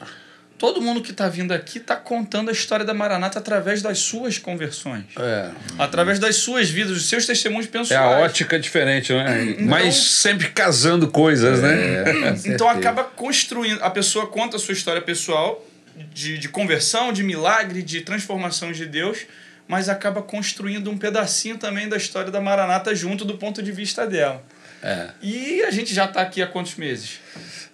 [0.61, 4.37] todo mundo que está vindo aqui está contando a história da Maranata através das suas
[4.37, 5.05] conversões.
[5.19, 8.01] É, Através das suas vidas, dos seus testemunhos é pessoais.
[8.01, 9.57] a ótica diferente, né?
[9.61, 12.05] Mas sempre casando coisas, né?
[12.45, 13.83] Então acaba construindo.
[13.83, 15.67] A pessoa conta a sua história pessoal
[16.13, 19.21] de, de conversão, de milagre, de transformação de Deus,
[19.67, 24.07] mas acaba construindo um pedacinho também da história da Maranata junto do ponto de vista
[24.07, 24.43] dela.
[24.83, 27.19] É, E a gente já está aqui há quantos meses?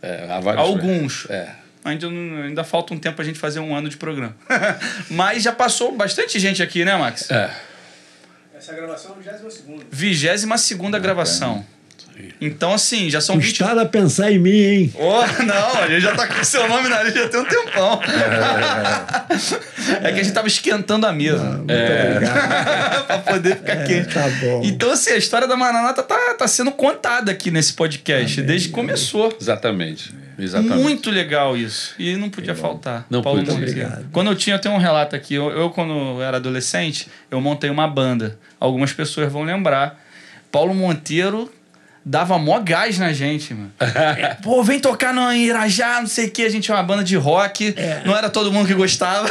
[0.01, 1.27] é, há vários- Alguns.
[1.29, 1.66] É.
[1.87, 4.35] Ainda, não- ainda falta um tempo a gente fazer um ano de programa.
[5.09, 7.31] mas já passou bastante gente aqui, né, Max?
[7.31, 7.49] É.
[8.57, 9.85] Essa gravação é a 22 segunda.
[9.91, 11.65] 22 segunda gravação.
[12.41, 14.95] Então, assim, já são 20 Custaram a pensar em mim, hein?
[14.99, 18.01] Oh, não, a gente já tá com seu nome na lista já tem um tempão.
[20.03, 21.45] É que a gente tava esquentando a mesa.
[21.45, 23.07] Muito obrigado.
[23.07, 24.15] pra poder ficar quente.
[24.15, 24.63] tá bom.
[24.65, 28.75] Então, assim, a história da Maranata tá, tá sendo contada aqui nesse podcast, desde que
[28.75, 29.37] começou.
[29.39, 30.26] Exatamente.
[30.39, 30.83] Exatamente.
[30.83, 31.95] Muito legal isso.
[31.99, 33.07] E não podia faltar.
[33.09, 33.55] Não Paulo podia.
[33.55, 33.81] Monteiro.
[33.81, 34.09] Obrigado.
[34.13, 35.35] Quando eu tinha, eu tenho um relato aqui.
[35.35, 38.39] Eu, eu, quando eu era adolescente, eu montei uma banda.
[38.61, 40.03] Algumas pessoas vão lembrar.
[40.53, 41.51] Paulo Monteiro
[42.09, 43.73] dava mó gás na gente, mano.
[43.81, 46.43] É, Pô, vem tocar no Irajá, não sei o que.
[46.45, 47.75] A gente tinha uma banda de rock.
[47.77, 48.03] É.
[48.05, 49.29] Não era todo mundo que gostava.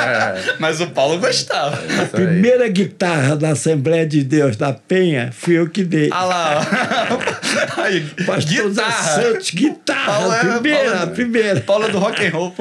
[0.58, 1.78] Mas o Paulo gostava.
[2.02, 6.08] A primeira guitarra da Assembleia de Deus da Penha fui eu que dei.
[6.10, 6.66] Ah lá,
[7.10, 7.44] ó.
[7.84, 9.22] Aí, Pastor guitarra.
[9.22, 11.60] Santos, guitarra, Paulo é- primeira, Paulo- primeira.
[11.60, 12.54] Paulo do rock and roll.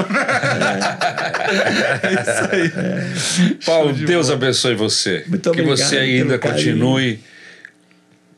[2.04, 3.56] É isso aí.
[3.66, 5.24] Paulo, de Deus abençoe você.
[5.28, 7.20] Muito que obrigado você ainda pelo carinho.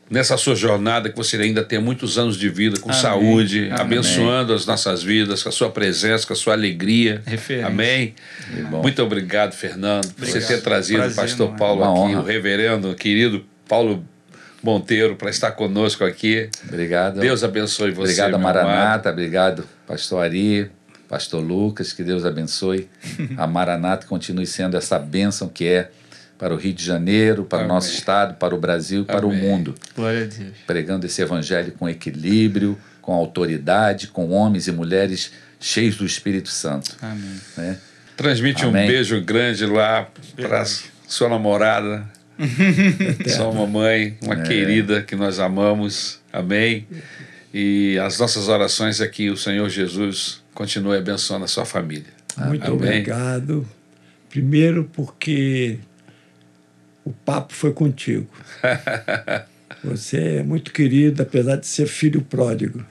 [0.08, 3.00] Nessa sua jornada, que você ainda tenha muitos anos de vida com Amém.
[3.02, 3.72] saúde, Amém.
[3.80, 7.22] abençoando as nossas vidas, com a sua presença, com a sua alegria.
[7.26, 7.66] Referência.
[7.66, 8.14] Amém.
[8.70, 10.48] Muito obrado, Fernando, por você Obrigado.
[10.48, 11.58] ter trazido Prazer, o pastor mano.
[11.58, 12.20] Paulo aqui, honra.
[12.20, 14.04] o reverendo, querido Paulo
[14.62, 16.48] Monteiro, para estar conosco aqui.
[16.68, 17.20] Obrigado.
[17.20, 18.12] Deus abençoe você.
[18.12, 18.54] Obrigado, amado.
[18.54, 19.10] Maranata.
[19.10, 20.70] Obrigado, Pastor Ari,
[21.08, 21.92] Pastor Lucas.
[21.92, 22.88] Que Deus abençoe.
[23.36, 25.90] A Maranata continue sendo essa bênção que é
[26.38, 27.70] para o Rio de Janeiro, para Amém.
[27.70, 29.74] o nosso estado, para o Brasil e para o mundo.
[29.94, 30.52] Glória a Deus.
[30.66, 36.94] Pregando esse evangelho com equilíbrio, com autoridade, com homens e mulheres cheios do Espírito Santo.
[37.00, 37.40] Amém.
[37.56, 37.78] Né?
[38.16, 38.84] Transmite Amém.
[38.84, 40.64] um beijo grande lá para
[41.06, 42.06] sua namorada,
[43.34, 44.42] sua mamãe, uma É.
[44.42, 46.20] querida que nós amamos.
[46.32, 46.86] Amém.
[47.52, 52.12] E as nossas orações aqui, o Senhor Jesus continue abençoando a sua família.
[52.36, 52.74] Muito Amém.
[52.76, 53.66] obrigado.
[54.28, 55.78] Primeiro porque
[57.06, 58.28] o papo foi contigo.
[59.84, 62.84] Você é muito querido, apesar de ser filho pródigo.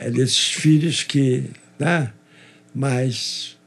[0.00, 2.10] É desses filhos que, né?
[2.74, 3.58] Mas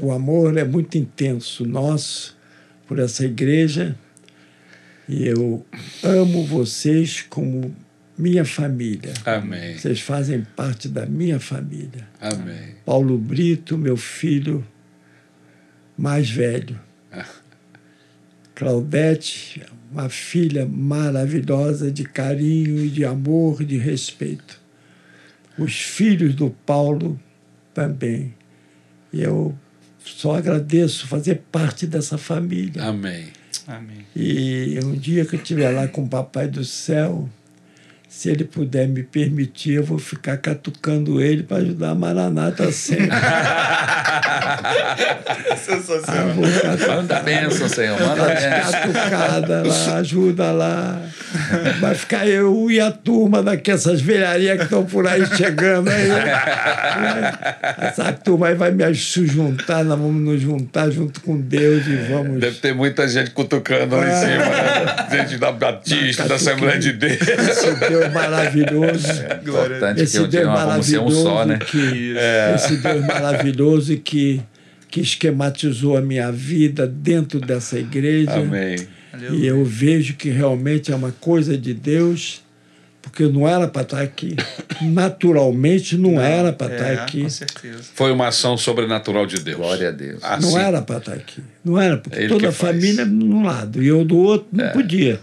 [0.00, 2.36] o amor é muito intenso nosso
[2.86, 3.96] por essa igreja
[5.08, 5.64] e eu
[6.02, 7.74] amo vocês como
[8.16, 9.14] minha família.
[9.24, 9.78] Amém.
[9.78, 12.08] Vocês fazem parte da minha família.
[12.20, 12.74] Amém.
[12.84, 14.66] Paulo Brito, meu filho
[15.96, 16.87] mais velho.
[18.58, 19.62] Claudete,
[19.92, 24.60] uma filha maravilhosa de carinho e de amor, de respeito.
[25.56, 27.20] Os filhos do Paulo
[27.72, 28.34] também.
[29.12, 29.56] E eu
[30.04, 32.82] só agradeço fazer parte dessa família.
[32.82, 33.28] Amém.
[33.64, 34.04] Amém.
[34.16, 37.30] E um dia que eu estiver lá com o Papai do Céu,
[38.08, 43.08] se ele puder me permitir, eu vou ficar catucando ele para ajudar a Maranata sempre.
[45.50, 46.28] Ah, Sensacional.
[46.34, 46.96] vou catucar.
[46.96, 48.00] Manda bênção, Senhor.
[48.00, 48.42] Manda Aquelas
[48.74, 48.92] bênção.
[48.92, 51.00] catucadas lá, ajuda lá.
[51.80, 56.08] Vai ficar eu e a turma daquelas velharias que estão por aí chegando aí.
[57.88, 61.96] Essa turma aí vai me se juntar, nós vamos nos juntar junto com Deus e
[62.10, 62.40] vamos.
[62.40, 64.14] Deve ter muita gente cutucando lá em É.
[64.14, 65.06] cima, né?
[65.24, 67.18] Gente da Batista, da Assembleia de Deus.
[68.00, 69.08] Deus maravilhoso.
[69.42, 71.58] Importante que Esse eu Deus vamos ser um maravilhoso só, né?
[71.58, 72.14] que
[72.54, 74.40] esse Deus maravilhoso que
[74.90, 78.32] que esquematizou a minha vida dentro dessa igreja.
[78.36, 78.76] Amém.
[79.32, 82.42] E eu vejo que realmente é uma coisa de Deus,
[83.02, 84.34] porque não era para estar aqui.
[84.80, 87.22] Naturalmente não, era para estar É, aqui.
[87.22, 87.82] com certeza.
[87.94, 89.56] Foi uma ação sobrenatural de Deus.
[89.58, 90.22] Glória a Deus.
[90.22, 90.50] Assim.
[90.50, 91.42] Não era para estar aqui.
[91.64, 94.68] Não era, porque Ele toda que a família num lado e eu do outro não
[94.70, 95.20] podia.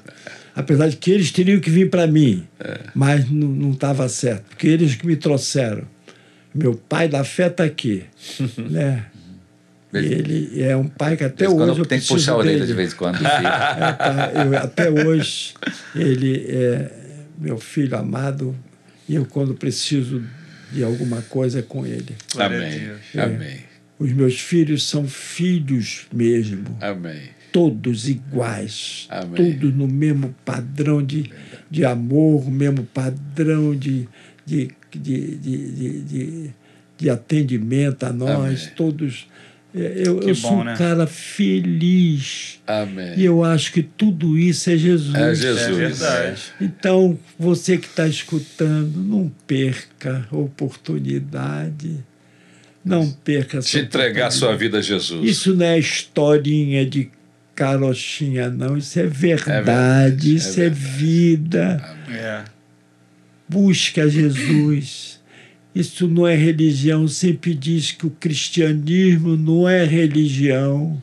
[0.56, 2.48] Apesar de que eles teriam que vir para mim,
[2.94, 5.84] mas não- estava certo, porque eles que me trouxeram.
[6.54, 8.04] Meu pai da fé está aqui.
[8.58, 9.06] né?
[9.94, 12.68] E ele é um pai que até hoje eu tem que puxar a orelha dele.
[12.68, 13.16] de vez em quando.
[13.24, 15.54] É, tá, eu- até hoje,
[15.96, 16.92] ele é
[17.38, 18.56] meu filho amado
[19.08, 20.24] e eu, quando preciso
[20.72, 22.16] de alguma coisa, é com ele.
[22.38, 22.80] Amém.
[22.80, 23.02] Deus.
[23.26, 23.58] Amém.
[23.98, 27.30] Os meus filhos são filhos mesmo, Amém.
[27.56, 29.54] Todos iguais, Amém.
[29.54, 31.32] todos no mesmo padrão de,
[31.72, 34.10] de amor, mesmo padrão de,
[34.46, 36.50] de, de, de, de, de-
[36.98, 38.74] de atendimento a nós, Amém.
[38.76, 39.28] todos.
[39.74, 40.76] é, Eu, Que eu sou bom, um né?
[40.78, 42.60] cara feliz.
[42.68, 43.14] Amém.
[43.18, 45.16] E eu acho que tudo isso é Jesus.
[45.16, 45.68] É Jesus.
[45.68, 46.42] É verdade.
[46.60, 52.04] Então, você que está escutando, não perca a oportunidade.
[52.84, 55.28] Não perca essa Te entregar sua vida a Jesus.
[55.28, 57.10] Isso não é historinha de
[57.56, 58.78] carochinha, não.
[58.78, 60.98] Isso é verdade, verdade, é isso é, verdade.
[60.98, 61.96] vida.
[62.10, 62.44] É.
[63.48, 65.20] Busca Jesus.
[65.74, 67.08] Isso não é religião.
[67.08, 71.02] Sempre diz que o cristianismo não é religião.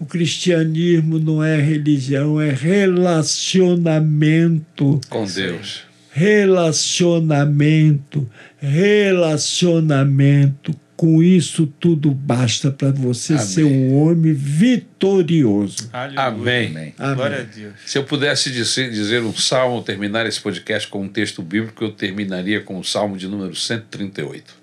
[0.00, 5.00] O cristianismo não é religião, é relacionamento.
[5.08, 5.82] Com Deus.
[6.10, 8.28] Relacionamento,
[8.58, 10.74] relacionamento.
[10.96, 13.44] Com isso tudo basta para você Amém.
[13.46, 15.90] ser um homem vitorioso.
[15.92, 16.20] Aleluia.
[16.22, 16.68] Amém.
[16.68, 16.94] Amém.
[17.16, 17.74] Glória a Deus.
[17.84, 21.90] Se eu pudesse dizer, dizer um salmo, terminar esse podcast com um texto bíblico, eu
[21.90, 24.54] terminaria com o salmo de número 138.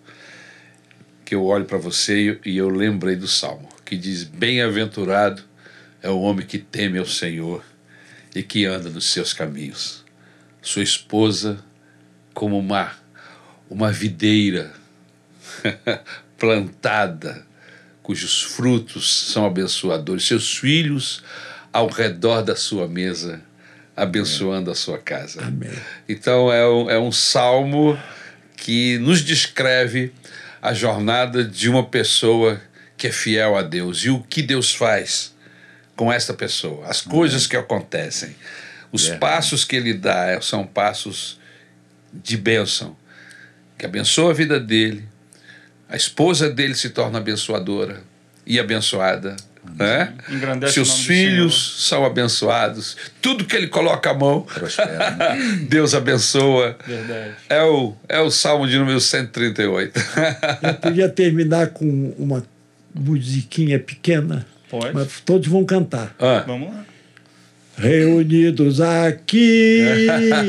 [1.25, 5.41] Que eu olho para você e- e eu lembrei do salmo, que diz: Bem-aventurado
[6.01, 7.63] é o homem que teme ao Senhor
[8.33, 10.03] e que anda nos seus caminhos.
[10.61, 11.59] Sua esposa,
[12.33, 12.91] como uma,
[13.69, 14.71] uma videira
[16.37, 17.45] plantada,
[18.01, 21.23] cujos frutos são abençoadores, seus filhos
[21.71, 23.41] ao redor da sua mesa,
[23.95, 25.41] abençoando a sua casa.
[25.43, 25.71] Amém.
[26.07, 27.97] Então é um, é um salmo
[28.57, 30.13] que nos descreve
[30.61, 32.61] a jornada de uma pessoa
[32.97, 35.33] que é fiel a Deus e o que Deus faz
[35.95, 38.35] com esta pessoa, as coisas que acontecem,
[38.91, 39.19] os Verdade.
[39.19, 41.39] passos que ele dá são passos
[42.13, 42.95] de bênção,
[43.77, 45.07] que abençoa a vida dele,
[45.91, 48.01] a esposa dele se torna abençoadora
[48.47, 49.35] e abençoada.
[49.77, 50.13] Né?
[50.29, 55.11] Engrandece o Seus filhos são abençoados, tudo que ele coloca a mão, Prospera.
[55.11, 55.59] né?
[55.69, 56.75] Deus abençoa.
[56.87, 57.33] Verdade.
[57.47, 59.99] É o, é o Salmo de número 138.
[60.63, 62.43] Eu podia terminar com uma
[62.95, 64.93] musiquinha pequena, Pode.
[64.95, 66.15] mas todos vão cantar.
[66.17, 66.85] Ah, Vamos lá.
[67.77, 69.85] Reunidos aqui,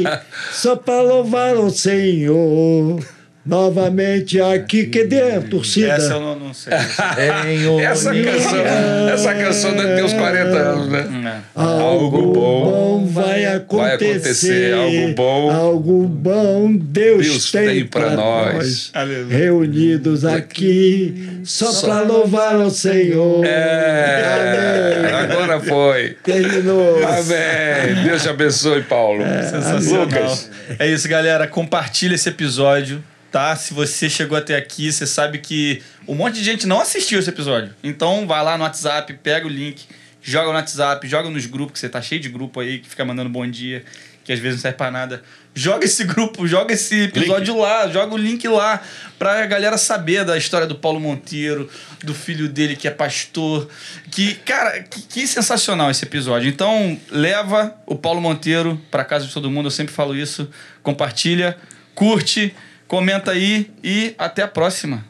[0.53, 3.05] só para louvar o Senhor.
[3.45, 5.95] Novamente aqui, cadê a torcida?
[5.95, 6.73] Essa eu não, não sei.
[7.83, 8.67] essa, canção,
[9.13, 11.43] essa canção deve ter uns 40 anos, né?
[11.57, 11.61] É.
[11.61, 13.99] Algo bom vai acontecer.
[13.99, 18.93] vai acontecer, algo bom Algo bom Deus, Deus tem, tem pra para nós.
[18.95, 19.29] nós.
[19.29, 23.45] Reunidos aqui, só, para louvar o Senhor.
[23.45, 25.15] É, Amém.
[25.15, 26.17] agora foi.
[26.23, 26.99] Terminou.
[27.05, 28.05] Amém.
[28.05, 29.25] Deus te abençoe, Paulo.
[29.51, 30.05] Sensacional.
[30.05, 30.51] Lucas.
[30.79, 31.47] É isso, galera.
[31.47, 33.03] Compartilha esse episódio,
[33.33, 33.57] tá?
[33.57, 37.31] Se você chegou até aqui, você sabe que um monte de gente não assistiu esse
[37.31, 37.75] episódio.
[37.83, 39.87] Então vai lá no WhatsApp, pega o link,
[40.21, 43.05] joga no WhatsApp, joga nos grupos, que você tá cheio de grupo aí que fica
[43.05, 43.85] mandando bom dia,
[44.23, 45.23] que às vezes não serve pra nada.
[45.55, 48.83] Joga esse grupo, joga esse episódio lá, joga o link lá
[49.19, 51.69] pra galera saber da história do Paulo Monteiro,
[52.03, 53.69] do filho dele que é pastor.
[54.11, 56.49] Que, cara, que, que sensacional esse episódio.
[56.49, 60.49] Então, leva o Paulo Monteiro pra casa de todo mundo, eu sempre falo isso.
[60.83, 61.57] Compartilha,
[61.95, 62.55] curte,
[62.93, 65.03] comenta aí e até a próxima.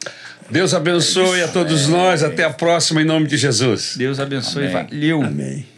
[0.48, 2.22] Deus abençoe a todos nós.
[2.22, 3.96] Até a próxima, em nome de Jesus.
[3.96, 4.68] Deus abençoe.
[4.68, 4.86] Amém.
[4.86, 5.22] Valeu.
[5.24, 5.71] Amém.